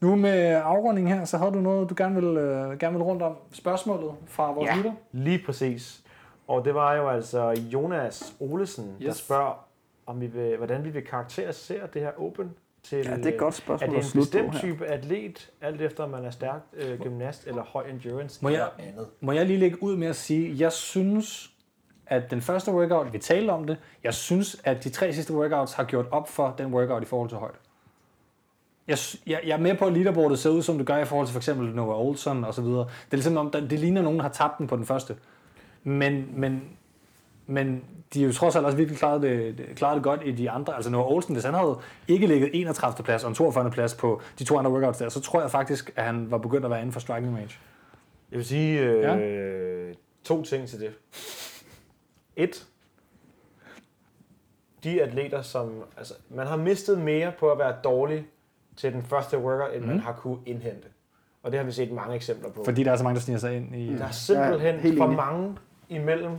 [0.00, 3.22] Nu med afrundingen her, så havde du noget, du gerne vil, øh, gerne vil rundt
[3.22, 3.36] om.
[3.52, 4.76] Spørgsmålet fra vores Ja.
[4.76, 4.92] lytter.
[5.12, 6.02] Lige præcis.
[6.48, 9.06] Og det var jo altså Jonas Olesen, yes.
[9.06, 9.66] der spørger,
[10.06, 12.98] om vi vil, hvordan vi vil karakterisere det her Open til...
[12.98, 16.04] Ja, det er et godt Er spørgsmål det at en bestemt type atlet, alt efter
[16.04, 19.06] om man er stærk øh, gymnast eller høj endurance Må jeg- eller andet?
[19.20, 21.51] Må jeg lige lægge ud med at sige, jeg synes,
[22.12, 25.72] at den første workout, vi talte om det, jeg synes, at de tre sidste workouts
[25.72, 27.56] har gjort op for den workout i forhold til højde.
[28.88, 31.26] Jeg, jeg, jeg er med på, at leaderboardet ser ud, som det gør i forhold
[31.26, 32.84] til for eksempel Noah Olsen og så videre.
[32.84, 35.16] Det er ligesom om, det ligner, at nogen har tabt den på den første.
[35.84, 36.62] Men, men,
[37.46, 37.84] men
[38.14, 40.74] de har jo trods alt også virkelig klaret det, klaret det godt i de andre.
[40.74, 41.78] Altså Noah Olsen, hvis han havde
[42.08, 43.04] ikke ligget 31.
[43.04, 43.70] plads og en 42.
[43.70, 46.64] plads på de to andre workouts der, så tror jeg faktisk, at han var begyndt
[46.64, 47.58] at være inden for striking range.
[48.30, 49.94] Jeg vil sige øh,
[50.24, 50.90] to ting til det.
[52.36, 52.66] Et.
[54.84, 55.84] De atleter, som...
[55.96, 58.26] Altså, man har mistet mere på at være dårlig
[58.76, 59.88] til den første workout, end mm.
[59.88, 60.88] man har kunne indhente.
[61.42, 62.64] Og det har vi set mange eksempler på.
[62.64, 63.96] Fordi der er så mange, der sniger sig ind i...
[63.98, 65.16] Der er simpelthen Ja, for enig.
[65.16, 65.56] mange
[65.88, 66.32] imellem,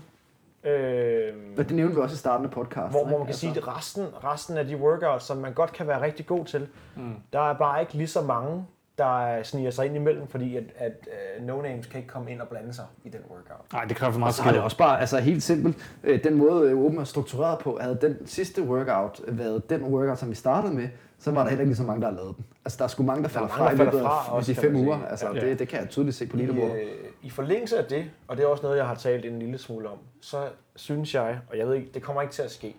[0.64, 2.92] øh, Og det nævnte vi også i starten af podcasten.
[2.92, 5.88] hvor, hvor man kan sige, at resten, resten af de workouts, som man godt kan
[5.88, 7.14] være rigtig god til, Mm.
[7.34, 8.66] der er bare ikke lige så mange,
[8.98, 11.08] der sniger sig ind imellem, fordi at, at
[11.40, 13.74] uh, no-names kan ikke komme ind og blande sig i den workout.
[13.74, 14.64] Nej, det kræver for meget har det skill.
[14.64, 18.28] også bare, altså helt simpelt, øh, den måde øh, Open er struktureret på, havde den
[18.28, 20.90] sidste workout været den workout, som vi startede med,
[21.20, 22.46] så var der heller ikke så mange, der har lavet den.
[22.66, 24.36] Altså der er sgu mange, der falder mange, fra der i falder løbet fra af
[24.36, 25.06] også, de fem uger.
[25.10, 25.40] Altså Ja.
[25.40, 26.76] det, det kan jeg tydeligt se på I, leaderboardet.
[26.82, 26.88] øh,
[27.22, 29.90] I forlængelse af det, og det er også noget, jeg har talt en lille smule
[29.90, 30.38] om, så
[30.76, 32.76] synes jeg, og jeg ved ikke, det kommer ikke til at ske,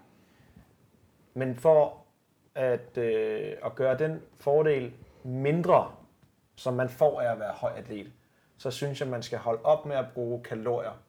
[1.35, 1.95] men for
[2.55, 4.93] at, øh, at gøre den fordel
[5.25, 5.87] mindre,
[6.57, 8.13] som man får af at være høj atlet,
[8.59, 11.01] så synes jeg, man skal holde op med at bruge kalorier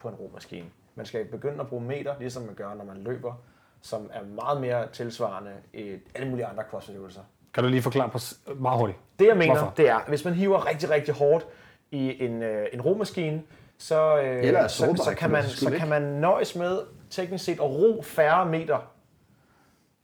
[0.00, 0.66] på en romaskine.
[0.94, 3.34] Man skal begynde at bruge meter, ligesom man gør, når man løber,
[3.82, 7.20] som er meget mere tilsvarende i alle mulige andre crossfit-øvelser.
[7.54, 8.18] Kan du lige forklare på
[8.56, 8.98] meget hurtigt?
[9.18, 9.74] Det jeg mener, Hvorfor?
[9.76, 11.46] det er, hvis man hiver rigtig, rigtig hårdt
[11.90, 13.42] i en, øh, en romaskine,
[13.78, 17.52] så, øh, Eller så, sårbar, så, kan man, så kan man nøjes med teknisk set
[17.52, 18.78] at ro færre meter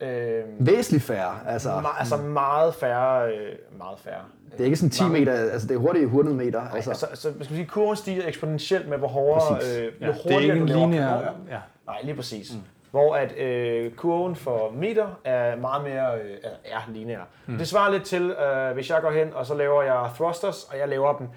[0.02, 1.34] Øh, Væsentligt færre.
[1.48, 4.22] Altså, me- altså meget færre, øh, meget færre.
[4.52, 6.60] det er ikke sådan 10 mange- meter, altså det er hurtigt 100 meter.
[6.60, 9.76] Altså, Altså, altså, altså man skal sige, kurven stiger eksponentielt med, hvor hårdere, Præcis.
[9.78, 11.32] øh, jo Ja, det er hurtigere ikke du laver kilometer.
[11.50, 11.58] Ja.
[11.86, 12.54] Nej, lige præcis.
[12.54, 12.60] Mm.
[12.90, 17.20] Hvor at øh, kurven for meter er meget mere øh, er lineær.
[17.46, 17.58] Mm.
[17.58, 20.78] Det svarer lidt til, øh, hvis jeg går hen, og så laver jeg thrusters, og
[20.78, 21.28] jeg laver dem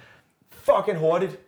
[0.52, 1.40] fucking hurtigt.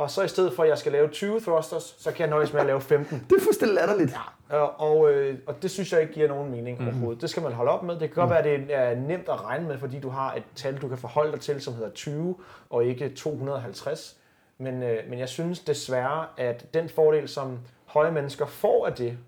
[0.00, 2.52] Og så i stedet for, at jeg skal lave 20 thrusters, så kan jeg nøjes
[2.52, 3.18] med at lave 15.
[3.30, 4.16] det er fuldstændig latterligt.
[4.48, 6.94] Og, og, øh, og det synes jeg ikke giver nogen mening mm-hmm.
[6.94, 7.22] overhovedet.
[7.22, 7.94] Det skal man holde op med.
[7.94, 10.42] Det kan godt være, at det er nemt at regne med, fordi du har et
[10.54, 12.34] tal, du kan forholde dig til, som hedder 20,
[12.70, 14.16] og ikke 250.
[14.58, 19.18] Men, øh, men jeg synes desværre, at den fordel, som høje mennesker får af det,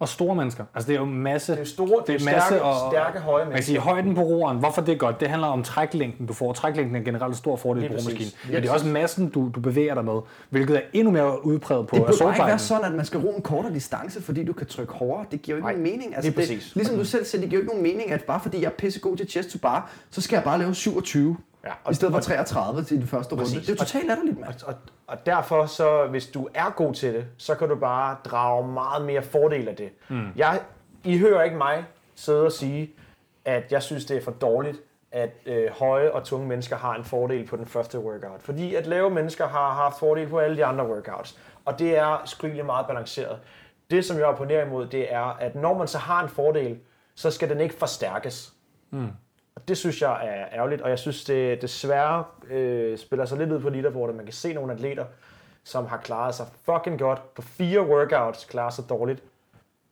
[0.00, 0.64] Og store mennesker.
[0.74, 1.52] Altså det er jo masse...
[1.52, 3.92] det er store, det er masse stærke, og- stærke høje Man kan sige, mennesker.
[3.94, 6.52] højden på roeren, hvorfor det er godt, det handler om træklængden, du får.
[6.52, 8.32] Træklængden er generelt en stor fordel på romaskinen.
[8.52, 10.20] Men det er også massen, du, du bevæger dig med,
[10.50, 13.28] hvilket er endnu mere udpræget på Det burde ikke være sådan, at man skal ro
[13.36, 15.24] en kortere distance, fordi du kan trykke hårdere.
[15.30, 16.16] Det giver jo ikke Nej, nogen mening.
[16.16, 16.74] Altså, det, præcis.
[16.74, 18.70] ligesom du selv siger, det giver jo ikke nogen mening, at bare fordi jeg er
[18.70, 21.36] pissegod til chest to bar, så skal jeg bare lave 27.
[21.68, 23.44] Ja, I stedet for 33 til den første runde.
[23.44, 23.60] Præcis.
[23.60, 24.48] Det er jo totalt latterligt, mand.
[24.66, 24.74] Og, og,
[25.06, 29.04] og derfor, så, hvis du er god til det, så kan du bare drage meget
[29.04, 29.90] mere fordel af det.
[30.08, 30.28] Mm.
[30.36, 30.60] Jeg,
[31.04, 31.84] I hører ikke mig
[32.14, 32.90] sidde og sige,
[33.44, 34.76] at jeg synes, det er for dårligt,
[35.12, 38.42] at øh, høje og tunge mennesker har en fordel på den første workout.
[38.42, 41.38] Fordi at lave mennesker har haft fordel på alle de andre workouts.
[41.64, 43.38] Og det er skrigelig meget balanceret.
[43.90, 46.78] Det, som jeg opponerer imod, det er, at når man så har en fordel,
[47.14, 48.52] så skal den ikke forstærkes.
[49.58, 53.52] Og det synes jeg er ærgerligt, og jeg synes, det desværre øh, spiller sig lidt
[53.52, 54.16] ud på leaderboardet.
[54.16, 55.04] Man kan se nogle atleter,
[55.64, 57.34] som har klaret sig fucking godt.
[57.34, 59.22] På fire workouts, klarer sig dårligt.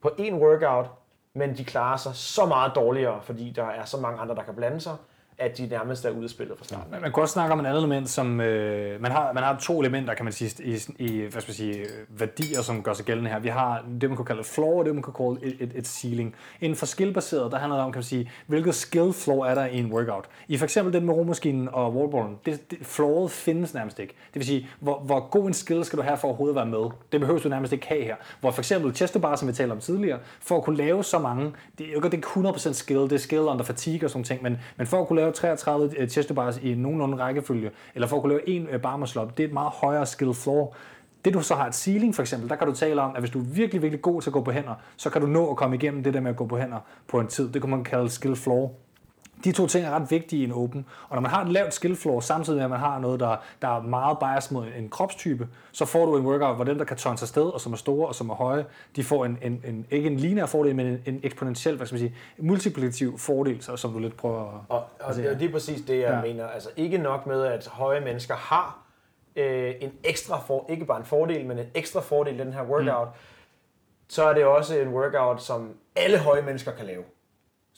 [0.02, 0.86] På én workout,
[1.34, 4.54] men de klarer sig så meget dårligere, fordi der er så mange andre, der kan
[4.54, 4.96] blande sig,
[5.38, 6.90] at de nærmest er ude af spillet fra starten.
[6.90, 9.58] Man man kan også snakke om et andet element, som øh, man, har, man har
[9.58, 13.04] to elementer, kan man sige, i, i hvad skal man sige, værdier, som gør sig
[13.04, 13.38] gældende her.
[13.38, 15.72] Vi har det, man kan kalde et floor, og det, man kan kalde et, et,
[15.74, 16.34] et ceiling.
[16.60, 19.66] Inden for skillbaseret, der handler det om, kan man sige, hvilket skill floor er der
[19.66, 20.24] i en workout.
[20.48, 24.14] I for eksempel den med romaskinen og wallballen, det, det, flooret findes nærmest ikke.
[24.34, 26.80] Det vil sige, hvor, hvor god en skill skal du have for overhovedet at være
[26.80, 26.90] med?
[27.12, 28.16] Det behøver du nærmest ikke have her.
[28.40, 31.18] Hvor for eksempel chest bar, som vi talte om tidligere, for at kunne lave så
[31.18, 34.42] mange, det er jo ikke 100% skill, det er skill under fatigue og sådan ting,
[34.42, 38.16] men, men for at kunne lave 33 øh, chest bars i nogenlunde rækkefølge, eller for
[38.16, 40.74] at kunne lave en øh, slop, det er et meget højere skill floor.
[41.24, 43.30] Det du så har et ceiling for eksempel, der kan du tale om, at hvis
[43.30, 45.56] du er virkelig, virkelig god til at gå på hænder, så kan du nå at
[45.56, 46.78] komme igennem det der med at gå på hænder
[47.08, 47.52] på en tid.
[47.52, 48.72] Det kan man kalde skill floor.
[49.44, 50.86] De to ting er ret vigtige i en open.
[51.08, 53.36] Og når man har et lavt skill floor, samtidig med at man har noget, der,
[53.62, 56.84] der er meget bias mod en kropstype, så får du en workout, hvor dem, der
[56.84, 58.64] kan tørne sig sted, og som er store og som er høje,
[58.96, 61.94] de får en, en, en ikke en lineær fordel, men en, en eksponentiel, hvad skal
[61.94, 64.60] man sige, multiplikativ fordel, så, som du lidt prøver at...
[64.68, 66.20] Og, og det er lige præcis det, jeg ja.
[66.20, 66.46] mener.
[66.46, 68.78] Altså ikke nok med, at høje mennesker har
[69.36, 72.62] øh, en ekstra for, ikke bare en fordel, men en ekstra fordel i den her
[72.62, 73.20] workout, mm.
[74.08, 77.02] så er det også en workout, som alle høje mennesker kan lave.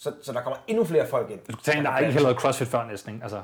[0.01, 1.39] Så, så der kommer endnu flere folk ind.
[1.39, 3.23] Du skal tage en, der ikke har lavet CrossFit før næsten, ikke?
[3.25, 3.43] altså...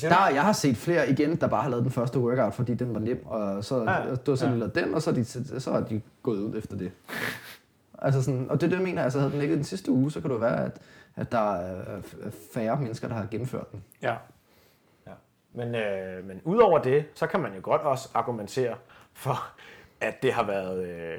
[0.00, 2.94] Der, jeg har set flere igen, der bare har lavet den første workout, fordi den
[2.94, 3.92] var nem, og så, Ja.
[4.08, 4.14] ja.
[4.14, 4.54] du har så ja.
[4.54, 5.24] lavet den, og så er, de,
[5.60, 6.92] så er de gået ud efter det.
[7.98, 10.10] Altså sådan, og det er det, jeg mener, altså havde den ikke den sidste uge,
[10.10, 10.78] så kan det være, at,
[11.16, 11.82] at der er
[12.22, 13.84] er færre mennesker, der har gennemført den.
[14.02, 14.14] Ja.
[15.06, 15.12] Ja.
[15.54, 18.74] Men, øh, men udover det, så kan man jo godt også argumentere
[19.12, 19.44] for,
[20.00, 20.84] at det har været...
[20.86, 21.18] Øh,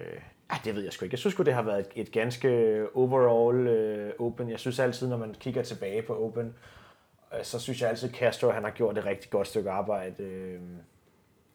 [0.53, 1.13] ah, det ved jeg sgu ikke.
[1.13, 4.49] Jeg synes sgu, det har været et, et ganske overall øh, open.
[4.49, 6.55] Jeg synes altid, når man kigger tilbage på open,
[7.33, 10.23] øh, så synes jeg altid, at Castro han har gjort et rigtig godt stykke arbejde
[10.23, 10.61] øh,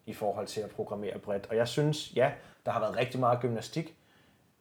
[0.07, 1.47] i forhold til at programmere bredt.
[1.51, 2.33] Og jeg synes, ja,
[2.67, 3.95] der har været rigtig meget gymnastik,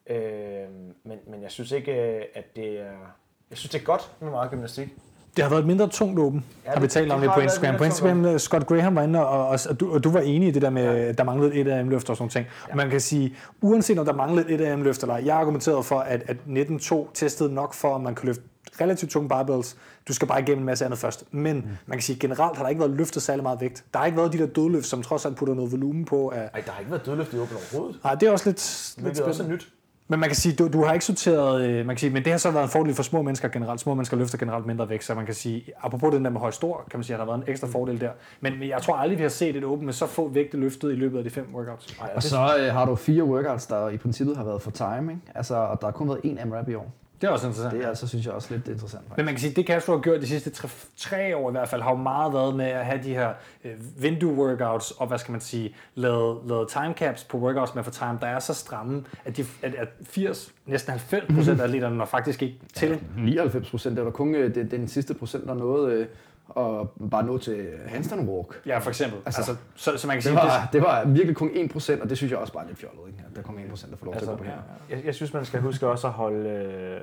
[0.07, 0.69] øh,
[1.03, 3.15] men, men jeg synes ikke, øh, at det er...
[3.49, 4.89] Jeg synes, det er godt med meget gymnastik.
[5.37, 7.33] Det har været et mindre tungt åben, ja, har vi det- talt om det det
[7.35, 7.75] på Instagram.
[7.77, 10.47] På Instagram, øh, Scott Graham var inde, og, og, og, du, og du var enig
[10.47, 11.11] i det der med, ja.
[11.11, 12.45] der manglede et af løfter og sådan ting.
[12.69, 12.75] Ja.
[12.75, 15.99] Man kan sige, uanset om der manglede et af løfter eller ej, jeg argumenterede for,
[15.99, 18.43] at, at 19.2 testede nok for, at man kan løfte
[18.81, 19.77] relativt tunge barbells.
[20.07, 21.23] Du skal bare igennem en masse andet først.
[21.31, 21.63] Men mm.
[21.85, 23.83] man kan sige, generelt har der ikke været løftet særlig meget vægt.
[23.93, 26.27] Der har ikke været de der dødløft, som trods alt putter noget volumen på.
[26.29, 27.99] Af, Ej, der har ikke været dødløft i open overhovedet.
[28.03, 29.55] Nej, det er også lidt, lidt også er spændende.
[29.55, 29.67] nyt.
[30.09, 32.31] Men man kan sige, du, du har ikke sorteret, øh, man kan sige, men det
[32.31, 33.79] har så været en fordel for små mennesker generelt.
[33.79, 36.51] Små mennesker løfter generelt mindre vægt, så man kan sige, apropos den der med høj
[36.51, 38.09] stor, kan man sige, at der har været en ekstra fordel der.
[38.41, 40.91] Men men jeg tror aldrig, vi har set et åbent med så få vægte løftet
[40.91, 41.97] i løbet af de fem workouts.
[42.01, 45.11] Ej, Og så øh, har du fire workouts, der i princippet har været for time,
[45.11, 45.23] ikke?
[45.35, 46.93] Altså, og der har kun været én AMRAP i år.
[47.21, 47.73] Det er også interessant.
[47.73, 49.03] Det er altså, synes jeg også lidt interessant.
[49.03, 49.17] Faktisk.
[49.17, 51.51] Men man kan sige, at det Castro har gjort de sidste tre, tre år i
[51.51, 53.33] hvert fald, har jo meget været med at have de her
[53.63, 58.17] øh, vindue-workouts, og hvad skal man sige, lavet, lavet timecaps på workouts med for time,
[58.21, 62.05] der er så stramme, at, de, at, at 80, næsten 90 procent af atleterne når
[62.05, 62.99] faktisk ikke til.
[63.17, 66.07] 99 procent, det var kun øh, det, den sidste procent, der nåede, øh,
[66.49, 68.61] og bare nå til handstand walk.
[68.65, 69.19] Ja, for eksempel.
[69.25, 72.01] Altså, Altså, altså så, så man kan Det sige, var, det var virkelig kun 1%,
[72.01, 73.01] og det synes jeg også bare er lidt fjollet.
[73.07, 73.23] Ikke?
[73.29, 74.57] At der kun 1%, der får lov til Altså, at gå på her.
[74.89, 77.01] jeg, jeg synes, man skal huske også at holde øh,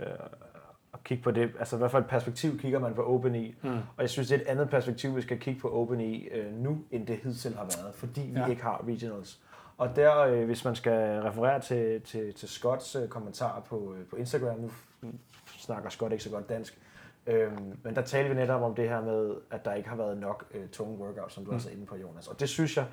[0.94, 1.50] at kigge på det.
[1.58, 3.52] Altså i hvert fald et perspektiv kigger man på OpenE.
[3.62, 3.68] Mm.
[3.70, 6.78] Og jeg synes, det er et andet perspektiv, vi skal kigge på OpenE øh, nu,
[6.90, 7.94] end det hidtil har været.
[7.94, 8.40] Fordi vi Ja.
[8.40, 8.46] ja.
[8.46, 9.40] ikke har regionals.
[9.78, 14.04] Og der, øh, hvis man skal referere til, til, til Scotts øh, kommentar på, øh,
[14.10, 14.70] på Instagram, nu
[15.58, 16.78] snakker Scott ikke så godt dansk,
[17.26, 20.18] Øhm, men der talte vi netop om det her med, at der ikke har været
[20.18, 21.55] nok øh, tunge workouts, som du mm.
[21.55, 22.28] også er inde på, Jonas.
[22.28, 22.86] Og det synes jeg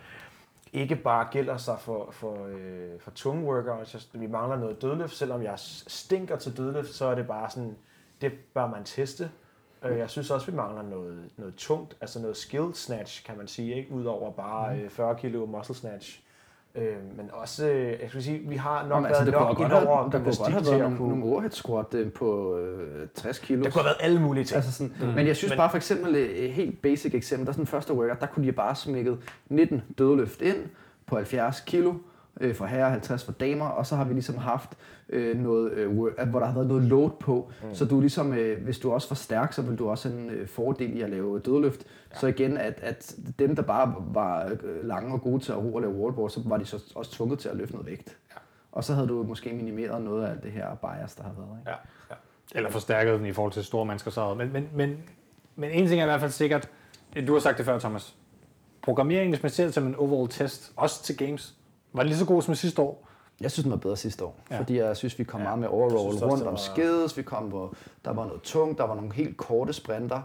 [0.73, 4.09] ikke bare gælder sig for, for, øh, for tunge workouts.
[4.13, 5.15] Vi mangler noget dødløft.
[5.15, 5.53] Selvom jeg
[5.87, 7.75] stinker til dødløft, så er det bare sådan,
[8.21, 9.31] det bør man teste.
[9.83, 13.47] Øh, Jeg synes også, vi mangler noget, noget tungt, altså noget skill snatch, kan man
[13.47, 13.91] sige, ikke?
[13.91, 16.23] Udover bare øh, 40 kilo muscle snatch.
[16.75, 16.83] Øh,
[17.17, 19.69] men også, øh, jeg skulle sige, vi har nok Nå, men altså, været nok have,
[19.69, 21.09] der kunne godt have til været at nogle, kunne...
[21.09, 23.63] nogle overhead squat øh, på øh, 60 kilo.
[23.63, 24.55] Der kunne have været alle mulige ting.
[24.55, 25.07] Altså sådan, mm.
[25.07, 27.67] Men jeg synes Men- bare for eksempel et helt basic eksempel, der er sådan en
[27.67, 29.17] første workout, der kunne de bare smækket
[29.49, 30.57] 19 dødløft ind
[31.05, 31.93] på 70 kilo
[32.39, 34.77] øh, for herrer, 50 for damer, og så har vi ligesom haft
[35.09, 37.75] øh, noget, øh, hvor der har været noget load på, mm.
[37.75, 40.29] så du ligesom, øh, hvis du også var stærk, så vil du også have en
[40.29, 41.83] øh, fordel i at lave dødløft.
[42.11, 42.19] Ja.
[42.19, 45.75] Så igen, at, at dem, der bare var øh, lange og gode til at ro
[45.75, 48.17] og lave wallboard, så var de så også tvunget til at løfte noget vægt.
[48.31, 48.35] Ja.
[48.71, 51.59] Og så havde du måske minimeret noget af det her bias, der har været.
[51.59, 51.69] Ikke?
[51.69, 51.75] Ja,
[52.09, 52.15] ja.
[52.55, 54.11] eller forstærket den i forhold til store mennesker.
[54.11, 55.03] Så, men, men, men,
[55.55, 56.69] men en ting er i hvert fald sikkert,
[57.27, 58.15] du har sagt det før, Thomas.
[58.81, 61.55] Programmeringen, hvis man ser det som en overall test, også til games,
[61.93, 63.07] var det lige så god som sidste år?
[63.41, 64.59] Jeg synes, den var bedre sidste år, Ja.
[64.59, 65.43] fordi jeg synes, vi kom Ja.
[65.43, 68.41] meget med overall synes også, rundt om var- skids, vi kom på, der var noget
[68.41, 70.21] tungt, der var nogle helt korte sprinter,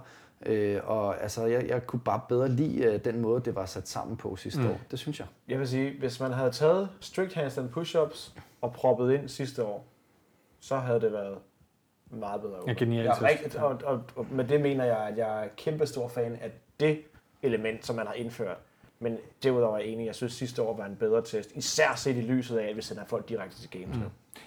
[0.46, 3.88] øh, og altså, jeg, jeg kunne bare bedre lide øh, den måde, det var sat
[3.88, 4.66] sammen på sidste Mm.
[4.70, 4.76] år.
[4.90, 5.26] Det synes jeg.
[5.48, 9.84] Jeg vil sige, hvis man havde taget strict handstand push-ups og proppet ind sidste år,
[10.60, 11.38] så havde det været
[12.10, 12.56] meget bedre.
[12.66, 15.48] Ja, genialt Jeg er rigtig, og, og, og, med det mener jeg, at jeg er
[15.56, 16.98] kæmpe stor fan af det
[17.42, 18.56] element, som man har indført.
[18.98, 21.52] Men derudover er jeg enig, jeg synes sidste år var en bedre test.
[21.54, 23.96] Især set i lyset af, at vi sender folk direkte til games.
[23.96, 24.02] Mm.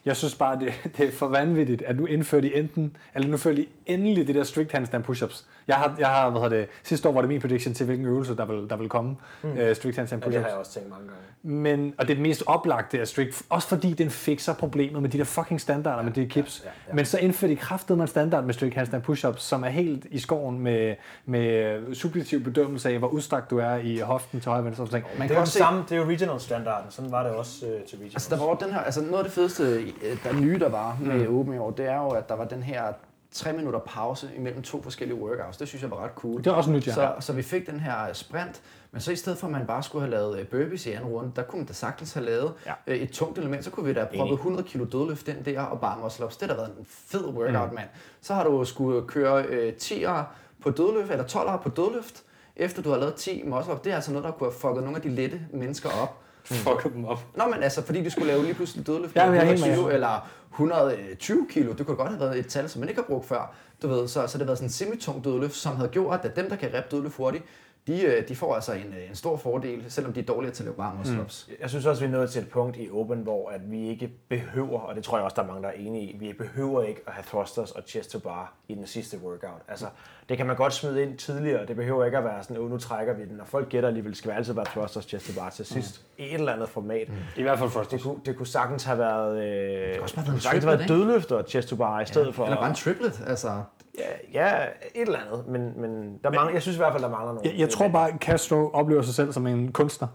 [0.05, 3.37] Jeg synes bare, det, det er for vanvittigt, at nu indfører de enten, eller nu
[3.37, 5.43] fører de endelig det der strict handstand push-ups.
[5.67, 8.07] Jeg har, jeg har hvad hedder det, sidste år var det min prediction til, hvilken
[8.07, 9.15] øvelse der vil, der vil komme.
[9.43, 9.51] Mm.
[9.51, 10.49] Uh, strict handstand Ja, det har push-ups.
[10.49, 11.21] jeg også tænkt mange gange.
[11.43, 15.09] Men, og det er det mest oplagte af strict, også fordi den fikser problemet med
[15.09, 16.61] de der fucking standarder med de her kips.
[16.65, 16.93] ja, ja.
[16.93, 20.05] Men så indfører de kraftet med en standard med strict handstand push-ups, som er helt
[20.11, 20.95] i skoven med,
[21.25, 24.87] med subjektiv bedømmelse af, hvor udstrakt du er i hoften til højre og venstre.
[25.17, 26.91] Man Det er jo samme, det er jo regional-standarden.
[26.91, 28.11] Sådan var det også øh, til regional.
[28.13, 29.78] Altså, der var den her, altså noget af det fedeste,
[30.23, 31.39] der nye, der var med mm.
[31.39, 32.93] Open i år, det er jo, at der var den her
[33.31, 35.57] tre minutter pause imellem to forskellige workouts.
[35.57, 36.37] Det synes jeg var ret cool.
[36.37, 36.93] Det er også nyt, ja.
[36.93, 38.61] Så, så vi fik den her sprint,
[38.91, 41.09] men så i stedet for, at man bare skulle have lavet øh, burpees i anden
[41.09, 42.73] runde, der kunne man da sagtens have lavet Ja.
[42.87, 45.79] et tungt element, så kunne vi da have proppet 100 kilo dødløft ind der, og
[45.79, 46.37] bare muscle ups.
[46.37, 47.75] Det har da været en fed workout, mm.
[47.75, 47.87] mand.
[48.21, 50.23] Så har du skulle køre øh, 10'er
[50.63, 52.23] på dødløft, eller 12'er på dødløft,
[52.55, 53.81] efter du har lavet 10 muscle ups.
[53.81, 56.17] Det er altså noget, der kunne have fucket nogle af de lette mennesker op.
[56.43, 57.19] Fucker dem op.
[57.35, 59.47] Nå, men altså, fordi de skulle lave lige pludselig dødløft Ja, med men jeg er
[59.47, 59.95] helt med 120 jer.
[59.95, 61.73] eller 120 kilo.
[61.73, 63.53] Det kunne godt have været et tal, som man ikke har brugt før.
[63.81, 66.35] Du ved, så, så det har været sådan en semitung dødløft, som havde gjort, at
[66.35, 67.43] dem, der kan rep dødløft hurtigt,
[67.89, 70.63] de, øh, de får altså en, øh, en stor fordel, selvom de er dårligere til
[70.63, 71.49] at lave varme ups.
[71.61, 74.11] Jeg synes også, vi er nået til et punkt i Open, hvor at vi ikke
[74.29, 76.83] behøver, og det tror jeg også, der er mange, der er enige i, vi behøver
[76.83, 79.61] ikke at have thrusters og chest to bar i den sidste workout.
[79.67, 79.85] Altså,
[80.29, 82.77] det kan man godt smide ind tidligere, det behøver ikke at være sådan, oh, nu
[82.77, 85.65] trækker vi den, og folk gætter alligevel, skal altid være thrusters chest to bar til
[85.65, 87.07] sidst, i et eller andet format.
[87.37, 87.91] I hvert fald først.
[87.91, 90.69] Det kunne, det kunne sagtens have været, øh, det også bare kunne været sagtens en
[90.69, 92.43] have været triplet, dødløft og chest to bar i stedet for.
[92.45, 93.61] Eller bare en triplet, altså.
[93.97, 94.03] Ja,
[94.33, 94.63] ja,
[94.95, 97.49] et eller andet, men, men, der mangler, jeg synes i hvert fald, der mangler nogle.
[97.49, 100.07] Jeg, jeg tror bare, at Castro oplever sig selv som en kunstner.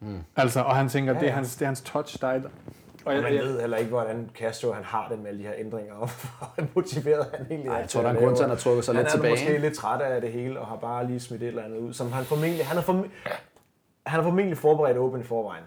[0.00, 0.18] Mm.
[0.36, 1.24] Altså, og han tænker, ja, ja.
[1.24, 2.40] Det, er hans, det er hans touch, der er.
[3.04, 5.54] Og jeg, man ved heller ikke, hvordan Castro han har det med alle de her
[5.58, 7.80] ændringer, og hvor motiveret han egentlig Ej, er.
[7.80, 9.12] jeg tror, der er at en grund til, at han har trukket sig han lidt
[9.12, 9.32] er tilbage.
[9.32, 11.92] måske lidt træt af det hele, og har bare lige smidt et eller andet ud,
[11.92, 13.12] som han formentlig, han har formentlig,
[14.06, 15.64] han har formentlig forberedt åben i forvejen.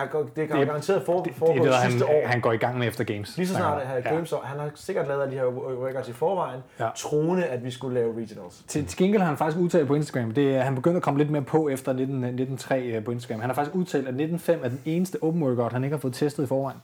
[0.00, 2.26] Det har, det har Det- garanteret for, det, det foregået er det, sidste han, år.
[2.28, 3.36] han går i gang med efter games.
[3.36, 4.14] Lige så snart det her Ja.
[4.14, 6.88] games, han har sikkert lavet alle de her workouts i forvejen, Ja.
[6.96, 8.62] troende, at vi skulle lave regionals.
[8.68, 11.18] Til, til gengæld har han faktisk udtalt på Instagram, det er, han begynder at komme
[11.18, 12.24] lidt mere på efter 19,
[12.58, 13.40] 19.3 øh, på Instagram.
[13.40, 16.14] Han har faktisk udtalt, at 19.5 er den eneste open workout, han ikke har fået
[16.14, 16.78] testet i forvejen.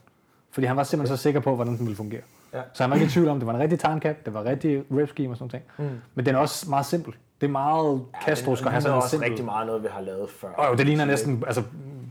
[0.51, 2.21] Fordi han var simpelthen så sikker på, hvordan den ville fungere.
[2.53, 2.61] Ja.
[2.73, 4.43] Så han var ikke i tvivl om, det var en rigtig time cap, det var
[4.43, 5.91] rigtig rep scheme og sådan noget.
[5.91, 5.97] Mm.
[6.15, 7.13] Men den er også meget simpel.
[7.41, 9.29] Det er meget Castro skal have Det sådan er en også simpel...
[9.29, 10.47] rigtig meget noget, vi har lavet før.
[10.47, 11.63] Og jo, det ligner næsten altså,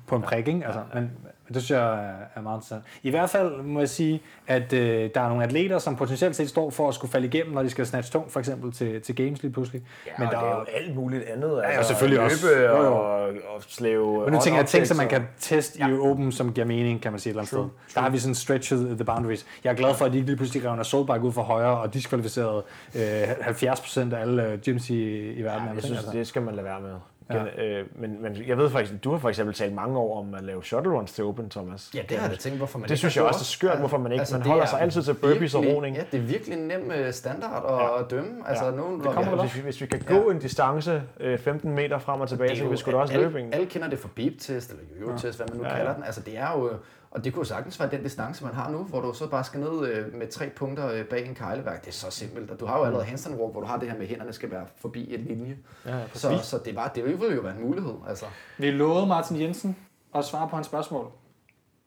[0.07, 0.66] på en prik, ikke?
[0.66, 1.11] Altså, men,
[1.55, 2.05] Det synes jeg
[2.37, 2.83] er- meget interessant.
[3.03, 6.49] I hvert fald må jeg sige, at øh, der er nogle atleter, som potentielt set
[6.49, 9.17] står for at skulle falde igennem, når de skal snatch tung, for eksempel til, til
[9.17, 9.83] games lige pludselig.
[10.07, 11.61] Ja, Men der er jo alt muligt andet.
[11.65, 12.49] Altså, ja, selvfølgelig løbe også.
[12.59, 12.93] Jo, jo.
[12.95, 13.21] Og,
[13.55, 16.67] og slæve Men nu tænker jeg ting, som man kan teste i Open, som giver
[16.67, 17.95] mening, kan man sige et eller andet True, sted.
[17.95, 19.47] Der har vi sådan stretched the boundaries.
[19.65, 21.79] Jeg er glad for, at de ikke lige pludselig rev en assaultbike ud for højre
[21.79, 22.63] og diskvalificerede
[22.97, 25.67] øh, 70% af alle øh, gyms i, i verden.
[25.69, 26.95] Ja, jeg synes, det skal man lade være med.
[27.35, 27.65] Ja.
[27.65, 30.43] Øh, men, men jeg ved faktisk, du har for eksempel talt mange år om at
[30.44, 31.90] lave shuttle runs til Open, Thomas.
[31.94, 33.98] Ja, det har jeg tænkt, hvorfor man Det ikke synes jeg også er skørt, hvorfor
[33.98, 35.97] man ikke- man det holder er sig altid til burpees og virkelig- roning.
[35.97, 37.97] Ja, det er virkelig en nem øh, standard at Ja.
[37.98, 38.02] ja.
[38.11, 38.48] dømme.
[38.48, 38.70] Altså, Ja.
[38.70, 38.77] ja.
[38.77, 42.20] nogen, Det kommer hvis, vi, hvis vi kan gå en distance øh, 15 meter frem
[42.20, 43.55] og tilbage, så kan vi sgu da også løbe en.
[43.55, 45.78] Alle kender det for beep-test eller yo-yo-test, hvad man nu Ja, ja, ja.
[45.78, 46.05] kalder den.
[46.05, 46.70] Altså, det er jo...
[47.11, 49.61] Og det kunne sagtens være den distance, man har nu, hvor du så bare skal
[49.61, 51.81] ned øh, med tre punkter øh, bag en kejleværk.
[51.81, 52.51] Det er så simpelt.
[52.51, 54.32] Og du har jo allerede handstand walk, hvor du har det her med, at hænderne
[54.32, 55.59] skal være forbi en linje.
[55.87, 57.95] Ja, Så, så det, var, det ville jo være en mulighed.
[58.09, 58.27] Altså.
[58.59, 59.77] Vi lovede Martin Jensen
[60.15, 61.11] at svare på hans spørgsmål.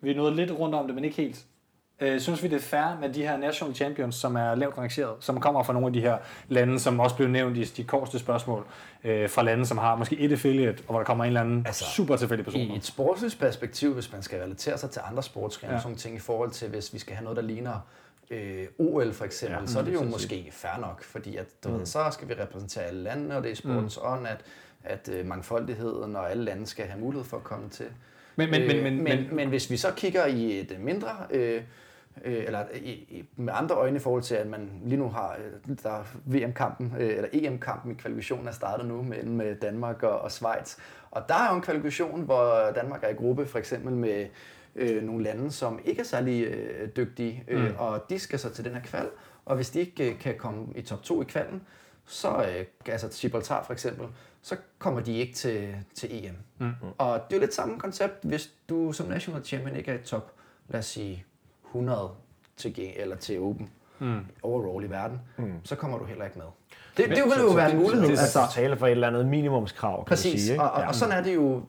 [0.02, 1.46] Vi nåede lidt rundt om det, men ikke helt.
[2.02, 5.16] Øh, synes vi, det er fair med de her national champions, som er lavt rangeret,
[5.20, 6.18] som kommer fra nogle af de her
[6.48, 8.66] lande, som også blev nævnt i de korteste spørgsmål,
[9.04, 11.64] øh, fra lande, som har måske et affiliate, og hvor der kommer en eller anden
[11.68, 12.62] altså, super tilfældig person.
[12.62, 15.80] I et sportsligt perspektiv, hvis man skal relatere sig til andre sportsgrene, Ja.
[15.80, 17.88] sådan ting i forhold til, hvis vi skal have noget, der ligner
[18.30, 21.46] øh, OL for eksempel, Ja, så er det jo mm, måske fair nok, fordi at,
[21.64, 21.80] du mm.
[21.80, 24.08] ved, så skal vi repræsentere alle landene, og det er sportens mm.
[24.12, 24.42] ånd, at,
[24.84, 27.86] at øh, mangfoldigheden og alle lande skal have mulighed for at komme til.
[28.36, 30.72] Men, men, men, Øh, men, men, men, men, men hvis vi så kigger i et
[30.72, 31.62] øh, mindre, øh,
[32.26, 35.38] øh, eller i, i, med andre øjne i forhold til, at man lige nu har,
[35.68, 40.04] øh, der er VM-kampen, øh, eller EM-kampen i kvalifikationen er startet nu mellem øh, Danmark
[40.04, 40.78] og, og Schweiz.
[41.12, 44.28] Og der er jo en kvalifikation, hvor Danmark er i gruppe, for eksempel med
[44.76, 47.76] øh, nogle lande, som ikke er særlig øh, dygtige, øh, mm.
[47.78, 49.10] og de skal så til den her kval,
[49.46, 51.62] og hvis de ikke øh, kan komme i top 2 i kvalen,
[52.06, 54.08] så, øh, altså Gibraltar for eksempel,
[54.42, 56.36] så kommer de ikke til, til EM.
[56.58, 56.74] Mm.
[56.98, 60.04] Og det er jo lidt samme koncept, hvis du som national champion ikke er i
[60.04, 60.34] top,
[60.70, 61.26] lad os sige
[61.74, 62.12] 100
[62.58, 63.70] til, eller til Open
[64.00, 64.20] mm.
[64.44, 65.54] overall i verden, mm.
[65.64, 66.46] så kommer du heller ikke med.
[66.98, 68.08] Det, det, det vil jo være en mulighed.
[68.08, 68.40] Det er altså.
[68.54, 70.52] tale for et eller andet minimumskrav, kan Præcis, du sige.
[70.52, 70.64] Ikke?
[70.64, 71.62] og, og, og sådan er det jo.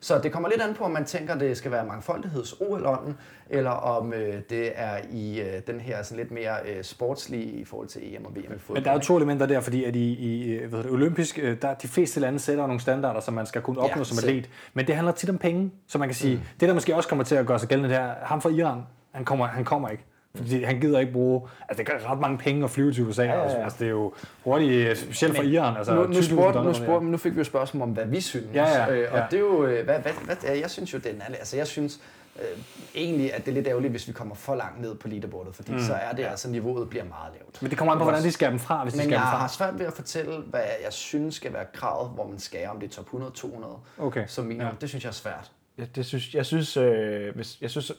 [0.00, 3.18] Så det kommer lidt an på, om man tænker, det skal være mangfoldigheds OL-ånden,
[3.50, 7.64] eller om øh, det er i øh, den her sådan lidt mere øh, sportslige i
[7.64, 8.76] forhold til EM og VM i fodbold.
[8.76, 11.38] men der er jo to elementer der, fordi at i, i hvad hedder det, olympisk,
[11.42, 14.18] øh, der de fleste lande sætter nogle standarder, som man skal kunne opnå Ja, som
[14.18, 14.50] atlet.
[14.74, 16.42] Men det handler tit om penge, så man kan sige, mm.
[16.60, 18.82] det der måske også kommer til at gøre sig gældende der, ham fra Iran,
[19.12, 20.04] han kommer, han kommer ikke.
[20.34, 23.22] Fordi han gider ikke bruge, altså det gør ret mange penge at flyve til USA,
[23.22, 23.64] ja, ja, ja.
[23.64, 24.12] altså det er jo
[24.44, 27.38] hurtigt, øh, specielt for Iran, altså nu, nu, 20.000 spurgte, nu, spurgte, nu fik vi
[27.38, 28.46] jo spørgsmål om, hvad vi synes.
[28.54, 29.24] Ja, ja, øh, og ja.
[29.30, 31.66] det er jo, øh, hvad, hvad, hvad, ja, jeg synes jo, det er, altså jeg
[31.66, 32.00] synes
[32.36, 32.58] øh,
[32.94, 35.72] egentlig, at det er lidt ærgerligt, hvis vi kommer for langt ned på leaderboardet, fordi
[35.72, 35.80] mm.
[35.80, 37.62] så er det altså, niveauet bliver meget lavt.
[37.62, 39.26] Men det kommer an på, hvordan de skærer dem fra, hvis de Men skærer jeg
[39.26, 39.38] dem fra.
[39.38, 42.80] har svært ved at fortælle, hvad jeg synes skal være kravet, hvor man skærer, om
[42.80, 44.24] det er top 100, 200 Okay.
[44.26, 44.66] som minimum.
[44.66, 44.74] Ja.
[44.80, 45.50] Det synes jeg er svært.
[45.78, 47.92] Ja, det synes, jeg, synes, øh, hvis, jeg, synes,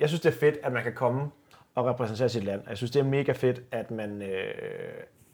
[0.00, 1.22] jeg synes, det er fedt, at man kan komme
[1.74, 2.60] og repræsentere sit land.
[2.68, 4.54] Jeg synes, det er mega fedt, at man, øh,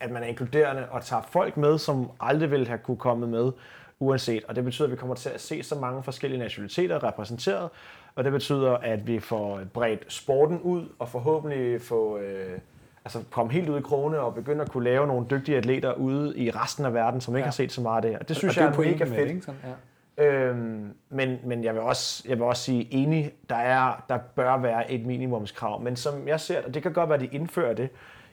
[0.01, 3.53] at man er inkluderende og tager folk med, som aldrig ville have kunne komme med,
[4.01, 4.45] uanset.
[4.49, 7.69] Og det betyder, at vi kommer til at se så mange forskellige nationaliteter repræsenteret,
[8.15, 12.19] og det betyder, at vi får bredt sporten ud, og forhåbentlig få...
[12.19, 12.59] Øh,
[13.05, 16.39] altså komme helt ud i krone og begynde at kunne lave nogle dygtige atleter ude
[16.39, 17.47] i resten af verden, som ikke Ja.
[17.47, 18.19] har set så meget af det her.
[18.19, 19.29] Det synes Og jeg det er, pointen mega med fedt.
[19.29, 19.47] det, ikke?
[19.47, 19.71] Sådan, ja.
[20.19, 24.57] Øhm, men, men jeg vil også, jeg vil også sige enig, der, er, der bør
[24.57, 25.81] være et minimumskrav.
[25.81, 27.89] Men som jeg ser det, og det kan godt være, at de indfører det,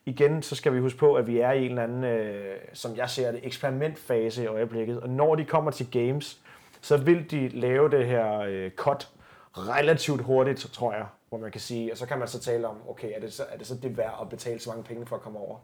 [0.05, 2.95] igen, så skal vi huske på, at vi er i en eller anden, øh, som
[2.95, 4.99] jeg ser det, eksperimentfase i øjeblikket.
[4.99, 6.41] Og når de kommer til games,
[6.81, 9.10] så vil de lave det her øh, cut
[9.53, 12.77] relativt hurtigt, tror jeg, hvor man kan sige, og så kan man så tale om,
[12.89, 15.15] okay, er det så, er det, så det værd at betale så mange penge for
[15.15, 15.57] at komme over?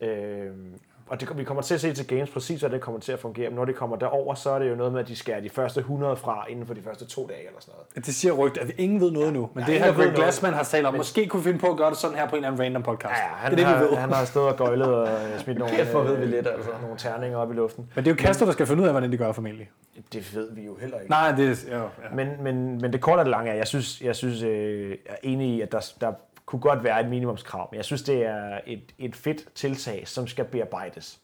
[0.00, 3.12] Øhm, og det, vi kommer til at se til games præcis, hvordan det kommer til
[3.12, 3.48] at fungere.
[3.48, 5.50] Men når det kommer derover, så er det jo noget med, at de skærer de
[5.50, 8.06] første 100 fra inden for de første to dage eller sådan noget.
[8.06, 9.50] Det siger rygt, at vi ingen ved noget ja, nu.
[9.54, 10.12] Men Ja, det her Greg.
[10.14, 12.36] Glassman har talt om, måske kunne vi finde på at gøre det sådan her på
[12.36, 13.14] en eller anden random podcast.
[13.14, 13.96] Ja, han, det er det, har, vi ved.
[13.96, 16.70] han har stået og gøjlet og øh, smidt nogle, Kæft, ved vi lidt, altså.
[16.82, 17.90] nogle terninger op i luften.
[17.94, 19.70] Men det er jo Castro, der skal finde ud af, hvordan de gør formentlig.
[20.12, 21.10] Det ved vi jo heller ikke.
[21.10, 21.76] Nej, det er...
[21.76, 22.14] Jo, ja.
[22.14, 24.96] Men, men, men det korte og det lange er, jeg synes, jeg synes øh, jeg
[25.06, 26.12] er enig i, at der, der
[26.48, 30.26] kunne godt være et minimumskrav, men jeg synes, det er et, et fedt tiltag, som
[30.26, 31.20] skal bearbejdes,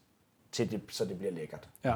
[0.52, 1.68] til det, så det bliver lækkert.
[1.84, 1.94] ja.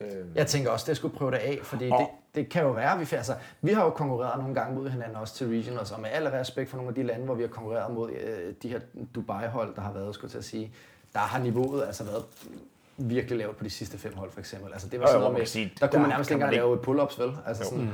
[0.00, 2.70] Øhm, Jeg tænker også, det skulle prøve det af, fordi Og- det, det kan jo
[2.70, 6.00] være, vi, altså, vi har jo konkurreret nogle gange mod hinanden også til regionals, og
[6.00, 8.68] med al respekt for nogle af de lande, hvor vi har konkurreret mod øh, de
[8.68, 8.80] her
[9.14, 10.72] Dubai-hold, der har været, skulle jeg til at sige,
[11.12, 12.24] der har niveauet altså været
[12.96, 14.72] virkelig lavt på de sidste fem hold, for eksempel.
[14.72, 16.34] Altså, det var Jo, jo, sådan noget med, sige, der kunne der man nærmest ikke
[16.34, 17.36] engang lave et pull-ups, vel?
[17.46, 17.70] Altså, Jo.
[17.70, 17.90] sådan,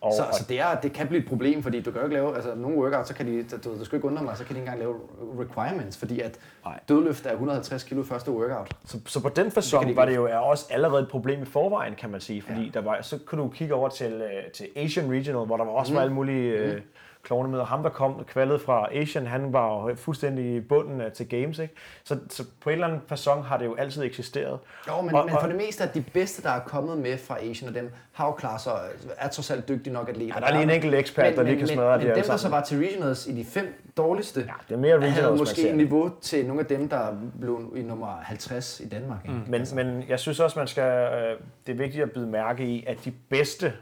[0.00, 2.16] Og, Så, så det, er, det kan blive et problem, fordi du kan jo ikke
[2.16, 4.54] lave, altså nogle workouts, så kan de, du, du skal ikke undre mig, så kan
[4.54, 4.94] de ikke engang lave
[5.40, 6.80] requirements, fordi at Nej.
[6.88, 8.74] dødløft er 150 kilo første workout.
[8.84, 11.44] så, så på den fasong de var det jo er også allerede et problem i
[11.44, 12.42] forvejen, kan man sige.
[12.42, 12.70] Fordi ja.
[12.74, 15.72] der var, så kunne du kigge over til, øh, til Asian Regional, hvor der var
[15.72, 15.96] også mm.
[15.96, 16.80] var alle mulige øh,
[17.26, 17.58] klovne med.
[17.58, 21.28] Og ham, der kom kvalet fra Asian, han var jo fuldstændig i bunden af, til
[21.28, 21.58] Games.
[21.58, 21.74] Ikke?
[22.04, 24.58] Så, så på en eller anden fasong har det jo altid eksisteret.
[24.88, 26.98] Jo, men, Og- og, men og- for det meste er de bedste, der er kommet
[26.98, 28.72] med fra Asian, og dem har jo klaret sig,
[29.18, 30.34] er trods alt dygtige nok atleter.
[30.34, 32.22] Ja, der er lige en enkelt ekspert, der lige kan smadre men, de Men alle
[32.22, 35.18] dem, der så var til regionals i de fem dårligste, ja, Det er mere regionals,
[35.20, 39.18] havde måske et niveau til nogle af dem, der blev i nummer 50 i Danmark.
[39.24, 39.40] ikke?
[39.48, 42.84] Men, men jeg synes også, man skal, øh, det er vigtigt at byde mærke i,
[42.86, 43.72] at de bedste,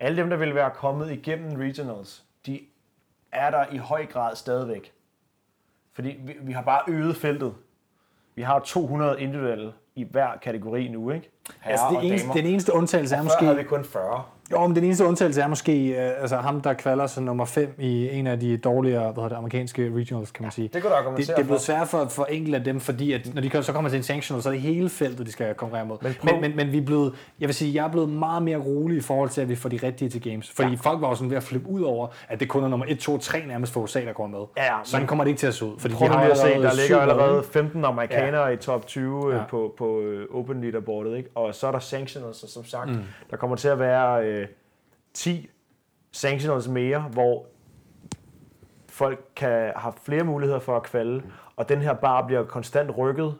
[0.00, 2.60] alle dem, der vil være kommet igennem regionals, de
[3.32, 4.92] er der i høj grad stadigvæk.
[5.92, 7.54] Fordi vi, vi har bare øget feltet.
[8.34, 11.30] Vi har 200 individuelle i hver kategori nu, ikke?
[11.60, 13.44] Herrer Altså, det eneste, den eneste undtagelse er Før måske...
[13.44, 14.24] havde vi kun 40.
[14.52, 17.74] Jo, men den eneste undtagelse er måske øh, altså ham, der kvalder sig nummer 5
[17.78, 20.70] i en af de dårligere hvad hedder det, amerikanske regionals, kan man sige.
[20.72, 23.12] Det kunne du det, argumentere det er blevet svært for, for enkelte af dem, fordi
[23.12, 25.54] at når de så kommer til en sanctional, så er det hele feltet, de skal
[25.54, 25.98] konkurrere mod.
[26.02, 28.56] Men Men, men, men, vi er blevet, jeg vil sige, jeg er blevet meget mere
[28.56, 30.50] rolig i forhold til, at vi får de rigtige til games.
[30.50, 30.76] Fordi ja.
[30.76, 32.98] folk var jo sådan ved at flippe ud over, at det kun er nummer 1,
[32.98, 34.38] 2, 3 nærmest for USA, der går med.
[34.56, 35.78] Ja, ja, Sådan kommer det ikke til at se ud.
[35.78, 37.44] Fordi Prøv de har at se, der ligger allerede hold.
[37.44, 38.52] 15 amerikanere ja.
[38.52, 39.36] i top 20 ja.
[39.36, 39.44] Ja.
[39.44, 41.28] på, på øh, Open Leaderboardet, ikke?
[41.34, 43.02] og så er der sanctionals, som sagt, mm.
[43.30, 44.37] der kommer til at være øh,
[45.18, 45.50] 10
[46.12, 47.46] sanctionals mere, hvor
[48.88, 51.22] folk kan have flere muligheder for at kvalde,
[51.56, 53.34] og den her bar bliver konstant rykket,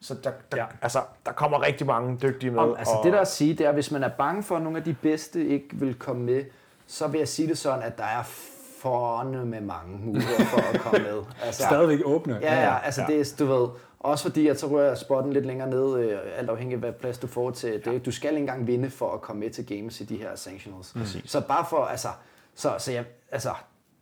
[0.00, 0.62] så der, der, ja.
[0.62, 0.66] Ja.
[0.82, 2.60] altså, der kommer rigtig mange dygtige med.
[2.60, 4.56] Om, altså og, det der at sige, det er, at hvis man er bange for,
[4.56, 6.44] at nogle af de bedste ikke vil komme med,
[6.86, 8.22] så vil jeg sige det sådan, at der er
[8.82, 11.22] forne med mange muligheder for at komme med.
[11.44, 12.38] Altså, Stadigvæk åbne.
[12.42, 13.06] Ja, ja, altså ja.
[13.06, 13.68] det er, du ved,
[14.02, 17.18] også fordi, at så rører spotten lidt længere ned, øh, alt afhængig af, hvad plads
[17.18, 18.06] du får til det.
[18.06, 20.92] Du skal ikke engang vinde for at komme med til games i de her sanctionals.
[20.92, 21.30] Præcis.
[21.30, 22.08] Så bare for, altså,
[22.54, 23.54] så, så jeg, altså,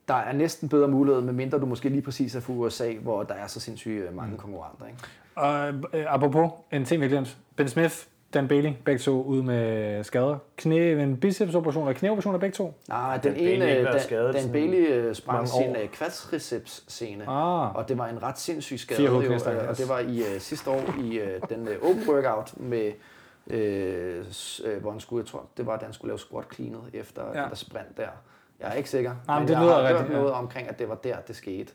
[0.09, 3.35] der er næsten bedre mulighed, medmindre du måske lige præcis er fra USA, hvor der
[3.35, 4.86] er så sindssygt øh, mange konkurrenter.
[4.86, 4.98] Ikke?
[5.35, 7.39] Og øh, apropos, en ting vi har glemt.
[7.56, 7.94] Ben Smith,
[8.35, 10.39] Dan Bailey, begge to ude med skader.
[10.57, 12.74] Knæ, en bicepsoperation og knæoperation af begge to.
[12.89, 15.81] Nej, den, Dan Bailey ene, været Dan, skadet Dan Bailey øh, sprang sin år.
[15.82, 17.74] øh, quadriceps-scene, Ah.
[17.77, 20.70] og det var en ret sindssyg skade, jo, øh, og det var i øh, sidste
[20.70, 22.93] år i øh, den øh, open workout med
[23.47, 24.24] øh,
[24.81, 27.43] hvor han skulle, jeg tror, det var, da han skulle lave squat cleanet efter Ja.
[27.43, 27.48] ja.
[27.48, 28.09] der sprint der.
[28.61, 30.19] Jeg er ikke sikker, Nej, men men det jeg lyder har hørt rigtigt, ja.
[30.19, 31.73] noget omkring, at det var der, det skete.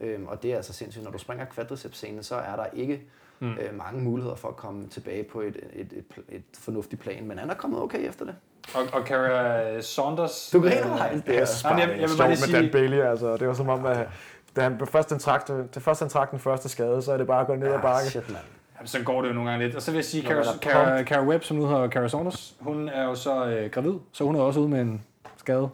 [0.00, 1.04] Øhm, og det er altså sindssygt.
[1.04, 3.02] Når du springer quadriceps-scene, så er der ikke
[3.40, 3.50] mm.
[3.52, 7.26] øh, mange muligheder for at komme tilbage på et, et, et, et fornuftigt plan.
[7.26, 8.34] Men han er kommet okay efter det.
[8.74, 10.50] Og, og Kara Saunders.
[10.52, 11.22] Du griner, Hejl.
[11.26, 13.36] Det er, Nej, men jeg- jeg vil bare lige med Dan sige- Bailey, altså.
[13.36, 14.08] Det var som om, at
[14.56, 17.26] da han først han trak, det første han trak den første skade, så er det
[17.26, 18.08] bare at gå ned ad ah, bakke.
[18.10, 18.44] shit, mand.
[18.76, 19.76] Jamen, så går det jo nogle gange lidt.
[19.76, 22.54] Og så vil jeg sige, Cara, man Cara, Cara Webb, som nu hedder Cara Saunders,
[22.60, 25.02] hun er jo så øh, gravid, så hun er også ude med en
[25.36, 25.68] skade.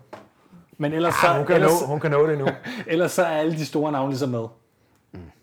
[0.78, 2.46] Men ellers, Ja, så, hun, kan ellers, nå, hun kan nå det nu.
[2.86, 4.44] ellers så er alle de store navne ligesom med.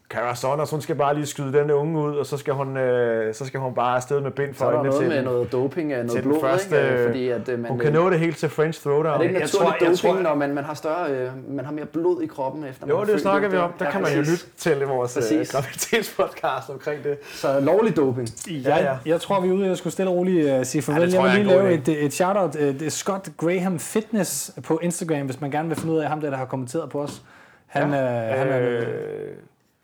[0.10, 3.34] Cara Saunders, hun skal bare lige skyde den unge ud, og så skal hun, øh,
[3.34, 5.18] så skal hun bare afsted med bind Så for er der øjnene noget til med
[5.18, 5.26] den.
[5.26, 6.90] noget doping af til noget den blod, første, ikke?
[6.94, 9.06] øh, Fordi at øh, man, Hun kan nå det helt til French Throwdown.
[9.14, 11.30] er det ikke Jeg naturligt tror- jeg doping, tror- når man, man har større, øh,
[11.50, 13.72] man har mere blod i kroppen efter man Jo, har det snakker vi om.
[13.80, 15.52] Der Ja, kan man jo lytte til i vores øh, Præcis.
[15.52, 17.18] graviditetspodcast omkring det.
[17.24, 18.28] Så lovlig doping.
[18.48, 18.98] Jeg, Ja, ja.
[19.06, 21.02] jeg tror, vi er ude i at skulle stille og roligt uh, sige farvel.
[21.02, 22.56] det jeg tror vil jeg lige lave et, et shout-out.
[22.56, 26.10] Uh, det er Scott Graham Fitness på Instagram, hvis man gerne vil finde ud af
[26.10, 27.22] ham, der, der har kommenteret på os.
[27.68, 28.32] Han, ja.
[28.34, 28.60] uh, han er...
[28.80, 28.82] Øh,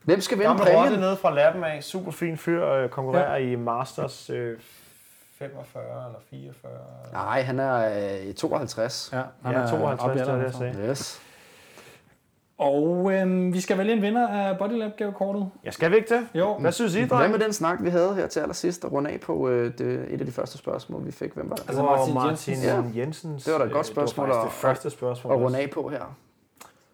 [0.03, 0.99] Hvem skal vinde Gammel rotte præmien?
[0.99, 1.84] nede fra Lappen af.
[1.84, 2.67] Super fin fyr.
[2.67, 3.51] Øh, konkurrerer ja.
[3.51, 4.57] i Masters øh,
[5.39, 6.71] 45 eller 44.
[7.13, 9.09] Nej, han er øh, i 52.
[9.13, 10.89] Ja, han Ja, er 52, oppe i det var det, jeg sagde.
[10.89, 11.21] Yes.
[12.57, 15.49] Og øhm, vi skal vælge en vinder af Bodylab-gavekortet.
[15.65, 16.27] Ja, skal vi ikke det?
[16.35, 17.31] Jo, Hvad synes I, Hvad dreng?
[17.31, 20.19] med den snak, vi havde her til allersidst, og runde af på øh, det, et
[20.19, 21.31] af de første spørgsmål, vi fik?
[21.34, 21.65] Hvem var det?
[21.67, 22.65] Altså var Martin Martin Jensens.
[22.65, 22.95] Jensens.
[22.97, 23.43] Jensens.
[23.43, 25.34] Det var da et godt øh, spørgsmål Det var at- det første spørgsmål.
[25.34, 26.15] Og runde af på her.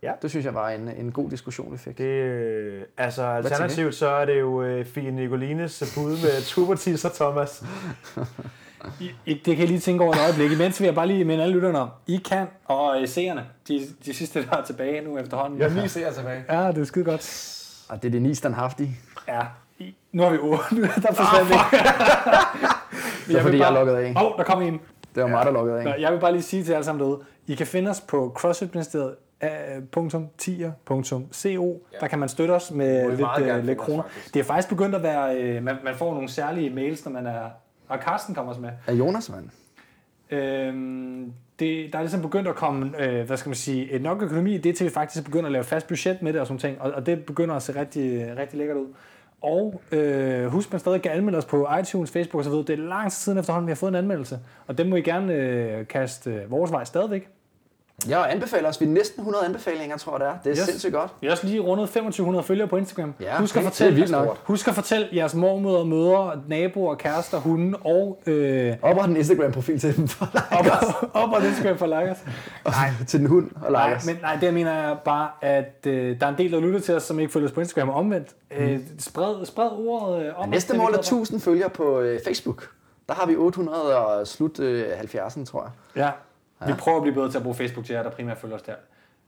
[0.03, 0.11] Ja.
[0.21, 1.97] Det synes jeg var en, en god diskussion, vi fik.
[1.97, 3.25] Det, øh, altså I?
[3.37, 7.63] alternativt så er det jo øh, Fie Nicolines bud med Tubertis Thomas.
[8.99, 10.51] I, I, det kan I lige tænke over et øjeblik.
[10.51, 13.81] Imens vil jeg bare lige minde alle lytterne om, I kan, og øh, seerne, de,
[14.05, 15.59] de sidste, der er tilbage nu efterhånden.
[15.59, 16.43] Jeg lige ser tilbage.
[16.49, 17.55] Ja, det er skide godt.
[17.89, 18.97] Og det er det ni standhaftige.
[19.27, 19.41] Ja,
[19.79, 20.81] I, nu har vi otte.
[20.81, 21.59] der forsvandt det.
[23.27, 24.13] Det er fordi, jeg er lukket af.
[24.15, 24.79] Åh, oh, der kom en.
[25.15, 26.01] Det var mig, der lukkede Nå, af.
[26.01, 28.31] jeg vil bare lige sige til jer alle sammen derude, I kan finde os på
[29.41, 31.85] crossfitministeriet.tier.co.
[31.99, 34.03] Der kan man støtte os med lidt, meget gerne uh, lidt kroner.
[34.03, 34.33] faktisk.
[34.33, 37.27] Det er faktisk begyndt at være, uh, man, man får nogle særlige mails, når man
[37.27, 37.49] er,
[37.87, 38.69] og Carsten kommer også med.
[38.87, 39.49] Er Jonas, mand?
[40.31, 44.21] Øhm, det, der er ligesom begyndt at komme, øh, hvad skal man sige, et nok
[44.21, 46.59] økonomi i det, til vi faktisk begynder at lave fast budget med det og sådan
[46.59, 48.87] ting, og, og det begynder at se rigtig, rigtig lækkert ud.
[49.41, 52.51] Og øh, husk, man stadig kan anmelde os på iTunes, Facebook osv.
[52.51, 54.39] Det er lang tid siden efterhånden, vi har fået en anmeldelse.
[54.67, 57.29] Og den må I gerne øh, kaste øh, vores vej stadigvæk.
[58.07, 58.81] Jeg anbefaler os.
[58.81, 60.33] Vi er næsten 100 anbefalinger, tror jeg det er.
[60.43, 60.65] Det er Yes.
[60.69, 61.11] sindssygt godt.
[61.21, 63.13] Vi har også lige rundet 2500 følgere på Instagram.
[63.21, 67.39] Ja, husk, at fortælle, det er vildt husk at fortælle jeres mormøder, mødre, naboer, kærester,
[67.39, 70.93] hunde og øh, Op og har en Instagram-profil til dem for op, like os.
[71.13, 72.17] op og Instagram for like os.
[72.65, 72.89] Nej.
[73.07, 74.05] til den hund og like Nej, os.
[74.05, 76.95] men nej, det mener jeg bare, at øh, der er en del, der lytter til
[76.95, 78.27] os, som ikke følger os på Instagram og omvendt.
[78.57, 80.43] Øh, spred, spred ordet øh, om.
[80.49, 81.15] os, Næste mål er glade for.
[81.15, 82.69] 1000 følgere på øh, Facebook.
[83.07, 85.61] Der har vi 800 og slut øh, 70'erne, tror
[85.95, 86.03] jeg.
[86.03, 86.09] Ja.
[86.67, 88.61] Vi prøver at blive bedre til at bruge Facebook til jer, der primært følger os
[88.61, 88.75] der.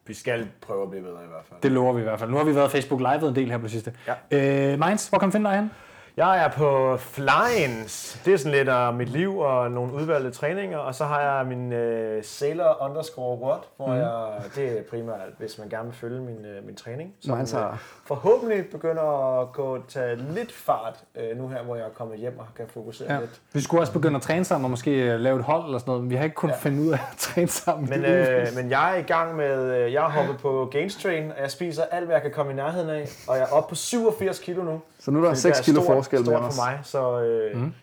[0.07, 1.61] Vi skal prøve at blive bedre i hvert fald.
[1.61, 2.29] Det lover vi i hvert fald.
[2.29, 3.93] Nu har vi været Facebook Live en del her på det sidste.
[4.31, 4.71] Ja.
[4.73, 5.71] Øh, Mainz, hvor kan man finde dig hen?
[6.17, 8.21] Jeg er på Flyings.
[8.25, 10.77] Det er sådan lidt af mit liv og nogle udvalgte træninger.
[10.77, 13.93] Og så har jeg min uh, Sailor underscore what, hvor mm.
[13.93, 17.13] jeg, det er primært, hvis man gerne vil følge min, uh, min træning.
[17.21, 17.77] Som Mainz har- øh,
[18.07, 20.99] forhåbentlig begynder at gå tage lidt fart
[21.31, 23.19] uh, nu her, hvor jeg er kommet hjem og kan fokusere Ja.
[23.19, 23.41] lidt.
[23.53, 25.89] Vi skulle også begynde at træne sammen og måske øh, lave et hold eller sådan
[25.89, 26.57] noget, men vi har ikke kunnet ja.
[26.59, 27.89] Finde ud af at træne sammen.
[27.89, 31.31] Men, øh, men jeg er i gang med, øh, jeg har hoppet på Gains Train,
[31.31, 33.07] og jeg spiser alt, hvad jeg kan komme i nærheden af.
[33.27, 34.81] Og jeg er oppe på 87 kilo nu.
[35.03, 36.55] Så nu er der Så det 6 er kilo stort- forskel stort mellem os.
[36.55, 37.73] for mig, så, øh, mm.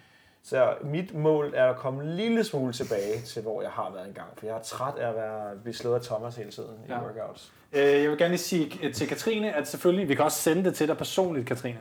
[0.43, 4.09] så mit mål er at komme en lille smule tilbage til, hvor jeg har været
[4.09, 4.27] engang.
[4.39, 6.99] For jeg er træt af at være, blive slået af Thomas hele tiden i Ja.
[7.03, 7.53] workouts.
[7.73, 10.65] Øh, jeg vil gerne lige sige øh, til Katrine, at selvfølgelig, vi kan også sende
[10.65, 11.79] det til dig personligt, Katrine,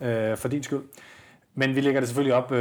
[0.00, 0.82] øh, for din skyld.
[1.54, 2.58] Men vi lægger det selvfølgelig op, øh,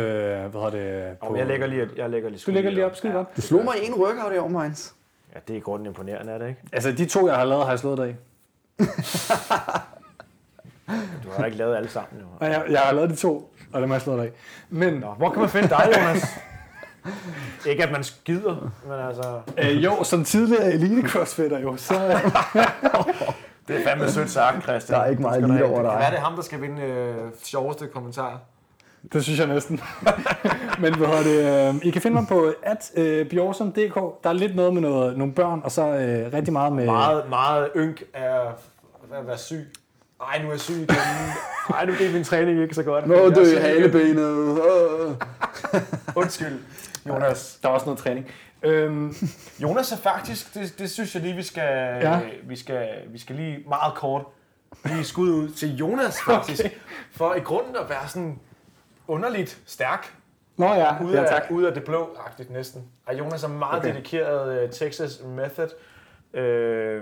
[0.51, 0.69] hvad hedder
[1.09, 1.25] det, på...
[1.25, 3.35] Og jeg lægger lige, jeg lægger lige Du lægger lige op, skide op.
[3.37, 4.91] Du slog mig i en workout i år, Mainz.
[5.35, 6.61] Ja, det er i grunden imponerende, er det ikke?
[6.73, 8.13] Altså, de to, jeg har lavet, har jeg slået dig i.
[11.23, 12.27] Du har ikke lavet alle sammen, jo.
[12.45, 14.29] Og jeg, jeg har lavet de to, og dem har jeg slået i.
[14.69, 16.39] Men Nå, hvor kan man finde dig, Jonas?
[17.65, 19.39] ikke at man skider, men altså...
[19.57, 21.93] øh, jo, som tidligere elite crossfitter jo, så...
[23.67, 24.99] Det er fandme sødt sagt, Christian.
[24.99, 25.91] Der er ikke meget Det elite der over dig.
[25.91, 28.37] Hvad er det ham, der skal vinde øh, sjoveste kommentarer?
[29.13, 29.81] Det synes jeg næsten.
[30.81, 31.69] Men hvad det?
[31.69, 33.31] øh, I kan finde mig på at øh.
[33.31, 36.85] Der er lidt noget med noget, nogle børn, og så øh, rigtig meget med...
[36.85, 38.39] Meget, meget ynk af
[39.13, 39.73] at være syg.
[40.21, 40.87] Ej, nu er jeg syg igen.
[41.73, 43.07] Ej, nu gik min træning ikke så godt.
[43.07, 43.61] Nå, er er igen.
[43.61, 44.61] halebenet.
[46.21, 46.59] Undskyld,
[47.07, 47.59] Jonas.
[47.61, 48.31] Der er også noget træning.
[48.63, 49.15] Øhm,
[49.59, 52.17] Jonas er faktisk, det, det synes jeg lige, vi skal, Ja.
[52.17, 52.21] ja.
[52.43, 54.25] vi skal, vi skal lige meget kort
[54.85, 56.65] lige skud ud til Jonas faktisk.
[56.65, 56.75] Okay.
[57.11, 58.39] For i grunden at være sådan
[59.07, 60.13] underligt stærk,
[60.57, 61.51] nå ja, ude, ja af, tak.
[61.51, 62.83] ude af det blå-agtigt næsten.
[63.05, 63.93] Og Jonas er meget okay.
[63.93, 65.69] dedikeret uh, Texas Method
[66.33, 67.01] øh,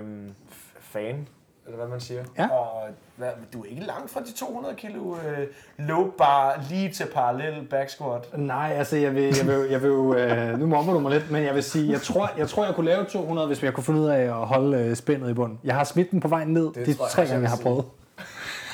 [0.80, 1.28] fan,
[1.66, 2.22] eller hvad man siger.
[2.38, 2.48] Ja.
[2.48, 2.82] Og
[3.16, 5.46] hvad, du er ikke langt fra de 200 kilo øh,
[5.78, 8.38] low bar lige til parallel back squat.
[8.38, 11.30] Nej, altså jeg vil, jeg vil, jeg vil jo, øh, nu mobber du mig lidt,
[11.30, 13.84] men jeg vil sige, jeg tror, jeg tror, jeg kunne lave 200, hvis jeg kunne
[13.84, 15.60] finde ud af at holde øh, spændet i bunden.
[15.64, 17.56] Jeg har smidt den på vej ned Det de jeg tre gange, jeg jeg har
[17.62, 17.84] prøvet.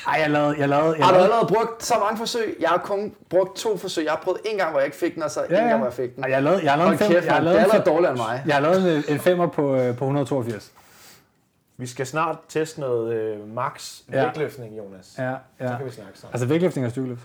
[0.08, 2.56] Ej, jeg lavede, jeg lavede, jeg Har du lavede, allerede brugt så mange forsøg?
[2.60, 4.04] Jeg har kun brugt to forsøg.
[4.04, 5.68] Jeg har prøvet en gang, hvor jeg ikke fik den, og så Ja, en ja.
[5.68, 6.24] gang, hvor jeg fik den.
[6.24, 7.90] Ej, jeg lavede, jeg lavede Hold en fem, kæft, jeg lavet Det er en allerede
[7.90, 8.42] dårligere end mig.
[8.46, 10.72] jeg har lavet en, en femmer på, øh, på 182.
[11.82, 15.14] Vi skal snart teste noget øh, max vægtløftning, Jonas.
[15.18, 15.76] Ja, Så ja.
[15.76, 16.34] kan vi snakke sammen.
[16.34, 17.22] Altså vægtløftning og styrkeløft.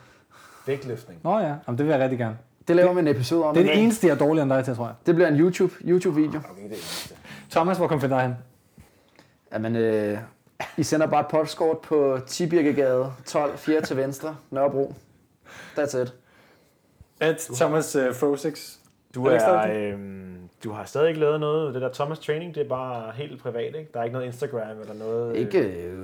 [0.68, 1.20] Vægtløftning.
[1.24, 2.38] Nå ja, Jamen, det vil jeg rigtig gerne.
[2.68, 3.56] Det laver vi en episode om.
[3.56, 4.96] Det er det eneste, jeg er dårligere end dig til, tror jeg.
[5.06, 6.40] Det bliver en YouTube, YouTube-video.
[6.52, 7.16] Okay, det er.
[7.52, 8.36] Thomas, hvor kom for dig hen?
[9.54, 10.18] Jamen, øh,
[10.78, 14.94] I sender bare et postkort på Tibirkegade 12, 4 til venstre, Nørrebro.
[15.78, 16.14] That's it.
[17.20, 18.76] At Thomas uh, Frosix.
[19.16, 20.00] Du, Er er, øh,
[20.64, 21.74] du har stadig ikke lavet noget.
[21.74, 23.90] Det der Thomas Training, det er bare helt privat, ikke?
[23.94, 25.32] Der er ikke noget Instagram eller noget...
[25.36, 26.00] øh, Ikke, øh,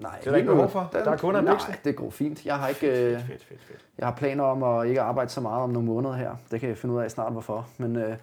[0.00, 0.16] nej.
[0.18, 0.88] Det er der ikke behov for.
[0.92, 1.74] Der er kunder Nej, biksen.
[1.84, 2.46] det går fint.
[2.46, 3.84] Jeg har ikke, øh, Fedt, fedt, fedt, fedt.
[3.98, 6.30] jeg har planer om at ikke arbejde så meget om nogle måneder her.
[6.50, 7.66] Det kan jeg finde ud af snart, hvorfor.
[7.78, 8.18] Men øh, Det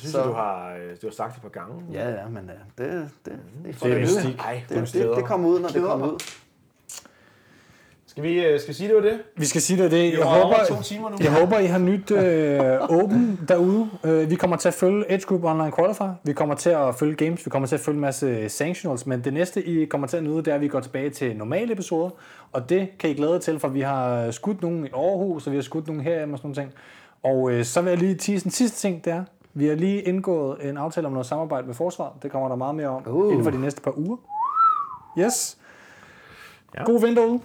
[0.00, 1.84] synes Så- jeg, du har, øh, du har sagt et par gange.
[1.92, 4.38] ja, ja, men øh, det, det, det, Det er det, mystik.
[4.38, 6.18] Ej, det, det, det kommer ud, når det kommer ud.
[8.20, 9.20] Skal vi, øh, skal sige, det var det?
[9.36, 9.90] Vi skal sige det.
[9.90, 10.12] det.
[10.12, 11.16] Vi Jeg håber, to timer nu.
[11.20, 13.90] Jeg håber, I har nyt øh, Open derude.
[14.04, 16.14] Øh, vi kommer til at følge Edge Group Online Qualifier.
[16.24, 17.46] Vi kommer til at følge games.
[17.46, 19.06] Vi kommer til at følge en masse sanctionals.
[19.06, 21.36] Men det næste, I kommer til at nyde, det er, at vi går tilbage til
[21.36, 22.10] normale episoder.
[22.52, 25.52] Og det kan I glæde jer til, for vi har skudt nogen i Aarhus, og
[25.52, 26.72] vi har skudt nogen herhjemme og sådan nogle ting.
[27.22, 29.24] Og øh, så vil jeg lige tease en sidste ting, det er,
[29.54, 32.12] vi har lige indgået en aftale om noget samarbejde med Forsvaret.
[32.22, 33.30] Det kommer der meget mere om Uh.
[33.32, 34.16] inden for de næste par uger.
[35.18, 35.56] Yes.
[36.74, 36.84] Ja.
[36.84, 37.40] God vinter ude.